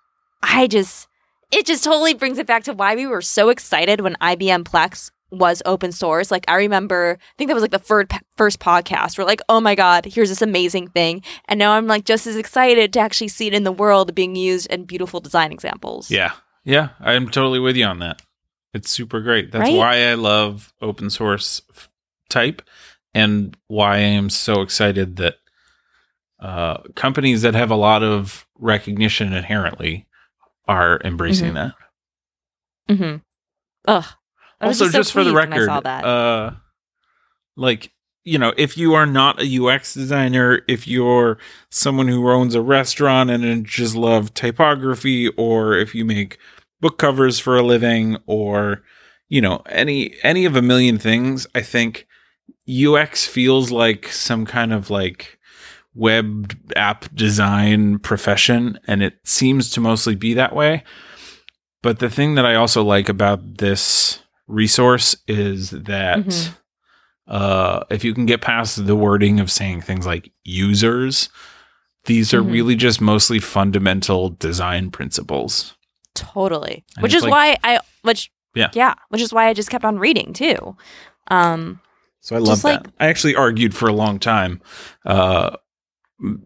I 0.43 0.67
just, 0.67 1.09
it 1.53 1.67
just 1.67 1.85
totally 1.85 2.15
brings 2.15 2.39
it 2.39 2.47
back 2.47 2.65
to 2.65 2.73
why 2.73 2.95
we 2.95 3.07
were 3.07 3.21
so 3.21 3.49
excited 3.51 4.01
when 4.01 4.15
IBM 4.15 4.63
Plex 4.65 5.11
was 5.31 5.63
open 5.67 5.93
source. 5.93 6.31
Like 6.31 6.45
I 6.49 6.55
remember, 6.57 7.19
I 7.21 7.33
think 7.39 7.49
that 7.49 7.55
was 7.55 7.63
like 7.63 7.71
the 7.71 7.79
first 7.79 8.11
first 8.37 8.59
podcast. 8.61 9.17
We're 9.19 9.25
like, 9.25 9.41
oh 9.49 9.61
my 9.61 9.75
god, 9.75 10.05
here's 10.07 10.29
this 10.29 10.43
amazing 10.43 10.89
thing, 10.89 11.23
and 11.47 11.59
now 11.59 11.73
I'm 11.73 11.87
like 11.87 12.05
just 12.05 12.27
as 12.27 12.37
excited 12.37 12.93
to 12.95 13.01
actually 13.01 13.29
see 13.29 13.47
it 13.47 13.55
in 13.55 13.65
the 13.65 13.73
world 13.73 14.15
being 14.15 14.35
used 14.37 14.67
in 14.69 14.85
beautiful 14.85 15.21
design 15.21 15.53
examples. 15.53 16.11
Yeah. 16.11 16.33
Yeah. 16.65 16.91
I'm 17.01 17.29
totally 17.29 17.59
with 17.61 17.77
you 17.77 17.85
on 17.87 18.01
that. 18.01 18.23
It's 18.75 18.91
super 18.91 19.21
great. 19.21 19.51
That's 19.53 19.69
Right? 19.69 19.77
why 19.77 20.05
I 20.09 20.15
love 20.15 20.73
open 20.81 21.11
source 21.11 21.63
f- 21.71 21.89
type 22.29 22.63
and 23.15 23.57
why 23.67 23.97
I 23.97 23.99
am 24.01 24.31
so 24.31 24.61
excited 24.63 25.17
that 25.17 25.37
uh, 26.39 26.79
companies 26.95 27.43
that 27.43 27.55
have 27.55 27.71
a 27.71 27.77
lot 27.77 28.03
of 28.03 28.47
recognition 28.59 29.33
inherently 29.33 30.07
are 30.69 31.01
embracing 31.05 31.53
Mhm. 31.53 31.55
that. 31.55 31.75
Mm-hmm. 32.95 33.17
Ugh. 33.89 34.05
Also, 34.61 34.87
so 34.87 34.93
just 34.93 35.13
for 35.13 35.25
the 35.25 35.33
when 35.33 35.53
I 35.53 35.57
record, 35.57 35.67
saw 35.67 35.81
that. 35.81 36.05
uh, 36.05 36.51
like 37.57 37.93
you 38.25 38.39
know, 38.39 38.53
if 38.57 38.77
you 38.77 38.95
are 38.95 39.07
not 39.07 39.41
a 39.41 39.65
UX 39.65 39.95
designer, 39.95 40.61
if 40.69 40.87
you're 40.87 41.39
someone 41.71 42.09
who 42.09 42.29
owns 42.31 42.55
a 42.55 42.61
restaurant 42.61 43.31
and 43.31 43.65
just 43.65 43.95
love 43.95 44.35
typography, 44.35 45.29
or 45.29 45.75
if 45.75 45.95
you 45.95 46.05
make 46.05 46.39
book 46.81 46.99
covers 46.99 47.39
for 47.39 47.57
a 47.57 47.63
living, 47.63 48.19
or 48.27 48.83
you 49.29 49.41
know, 49.41 49.63
any 49.67 50.15
any 50.23 50.45
of 50.45 50.57
a 50.57 50.63
million 50.63 50.99
things, 50.99 51.47
I 51.55 51.63
think 51.63 52.07
UX 52.69 53.27
feels 53.27 53.71
like 53.71 54.09
some 54.09 54.45
kind 54.45 54.73
of 54.73 54.91
like 54.91 55.39
web 55.95 56.55
app 56.77 57.13
design 57.15 57.99
profession, 57.99 58.79
and 58.87 59.03
it 59.03 59.15
seems 59.25 59.71
to 59.71 59.81
mostly 59.81 60.15
be 60.15 60.35
that 60.35 60.55
way. 60.55 60.85
But 61.83 61.99
the 61.99 62.11
thing 62.11 62.35
that 62.35 62.45
I 62.45 62.55
also 62.55 62.85
like 62.85 63.09
about 63.09 63.59
this 63.59 64.21
resource 64.51 65.17
is 65.29 65.71
that 65.71 66.19
Mhm. 66.27 66.55
uh, 67.29 67.81
if 67.91 68.05
you 68.05 68.13
can 68.15 68.27
get 68.27 68.41
past 68.41 68.87
the 68.87 68.97
wording 68.97 69.41
of 69.41 69.51
saying 69.51 69.83
things 69.83 70.07
like 70.07 70.33
users, 70.45 71.29
these 72.07 72.35
are 72.35 72.43
Mhm. 72.43 72.53
really 72.53 72.77
just 72.77 73.01
mostly 73.01 73.39
fundamental 73.39 74.31
design 74.31 74.91
principles. 74.91 75.75
totally. 76.17 76.85
and 76.97 77.03
Which 77.05 77.15
is 77.15 77.23
like- 77.23 77.31
why 77.31 77.57
I 77.63 77.79
which 78.03 78.33
Yeah. 78.57 78.69
yeah, 78.75 78.95
which 79.11 79.23
is 79.23 79.33
why 79.33 79.47
I 79.49 79.55
just 79.55 79.71
kept 79.71 79.85
on 79.85 79.97
reading 80.01 80.33
too. 80.33 80.77
Um 81.29 81.81
So 82.21 82.35
I 82.35 82.41
love 82.41 82.61
that. 82.63 82.83
like- 82.85 82.93
I 82.99 83.07
actually 83.07 83.37
argued 83.37 83.75
for 83.77 83.89
a 83.89 83.93
long 83.93 84.19
time 84.19 84.61
uh, 85.07 85.51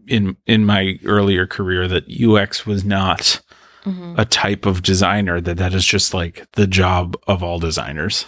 in 0.07 0.37
in 0.47 0.67
my 0.67 0.99
earlier 1.05 1.47
career 1.47 1.89
that 1.89 2.05
UX 2.09 2.67
was 2.67 2.85
not 2.85 3.41
mhm. 3.85 4.19
a 4.19 4.25
type 4.25 4.67
of 4.67 4.83
designer; 4.83 5.41
that 5.41 5.57
that 5.59 5.75
is 5.75 5.85
just 5.85 6.15
like 6.15 6.47
the 6.53 6.67
job 6.67 7.17
of 7.27 7.43
all 7.43 7.59
designers. 7.59 8.27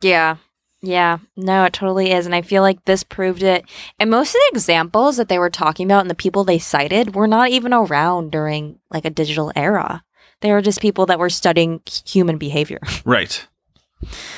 Yeah. 0.00 0.36
Yeah. 0.82 1.18
No, 1.36 1.64
it 1.64 1.72
totally 1.72 2.12
is. 2.12 2.26
And 2.26 2.34
I 2.34 2.42
feel 2.42 2.60
like 2.62 2.84
this 2.84 3.02
proved 3.02 3.42
it. 3.42 3.64
And 3.98 4.10
most 4.10 4.28
of 4.34 4.34
the 4.34 4.50
examples 4.52 5.16
that 5.16 5.28
they 5.30 5.38
were 5.38 5.48
talking 5.48 5.86
about 5.86 6.00
and 6.02 6.10
the 6.10 6.14
people 6.14 6.44
they 6.44 6.58
cited 6.58 7.14
were 7.14 7.26
not 7.26 7.48
even 7.48 7.72
around 7.72 8.30
during 8.30 8.78
like 8.90 9.06
a 9.06 9.10
digital 9.10 9.50
era. 9.56 10.04
They 10.42 10.52
were 10.52 10.60
just 10.60 10.82
people 10.82 11.06
that 11.06 11.18
were 11.18 11.30
studying 11.30 11.80
human 12.04 12.36
behavior. 12.36 12.80
Right. 13.06 13.46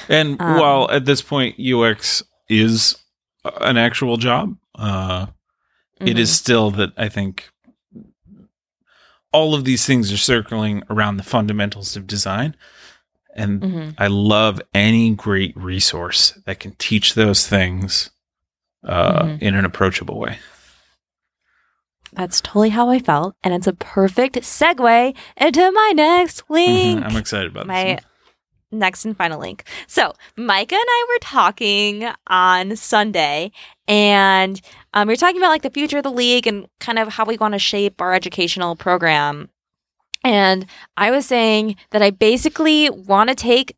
And 0.08 0.40
Um, 0.40 0.60
while 0.60 0.88
at 0.92 1.04
this 1.04 1.20
point 1.20 1.58
UX 1.58 2.22
is 2.48 2.96
an 3.60 3.76
actual 3.76 4.16
job, 4.16 4.56
uh, 4.78 5.26
it 5.98 6.04
Mm-hmm. 6.04 6.18
is 6.18 6.36
still 6.36 6.70
that 6.72 6.92
I 6.96 7.08
think 7.08 7.48
all 9.32 9.54
of 9.54 9.64
these 9.64 9.84
things 9.86 10.12
are 10.12 10.16
circling 10.16 10.82
around 10.90 11.16
the 11.16 11.22
fundamentals 11.22 11.96
of 11.96 12.06
design. 12.06 12.56
And 13.34 13.60
Mhm. 13.60 13.94
I 13.98 14.06
love 14.06 14.60
any 14.72 15.14
great 15.14 15.54
resource 15.56 16.32
that 16.46 16.58
can 16.60 16.72
teach 16.78 17.14
those 17.14 17.46
things 17.46 18.10
uh, 18.84 19.22
Mhm. 19.24 19.42
in 19.42 19.54
an 19.56 19.64
approachable 19.64 20.18
way. 20.18 20.38
That's 22.12 22.40
totally 22.40 22.70
how 22.70 22.88
I 22.88 22.98
felt. 23.00 23.34
And 23.42 23.52
it's 23.52 23.66
a 23.66 23.72
perfect 23.72 24.36
segue 24.36 25.16
into 25.36 25.72
my 25.72 25.92
next 25.94 26.44
link. 26.48 27.00
Mhm, 27.00 27.10
I'm 27.10 27.16
excited 27.16 27.50
about 27.50 27.66
my 27.66 27.84
this. 27.96 28.04
Next 28.70 29.04
and 29.04 29.16
final 29.16 29.40
link. 29.40 29.64
So, 29.86 30.12
Micah 30.36 30.74
and 30.74 30.84
I 30.86 31.06
were 31.08 31.18
talking 31.20 32.08
on 32.26 32.76
Sunday, 32.76 33.52
and 33.86 34.60
um, 34.94 35.08
we 35.08 35.12
were 35.12 35.16
talking 35.16 35.38
about 35.40 35.50
like 35.50 35.62
the 35.62 35.70
future 35.70 35.98
of 35.98 36.04
the 36.04 36.10
league 36.10 36.46
and 36.46 36.66
kind 36.80 36.98
of 36.98 37.08
how 37.08 37.24
we 37.24 37.36
want 37.36 37.54
to 37.54 37.58
shape 37.58 38.00
our 38.00 38.14
educational 38.14 38.76
program. 38.76 39.50
And 40.24 40.66
I 40.96 41.10
was 41.10 41.26
saying 41.26 41.76
that 41.90 42.02
I 42.02 42.10
basically 42.10 42.90
want 42.90 43.28
to 43.28 43.36
take 43.36 43.76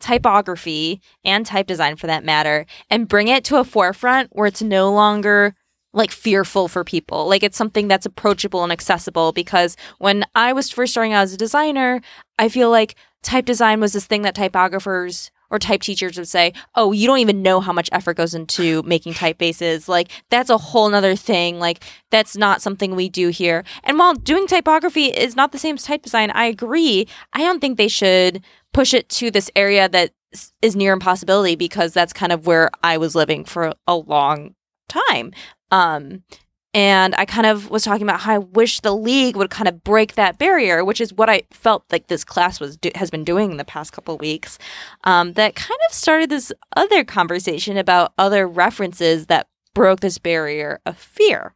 typography 0.00 1.00
and 1.24 1.44
type 1.44 1.66
design 1.66 1.94
for 1.96 2.06
that 2.06 2.24
matter 2.24 2.64
and 2.88 3.08
bring 3.08 3.28
it 3.28 3.44
to 3.44 3.58
a 3.58 3.64
forefront 3.64 4.30
where 4.32 4.46
it's 4.46 4.62
no 4.62 4.90
longer 4.90 5.54
like 5.92 6.10
fearful 6.10 6.68
for 6.68 6.84
people. 6.84 7.28
Like 7.28 7.42
it's 7.42 7.56
something 7.56 7.88
that's 7.88 8.06
approachable 8.06 8.62
and 8.62 8.72
accessible 8.72 9.32
because 9.32 9.76
when 9.98 10.24
I 10.34 10.52
was 10.52 10.70
first 10.70 10.92
starting 10.92 11.12
out 11.12 11.22
as 11.22 11.34
a 11.34 11.36
designer, 11.36 12.00
I 12.38 12.48
feel 12.48 12.70
like 12.70 12.94
type 13.22 13.44
design 13.44 13.80
was 13.80 13.92
this 13.92 14.06
thing 14.06 14.22
that 14.22 14.34
typographers 14.34 15.30
or 15.50 15.58
type 15.58 15.82
teachers 15.82 16.16
would 16.16 16.28
say, 16.28 16.52
Oh, 16.74 16.92
you 16.92 17.06
don't 17.06 17.18
even 17.18 17.42
know 17.42 17.60
how 17.60 17.72
much 17.72 17.88
effort 17.92 18.16
goes 18.16 18.34
into 18.34 18.82
making 18.86 19.14
typefaces. 19.14 19.88
Like, 19.88 20.10
that's 20.30 20.50
a 20.50 20.58
whole 20.58 20.88
nother 20.88 21.16
thing. 21.16 21.58
Like, 21.58 21.82
that's 22.10 22.36
not 22.36 22.62
something 22.62 22.94
we 22.94 23.08
do 23.08 23.28
here. 23.28 23.64
And 23.84 23.98
while 23.98 24.14
doing 24.14 24.46
typography 24.46 25.06
is 25.06 25.36
not 25.36 25.52
the 25.52 25.58
same 25.58 25.74
as 25.74 25.82
type 25.82 26.02
design, 26.02 26.30
I 26.30 26.44
agree. 26.44 27.06
I 27.32 27.40
don't 27.40 27.60
think 27.60 27.76
they 27.76 27.88
should 27.88 28.42
push 28.72 28.94
it 28.94 29.08
to 29.10 29.30
this 29.30 29.50
area 29.56 29.88
that 29.88 30.12
is 30.62 30.76
near 30.76 30.92
impossibility 30.92 31.56
because 31.56 31.92
that's 31.92 32.12
kind 32.12 32.30
of 32.32 32.46
where 32.46 32.70
I 32.84 32.98
was 32.98 33.16
living 33.16 33.44
for 33.44 33.72
a 33.86 33.96
long 33.96 34.54
time. 34.88 35.32
Um, 35.72 36.22
and 36.72 37.14
I 37.16 37.24
kind 37.24 37.46
of 37.46 37.68
was 37.70 37.82
talking 37.82 38.02
about 38.02 38.20
how 38.20 38.34
I 38.34 38.38
wish 38.38 38.80
the 38.80 38.94
league 38.94 39.36
would 39.36 39.50
kind 39.50 39.68
of 39.68 39.82
break 39.82 40.14
that 40.14 40.38
barrier, 40.38 40.84
which 40.84 41.00
is 41.00 41.12
what 41.12 41.28
I 41.28 41.42
felt 41.50 41.84
like 41.90 42.06
this 42.06 42.24
class 42.24 42.60
was 42.60 42.76
do- 42.76 42.92
has 42.94 43.10
been 43.10 43.24
doing 43.24 43.50
in 43.50 43.56
the 43.56 43.64
past 43.64 43.92
couple 43.92 44.16
weeks. 44.18 44.58
Um, 45.04 45.32
that 45.32 45.56
kind 45.56 45.80
of 45.88 45.94
started 45.94 46.30
this 46.30 46.52
other 46.76 47.02
conversation 47.04 47.76
about 47.76 48.12
other 48.18 48.46
references 48.46 49.26
that 49.26 49.48
broke 49.74 50.00
this 50.00 50.18
barrier 50.18 50.80
of 50.86 50.96
fear. 50.96 51.54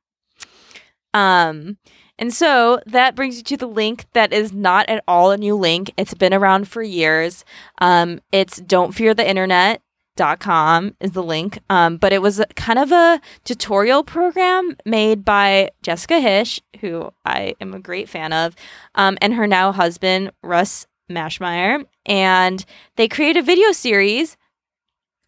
Um, 1.12 1.78
and 2.18 2.32
so 2.32 2.80
that 2.86 3.14
brings 3.14 3.36
you 3.36 3.42
to 3.44 3.56
the 3.56 3.66
link 3.66 4.06
that 4.14 4.32
is 4.32 4.52
not 4.52 4.88
at 4.88 5.02
all 5.06 5.30
a 5.30 5.36
new 5.36 5.56
link. 5.56 5.92
It's 5.96 6.14
been 6.14 6.34
around 6.34 6.68
for 6.68 6.82
years. 6.82 7.44
Um, 7.78 8.20
it's 8.32 8.60
Don't 8.60 8.92
Fear 8.92 9.14
the 9.14 9.28
Internet. 9.28 9.80
Dot 10.16 10.38
com 10.38 10.94
is 11.00 11.10
the 11.10 11.24
link. 11.24 11.58
Um, 11.68 11.96
but 11.96 12.12
it 12.12 12.22
was 12.22 12.40
kind 12.54 12.78
of 12.78 12.92
a 12.92 13.20
tutorial 13.42 14.04
program 14.04 14.76
made 14.84 15.24
by 15.24 15.70
Jessica 15.82 16.14
Hische, 16.14 16.60
who 16.80 17.12
I 17.24 17.56
am 17.60 17.74
a 17.74 17.80
great 17.80 18.08
fan 18.08 18.32
of, 18.32 18.54
um, 18.94 19.18
and 19.20 19.34
her 19.34 19.48
now 19.48 19.72
husband, 19.72 20.30
Russ 20.40 20.86
Maschmeyer. 21.10 21.84
And 22.06 22.64
they 22.94 23.08
created 23.08 23.40
a 23.40 23.46
video 23.46 23.72
series 23.72 24.36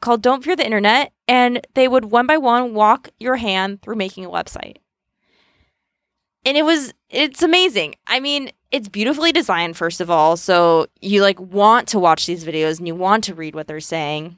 called 0.01 0.23
Don't 0.23 0.45
Fear 0.45 0.55
the 0.55 0.65
Internet, 0.65 1.13
and 1.27 1.67
they 1.75 1.89
would 1.89 2.07
one 2.07 2.29
by 2.29 2.39
one 2.39 2.73
walk 2.73 3.09
your 3.19 3.37
hand 3.37 3.83
through 3.83 3.97
making 3.97 4.25
a 4.25 4.31
website. 4.31 4.77
And 6.45 6.57
it 6.57 6.65
was 6.65 6.95
it's 7.11 7.43
amazing. 7.43 7.97
I 8.07 8.21
mean, 8.21 8.51
it's 8.71 8.89
beautifully 8.89 9.33
designed 9.33 9.77
first 9.77 10.01
of 10.01 10.11
all, 10.11 10.37
so 10.37 10.87
you 11.01 11.23
like 11.23 11.41
want 11.41 11.89
to 11.89 11.99
watch 11.99 12.27
these 12.27 12.45
videos 12.45 12.79
and 12.79 12.87
you 12.87 12.95
want 12.95 13.25
to 13.25 13.35
read 13.35 13.57
what 13.57 13.67
they're 13.67 13.81
saying. 13.81 14.37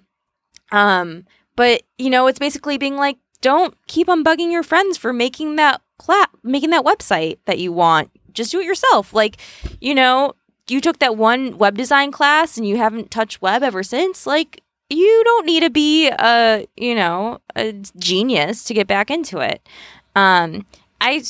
Um, 0.72 1.26
but 1.56 1.82
you 1.98 2.10
know, 2.10 2.26
it's 2.26 2.38
basically 2.38 2.78
being 2.78 2.96
like 2.96 3.18
don't 3.40 3.74
keep 3.86 4.08
on 4.08 4.24
bugging 4.24 4.50
your 4.50 4.62
friends 4.62 4.96
for 4.96 5.12
making 5.12 5.56
that 5.56 5.80
clap, 5.98 6.36
making 6.42 6.70
that 6.70 6.84
website 6.84 7.38
that 7.44 7.58
you 7.58 7.72
want. 7.72 8.10
Just 8.32 8.52
do 8.52 8.60
it 8.60 8.66
yourself. 8.66 9.12
Like, 9.12 9.36
you 9.80 9.94
know, 9.94 10.34
you 10.68 10.80
took 10.80 10.98
that 10.98 11.16
one 11.16 11.58
web 11.58 11.76
design 11.76 12.10
class 12.12 12.56
and 12.56 12.66
you 12.66 12.76
haven't 12.76 13.10
touched 13.10 13.42
web 13.42 13.62
ever 13.62 13.82
since. 13.82 14.26
Like, 14.26 14.62
you 14.90 15.22
don't 15.24 15.46
need 15.46 15.60
to 15.60 15.70
be 15.70 16.08
a, 16.08 16.66
you 16.76 16.94
know, 16.94 17.40
a 17.56 17.72
genius 17.96 18.64
to 18.64 18.74
get 18.74 18.86
back 18.86 19.10
into 19.10 19.38
it. 19.38 19.66
Um, 20.16 20.66
I 21.00 21.22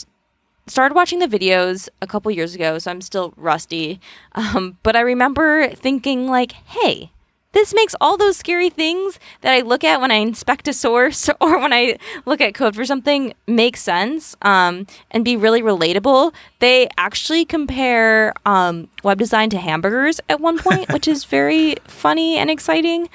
started 0.66 0.95
watching 0.95 1.18
the 1.18 1.26
videos 1.26 1.89
a 2.01 2.07
couple 2.07 2.30
years 2.30 2.55
ago, 2.55 2.78
so 2.78 2.91
I'm 2.91 3.01
still 3.01 3.34
rusty. 3.36 4.01
Um, 4.34 4.78
but 4.84 4.95
I 4.95 5.01
remember 5.01 5.68
thinking 5.70 6.28
like, 6.28 6.53
hey, 6.53 7.11
this 7.59 7.74
makes 7.74 7.96
all 8.00 8.16
those 8.16 8.36
scary 8.36 8.70
things 8.70 9.18
that 9.40 9.52
I 9.52 9.62
look 9.62 9.82
at 9.82 10.00
when 10.00 10.12
I 10.12 10.16
inspect 10.16 10.68
a 10.68 10.72
source 10.72 11.28
or 11.40 11.59
when 11.59 11.72
I 11.72 11.98
look 12.24 12.40
at 12.40 12.54
code 12.54 12.76
for 12.76 12.84
something 12.84 13.34
make 13.48 13.76
sense 13.76 14.36
um, 14.42 14.86
and 15.11 15.24
be 15.24 15.36
really 15.36 15.61
relatable. 15.61 16.32
They 16.61 16.88
actually 16.96 17.44
compare 17.44 18.32
um, 18.46 18.88
web 19.02 19.18
design 19.18 19.50
to 19.50 19.59
hamburgers 19.59 20.20
at 20.28 20.40
one 20.40 20.59
point, 20.59 20.88
which 20.92 21.09
is 21.09 21.24
very 21.24 21.74
funny 21.84 22.36
and 22.38 22.48
exciting. 22.48 23.09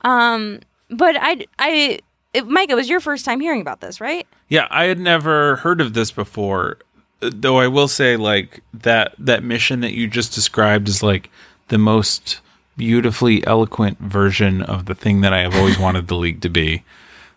Um, 0.00 0.60
but 0.88 1.14
I, 1.20 1.44
I, 1.58 1.98
it, 2.32 2.46
Mike, 2.46 2.70
it 2.70 2.74
was 2.74 2.88
your 2.88 3.00
first 3.00 3.26
time 3.26 3.40
hearing 3.40 3.60
about 3.60 3.82
this, 3.82 4.00
right? 4.00 4.26
Yeah, 4.48 4.68
I 4.70 4.84
had 4.84 4.98
never 4.98 5.56
heard 5.56 5.82
of 5.82 5.92
this 5.92 6.10
before. 6.10 6.78
Though 7.20 7.58
I 7.58 7.68
will 7.68 7.88
say, 7.88 8.16
like 8.16 8.62
that 8.74 9.14
that 9.18 9.44
mission 9.44 9.80
that 9.80 9.92
you 9.92 10.08
just 10.08 10.34
described 10.34 10.88
is 10.88 11.04
like 11.04 11.30
the 11.68 11.78
most 11.78 12.40
beautifully 12.76 13.46
eloquent 13.46 13.98
version 13.98 14.62
of 14.62 14.86
the 14.86 14.94
thing 14.94 15.20
that 15.22 15.32
I 15.32 15.40
have 15.40 15.54
always 15.54 15.78
wanted 15.78 16.08
the 16.08 16.16
league 16.16 16.40
to 16.42 16.48
be, 16.48 16.84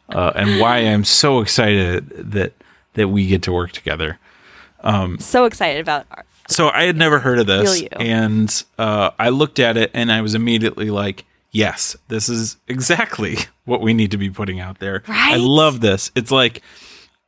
uh, 0.09 0.31
and 0.35 0.59
why 0.59 0.77
I'm 0.77 1.03
so 1.03 1.39
excited 1.39 2.09
that 2.31 2.53
that 2.93 3.09
we 3.09 3.27
get 3.27 3.43
to 3.43 3.51
work 3.51 3.71
together. 3.71 4.19
So 5.19 5.45
excited 5.45 5.81
about 5.81 6.05
art. 6.11 6.25
So 6.47 6.69
I 6.69 6.83
had 6.83 6.95
never 6.95 7.19
heard 7.19 7.39
of 7.39 7.47
this, 7.47 7.81
and 7.99 8.63
uh, 8.77 9.11
I 9.17 9.29
looked 9.29 9.59
at 9.59 9.77
it, 9.77 9.89
and 9.93 10.11
I 10.11 10.21
was 10.21 10.35
immediately 10.35 10.91
like, 10.91 11.25
"Yes, 11.51 11.95
this 12.07 12.29
is 12.29 12.57
exactly 12.67 13.37
what 13.65 13.81
we 13.81 13.93
need 13.93 14.11
to 14.11 14.17
be 14.17 14.29
putting 14.29 14.59
out 14.59 14.79
there." 14.79 15.03
I 15.07 15.37
love 15.37 15.81
this. 15.81 16.11
It's 16.15 16.31
like 16.31 16.61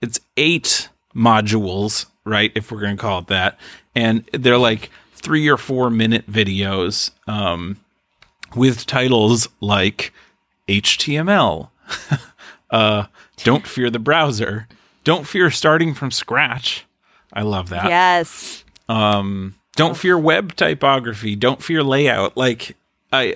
it's 0.01 0.19
eight 0.37 0.89
modules, 1.15 2.05
right? 2.25 2.51
If 2.53 2.71
we're 2.71 2.79
going 2.79 2.95
to 2.95 3.01
call 3.01 3.19
it 3.19 3.27
that, 3.27 3.59
and 3.95 4.23
they're 4.33 4.59
like 4.59 4.91
three 5.15 5.47
or 5.47 5.57
four 5.57 5.89
minute 5.89 6.29
videos 6.31 7.09
um, 7.27 7.77
with 8.55 8.85
titles 8.85 9.47
like 9.61 10.13
HTML. 10.67 11.69
uh, 12.71 13.05
don't 13.43 13.65
fear 13.67 13.89
the 13.89 13.99
browser. 13.99 14.67
Don't 15.03 15.27
fear 15.27 15.49
starting 15.51 15.93
from 15.93 16.11
scratch. 16.11 16.85
I 17.33 17.41
love 17.43 17.69
that 17.69 17.85
Yes. 17.89 18.63
um 18.89 19.55
don't 19.75 19.95
fear 19.97 20.17
web 20.17 20.55
typography 20.55 21.35
don't 21.35 21.61
fear 21.61 21.83
layout 21.83 22.35
like 22.37 22.75
I, 23.13 23.35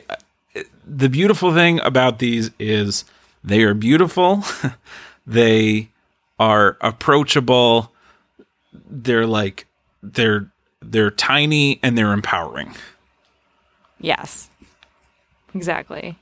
I 0.55 0.63
the 0.87 1.09
beautiful 1.09 1.53
thing 1.53 1.79
about 1.81 2.17
these 2.19 2.49
is 2.57 3.03
they 3.43 3.61
are 3.63 3.73
beautiful 3.75 4.43
they 5.27 5.89
are 6.39 6.77
approachable 6.81 7.91
they're 8.89 9.27
like 9.27 9.67
they're 10.01 10.49
they're 10.81 11.11
tiny 11.11 11.79
and 11.83 11.97
they're 11.97 12.13
empowering 12.13 12.73
Yes. 13.99 14.49
Exactly. 15.53 16.17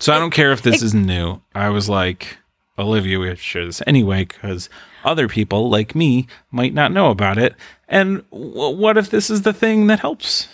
so 0.00 0.12
i 0.12 0.18
don't 0.18 0.30
care 0.30 0.52
if 0.52 0.62
this 0.62 0.82
is 0.82 0.94
new. 0.94 1.40
I 1.54 1.68
was 1.68 1.88
like 1.88 2.38
olivia 2.78 3.18
we 3.18 3.28
have 3.28 3.38
to 3.38 3.42
share 3.42 3.66
this 3.66 3.82
anyway 3.86 4.24
because 4.24 4.68
other 5.04 5.28
people 5.28 5.70
like 5.70 5.94
me 5.94 6.26
might 6.50 6.74
not 6.74 6.92
know 6.92 7.10
about 7.10 7.38
it. 7.38 7.54
And 7.88 8.28
w- 8.30 8.76
what 8.76 8.96
if 8.96 9.10
this 9.10 9.30
is 9.30 9.42
the 9.42 9.52
thing 9.52 9.86
that 9.86 10.00
helps? 10.00 10.48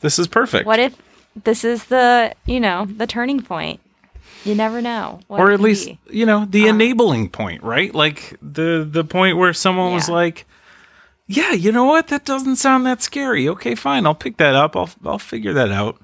This 0.00 0.18
is 0.18 0.26
perfect. 0.26 0.66
What 0.66 0.78
if 0.78 0.96
this 1.44 1.64
is 1.64 1.84
the, 1.84 2.34
you 2.46 2.60
know, 2.60 2.86
the 2.86 3.06
turning 3.06 3.42
point? 3.42 3.80
You 4.44 4.54
never 4.54 4.80
know. 4.80 5.20
or 5.28 5.50
at 5.50 5.60
least 5.60 5.86
be. 5.86 5.98
you 6.10 6.24
know 6.24 6.46
the 6.46 6.62
uh-huh. 6.62 6.70
enabling 6.70 7.28
point 7.28 7.62
right? 7.62 7.94
Like 7.94 8.36
the 8.40 8.88
the 8.90 9.04
point 9.04 9.36
where 9.36 9.52
someone 9.52 9.92
was 9.92 10.08
like 10.08 10.46
yeah 11.26 11.52
you 11.52 11.70
know 11.72 11.84
what? 11.84 12.08
That 12.08 12.24
doesn't 12.24 12.56
sound 12.56 12.86
that 12.86 13.02
scary. 13.02 13.46
Okay 13.48 13.74
fine. 13.74 14.06
I'll 14.06 14.14
pick 14.14 14.38
that 14.38 14.54
up. 14.54 14.76
I'll 14.76 14.88
i'll 15.04 15.18
figure 15.18 15.52
that 15.52 15.70
out 15.70 16.00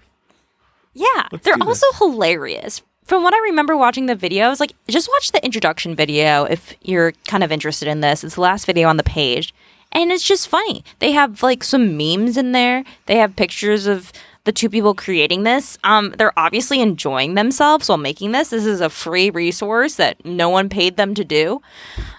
Yeah, 0.96 1.28
Let's 1.30 1.44
they're 1.44 1.62
also 1.62 1.86
hilarious. 1.98 2.82
From 3.04 3.22
what 3.22 3.34
I 3.34 3.38
remember 3.38 3.76
watching 3.76 4.06
the 4.06 4.16
videos, 4.16 4.58
like 4.60 4.72
just 4.88 5.08
watch 5.12 5.30
the 5.30 5.44
introduction 5.44 5.94
video 5.94 6.44
if 6.44 6.74
you're 6.80 7.12
kind 7.28 7.44
of 7.44 7.52
interested 7.52 7.86
in 7.86 8.00
this. 8.00 8.24
It's 8.24 8.36
the 8.36 8.40
last 8.40 8.64
video 8.64 8.88
on 8.88 8.96
the 8.96 9.02
page, 9.02 9.54
and 9.92 10.10
it's 10.10 10.24
just 10.24 10.48
funny. 10.48 10.84
They 10.98 11.12
have 11.12 11.42
like 11.42 11.62
some 11.62 11.96
memes 11.98 12.38
in 12.38 12.52
there. 12.52 12.82
They 13.04 13.16
have 13.16 13.36
pictures 13.36 13.86
of 13.86 14.10
the 14.44 14.52
two 14.52 14.70
people 14.70 14.94
creating 14.94 15.42
this. 15.42 15.76
Um, 15.84 16.14
they're 16.16 16.36
obviously 16.38 16.80
enjoying 16.80 17.34
themselves 17.34 17.88
while 17.88 17.98
making 17.98 18.32
this. 18.32 18.48
This 18.48 18.64
is 18.64 18.80
a 18.80 18.88
free 18.88 19.28
resource 19.28 19.96
that 19.96 20.24
no 20.24 20.48
one 20.48 20.68
paid 20.70 20.96
them 20.96 21.14
to 21.14 21.24
do. 21.24 21.60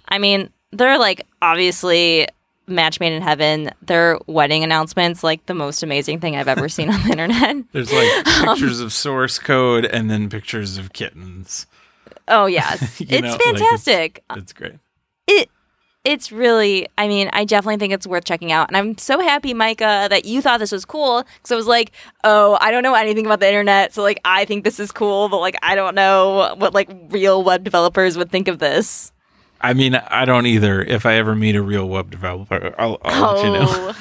I 0.08 0.20
mean, 0.20 0.52
they're 0.72 1.00
like 1.00 1.26
obviously 1.42 2.28
Match 2.68 3.00
Made 3.00 3.14
in 3.14 3.22
Heaven, 3.22 3.72
their 3.82 4.20
wedding 4.28 4.64
announcements, 4.64 5.24
like 5.24 5.46
the 5.46 5.54
most 5.54 5.84
amazing 5.84 6.20
thing 6.20 6.36
I've 6.36 6.48
ever 6.48 6.68
seen 6.70 6.90
on 6.90 7.02
the 7.04 7.12
internet. 7.12 7.58
There's 7.72 7.92
like 7.92 8.28
um, 8.40 8.56
pictures 8.56 8.80
of 8.80 8.92
source 8.94 9.40
code 9.40 9.86
and 9.86 10.10
then 10.10 10.30
pictures 10.30 10.78
of 10.78 10.94
kittens. 10.94 11.66
Oh 12.28 12.46
yes, 12.46 12.82
it's 13.02 13.10
know, 13.10 13.30
like, 13.32 13.42
it's- 13.42 13.60
fantastic. 13.60 14.24
It's 14.36 14.54
great. 14.54 14.74
it 15.28 15.50
it's 16.04 16.32
really 16.32 16.88
i 16.98 17.06
mean 17.08 17.30
i 17.34 17.44
definitely 17.44 17.76
think 17.76 17.92
it's 17.92 18.08
worth 18.08 18.24
checking 18.24 18.50
out 18.52 18.70
and 18.70 18.78
i'm 18.78 18.98
so 18.98 19.20
happy 19.20 19.54
micah 19.54 20.08
that 20.10 20.24
you 20.24 20.42
thought 20.42 20.60
this 20.60 20.72
was 20.72 20.86
cool 20.86 21.24
because 21.36 21.52
i 21.52 21.56
was 21.56 21.68
like 21.68 21.92
oh 22.24 22.58
i 22.62 22.72
don't 22.72 22.84
know 22.84 22.94
anything 22.94 23.26
about 23.26 23.42
the 23.42 23.48
internet 23.48 23.94
so 23.94 24.02
like 24.04 24.20
i 24.24 24.46
think 24.46 24.64
this 24.64 24.80
is 24.80 24.92
cool 24.92 25.28
but 25.28 25.40
like 25.40 25.56
i 25.64 25.76
don't 25.76 25.96
know 25.96 26.56
what 26.60 26.74
like 26.74 26.88
real 27.10 27.44
web 27.44 27.64
developers 27.64 28.16
would 28.18 28.32
think 28.32 28.48
of 28.48 28.60
this 28.60 29.12
I 29.62 29.74
mean, 29.74 29.96
I 29.96 30.26
don't 30.26 30.46
either. 30.46 30.82
If 30.82 31.06
I 31.06 31.14
ever 31.16 31.36
meet 31.36 31.56
a 31.56 31.62
real 31.62 31.88
web 31.88 32.12
developer, 32.12 32.74
I'll, 32.78 32.98
I'll 33.04 33.36
let 33.36 33.46
you 33.46 33.52
know. 33.54 33.66
oh 33.70 33.98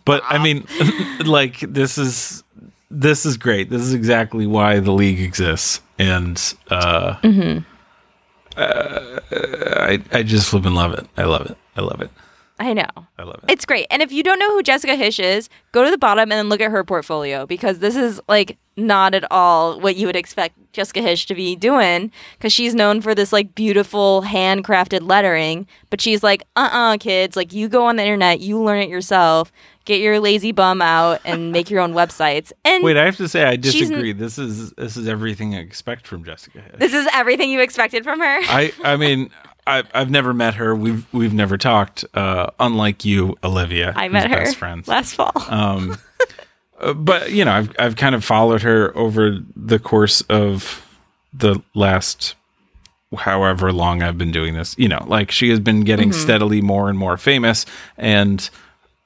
But 0.04 0.22
I 0.26 0.38
mean, 0.42 0.66
like 1.24 1.60
this 1.60 1.98
is 1.98 2.42
this 2.90 3.26
is 3.26 3.36
great. 3.36 3.68
This 3.70 3.82
is 3.82 3.92
exactly 3.92 4.46
why 4.46 4.80
the 4.80 4.92
league 4.92 5.20
exists, 5.20 5.80
and 5.98 6.36
uh, 6.70 7.16
Mm-hmm. 7.22 7.58
uh, 8.56 9.20
I 9.30 10.02
I 10.12 10.22
just 10.22 10.48
flip 10.50 10.64
and 10.64 10.74
love 10.74 10.94
it. 10.94 11.06
I 11.16 11.24
love 11.24 11.46
it. 11.50 11.56
I 11.76 11.80
love 11.82 12.00
it. 12.00 12.10
i 12.58 12.72
know 12.72 12.88
I 13.18 13.22
love 13.22 13.38
it. 13.44 13.52
it's 13.52 13.64
great 13.64 13.86
and 13.88 14.02
if 14.02 14.10
you 14.10 14.24
don't 14.24 14.40
know 14.40 14.50
who 14.52 14.64
jessica 14.64 14.94
hische 14.96 15.22
is 15.22 15.48
go 15.70 15.84
to 15.84 15.92
the 15.92 15.98
bottom 15.98 16.22
and 16.22 16.32
then 16.32 16.48
look 16.48 16.60
at 16.60 16.72
her 16.72 16.82
portfolio 16.82 17.46
because 17.46 17.78
this 17.78 17.94
is 17.94 18.20
like 18.28 18.56
not 18.78 19.14
at 19.14 19.24
all 19.30 19.80
what 19.80 19.96
you 19.96 20.06
would 20.06 20.16
expect 20.16 20.54
jessica 20.72 21.00
hische 21.00 21.26
to 21.26 21.34
be 21.34 21.56
doing 21.56 22.10
because 22.38 22.52
she's 22.52 22.74
known 22.74 23.00
for 23.00 23.14
this 23.14 23.32
like 23.32 23.54
beautiful 23.54 24.22
handcrafted 24.22 25.06
lettering 25.06 25.66
but 25.90 26.00
she's 26.00 26.22
like 26.22 26.42
uh-uh 26.56 26.96
kids 26.98 27.36
like 27.36 27.52
you 27.52 27.68
go 27.68 27.84
on 27.86 27.96
the 27.96 28.02
internet 28.02 28.40
you 28.40 28.62
learn 28.62 28.78
it 28.80 28.88
yourself 28.88 29.50
get 29.84 30.00
your 30.00 30.20
lazy 30.20 30.52
bum 30.52 30.80
out 30.80 31.20
and 31.24 31.50
make 31.50 31.68
your 31.70 31.80
own 31.80 31.92
websites 31.92 32.52
and 32.64 32.84
Wait, 32.84 32.96
I 32.96 33.04
have 33.04 33.16
to 33.16 33.26
say 33.28 33.44
I 33.44 33.56
disagree. 33.56 34.12
This 34.12 34.38
is 34.38 34.70
this 34.72 34.96
is 34.96 35.08
everything 35.08 35.54
I 35.54 35.60
expect 35.60 36.06
from 36.06 36.24
Jessica. 36.24 36.60
Hill. 36.60 36.74
this 36.78 36.92
is 36.92 37.08
everything 37.14 37.50
you 37.50 37.60
expected 37.60 38.04
from 38.04 38.20
her 38.20 38.38
I 38.42 38.72
I 38.84 38.96
mean. 38.96 39.30
I, 39.66 39.82
I've 39.92 40.10
never 40.10 40.32
met 40.32 40.54
her. 40.54 40.74
We've 40.74 41.06
we've 41.12 41.34
never 41.34 41.58
talked. 41.58 42.02
Uh, 42.14 42.46
unlike 42.58 43.04
you, 43.04 43.36
Olivia, 43.44 43.92
i 43.96 44.08
met 44.08 44.30
her 44.30 44.36
best 44.36 44.56
friends. 44.56 44.88
last 44.88 45.14
fall 45.14 45.32
Um, 45.50 45.98
uh, 46.80 46.92
but 46.92 47.32
you 47.32 47.44
know, 47.44 47.52
I've 47.52 47.74
I've 47.78 47.96
kind 47.96 48.14
of 48.14 48.24
followed 48.24 48.62
her 48.62 48.96
over 48.96 49.38
the 49.56 49.78
course 49.78 50.20
of 50.22 50.84
the 51.32 51.62
last 51.74 52.34
however 53.16 53.72
long 53.72 54.02
I've 54.02 54.18
been 54.18 54.32
doing 54.32 54.54
this. 54.54 54.76
You 54.78 54.88
know, 54.88 55.04
like 55.06 55.30
she 55.30 55.50
has 55.50 55.60
been 55.60 55.82
getting 55.82 56.12
steadily 56.12 56.60
more 56.60 56.88
and 56.88 56.98
more 56.98 57.16
famous 57.16 57.64
and 57.96 58.48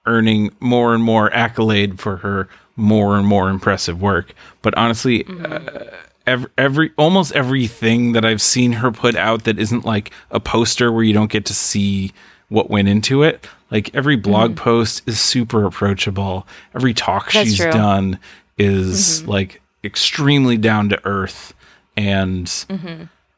earning 0.06 0.54
more 0.60 0.94
and 0.94 1.02
more 1.02 1.32
accolade 1.32 2.00
for 2.00 2.18
her 2.18 2.48
more 2.76 3.16
and 3.16 3.26
more 3.26 3.48
impressive 3.48 4.00
work. 4.00 4.34
But 4.62 4.76
honestly, 4.76 5.24
uh, 5.24 5.84
every, 6.26 6.50
every 6.58 6.90
almost 6.96 7.32
everything 7.32 8.12
that 8.12 8.24
I've 8.24 8.42
seen 8.42 8.72
her 8.72 8.90
put 8.90 9.14
out 9.14 9.44
that 9.44 9.58
isn't 9.58 9.84
like 9.84 10.10
a 10.30 10.40
poster 10.40 10.90
where 10.90 11.04
you 11.04 11.12
don't 11.12 11.30
get 11.30 11.44
to 11.46 11.54
see 11.54 12.12
what 12.52 12.70
went 12.70 12.88
into 12.88 13.22
it. 13.22 13.46
Like 13.70 13.94
every 13.94 14.16
blog 14.16 14.56
post 14.56 15.02
is 15.06 15.20
super 15.20 15.64
approachable. 15.64 16.46
Every 16.74 16.94
talk 16.94 17.32
That's 17.32 17.48
she's 17.48 17.56
true. 17.56 17.72
done 17.72 18.18
is 18.58 19.26
like 19.26 19.62
extremely 19.82 20.56
down 20.56 20.90
to 20.90 21.00
earth 21.04 21.54
and 21.96 22.64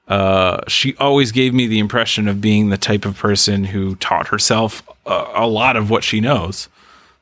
uh, 0.09 0.61
she 0.69 0.97
always 0.97 1.33
gave 1.33 1.55
me 1.55 1.67
the 1.67 1.79
impression 1.79 2.29
of 2.29 2.41
being 2.41 2.69
the 2.69 2.77
type 2.77 3.05
of 3.05 3.17
person 3.17 3.65
who 3.65 3.95
taught 3.97 4.29
herself 4.29 4.83
a, 5.07 5.25
a 5.37 5.47
lot 5.47 5.77
of 5.77 5.89
what 5.89 6.05
she 6.05 6.21
knows. 6.21 6.69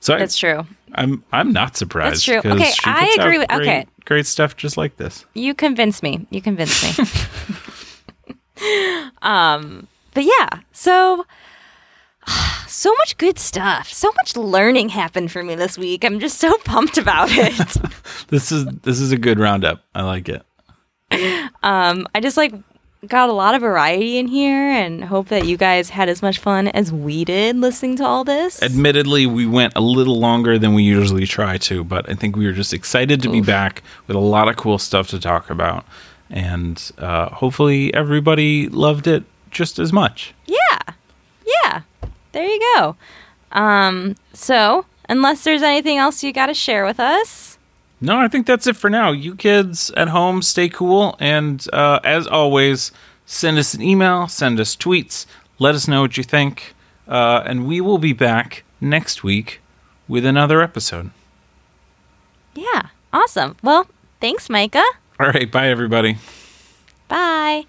So 0.01 0.15
I, 0.15 0.19
that's 0.19 0.37
true 0.37 0.67
I'm 0.95 1.25
I'm 1.33 1.53
not 1.53 1.77
surprised. 1.77 2.27
That's 2.27 2.43
true. 2.43 2.53
Okay, 2.53 2.73
I 2.85 3.17
agree 3.19 3.39
with- 3.39 3.49
great, 3.49 3.61
okay. 3.61 3.87
great 4.05 4.27
stuff 4.27 4.57
just 4.57 4.77
like 4.77 4.97
this. 4.97 5.25
You 5.35 5.55
convince 5.55 6.03
me. 6.03 6.27
You 6.31 6.43
convince 6.43 6.99
me. 6.99 7.07
um, 9.23 9.87
but 10.15 10.25
yeah, 10.25 10.61
so 10.73 11.27
so 12.69 12.93
much 12.99 13.17
good 13.19 13.39
stuff. 13.39 13.93
So 13.93 14.11
much 14.17 14.37
learning 14.37 14.91
happened 14.91 15.31
for 15.33 15.43
me 15.43 15.55
this 15.55 15.77
week. 15.79 16.05
I'm 16.05 16.21
just 16.21 16.39
so 16.39 16.57
pumped 16.65 16.99
about 16.99 17.29
it. 17.31 17.77
This 18.29 18.51
is 18.51 18.65
this 18.83 18.99
is 18.99 19.13
a 19.13 19.19
good 19.19 19.39
roundup. 19.39 19.85
I 19.95 20.03
like 20.05 20.27
it. 20.31 20.43
um, 21.63 22.07
I 22.15 22.21
just 22.21 22.39
like 22.39 22.55
got 23.07 23.29
a 23.29 23.33
lot 23.33 23.55
of 23.55 23.61
variety 23.61 24.17
in 24.17 24.27
here 24.29 24.71
and 24.71 25.05
hope 25.05 25.29
that 25.29 25.45
you 25.45 25.57
guys 25.59 25.91
had 25.91 26.09
as 26.09 26.23
much 26.23 26.39
fun 26.39 26.69
as 26.69 26.91
we 26.93 27.25
did 27.27 27.57
listening 27.57 27.97
to 27.97 28.05
all 28.05 28.25
this. 28.25 28.63
Admittedly, 28.63 29.27
we 29.27 29.45
went 29.45 29.75
a 29.77 29.81
little 29.83 30.19
longer 30.19 30.59
than 30.59 30.73
we 30.73 30.83
usually 30.83 31.27
try 31.27 31.59
to, 31.59 31.85
but 31.85 32.09
I 32.09 32.15
think 32.15 32.37
we 32.37 32.47
were 32.47 32.53
just 32.53 32.73
excited 32.73 33.21
to 33.23 33.29
be 33.31 33.41
back 33.43 33.83
with 34.07 34.17
a 34.17 34.21
lot 34.21 34.49
of 34.49 34.57
cool 34.57 34.79
stuff 34.79 35.09
to 35.09 35.19
talk 35.21 35.51
about, 35.51 35.85
and 36.31 36.91
uh, 36.97 37.29
hopefully 37.31 37.93
everybody 37.93 38.69
loved 38.69 39.07
it 39.07 39.25
just 39.51 39.79
as 39.79 39.93
much. 39.93 40.33
Yeah. 40.47 40.95
Yeah. 41.65 41.83
There 42.33 42.45
you 42.47 42.61
go. 42.77 42.97
Um, 43.53 44.17
so, 44.33 44.87
unless 45.09 45.45
there's 45.45 45.63
anything 45.63 45.99
else 45.99 46.23
you 46.25 46.33
got 46.33 46.47
to 46.47 46.55
share 46.55 46.85
with 46.85 46.99
us, 46.99 47.59
No, 48.01 48.19
I 48.19 48.29
think 48.29 48.47
that's 48.47 48.67
it 48.67 48.77
for 48.77 48.91
now. 48.91 49.13
You 49.13 49.35
kids 49.37 49.91
at 49.97 50.09
home, 50.09 50.43
stay 50.43 50.69
cool. 50.69 51.17
And 51.21 51.65
uh, 51.73 52.01
as 52.03 52.27
always, 52.27 52.91
send 53.27 53.59
us 53.59 53.75
an 53.75 53.83
email, 53.83 54.27
send 54.29 54.59
us 54.59 54.75
tweets, 54.75 55.27
let 55.59 55.75
us 55.75 55.87
know 55.87 56.01
what 56.03 56.17
you 56.17 56.25
think. 56.25 56.75
Uh, 57.07 57.43
and 57.45 57.67
we 57.67 57.81
will 57.81 57.99
be 57.99 58.13
back 58.13 58.65
next 58.81 59.23
week 59.23 59.61
with 60.09 60.25
another 60.25 60.63
episode. 60.63 61.11
yeah. 62.55 62.89
Awesome. 63.13 63.57
Well, 63.63 63.87
thanks, 64.23 64.49
Micah. 64.49 64.83
All 65.21 65.27
right. 65.29 65.51
Bye, 65.53 65.69
everybody. 65.69 66.17
Bye. 67.09 67.67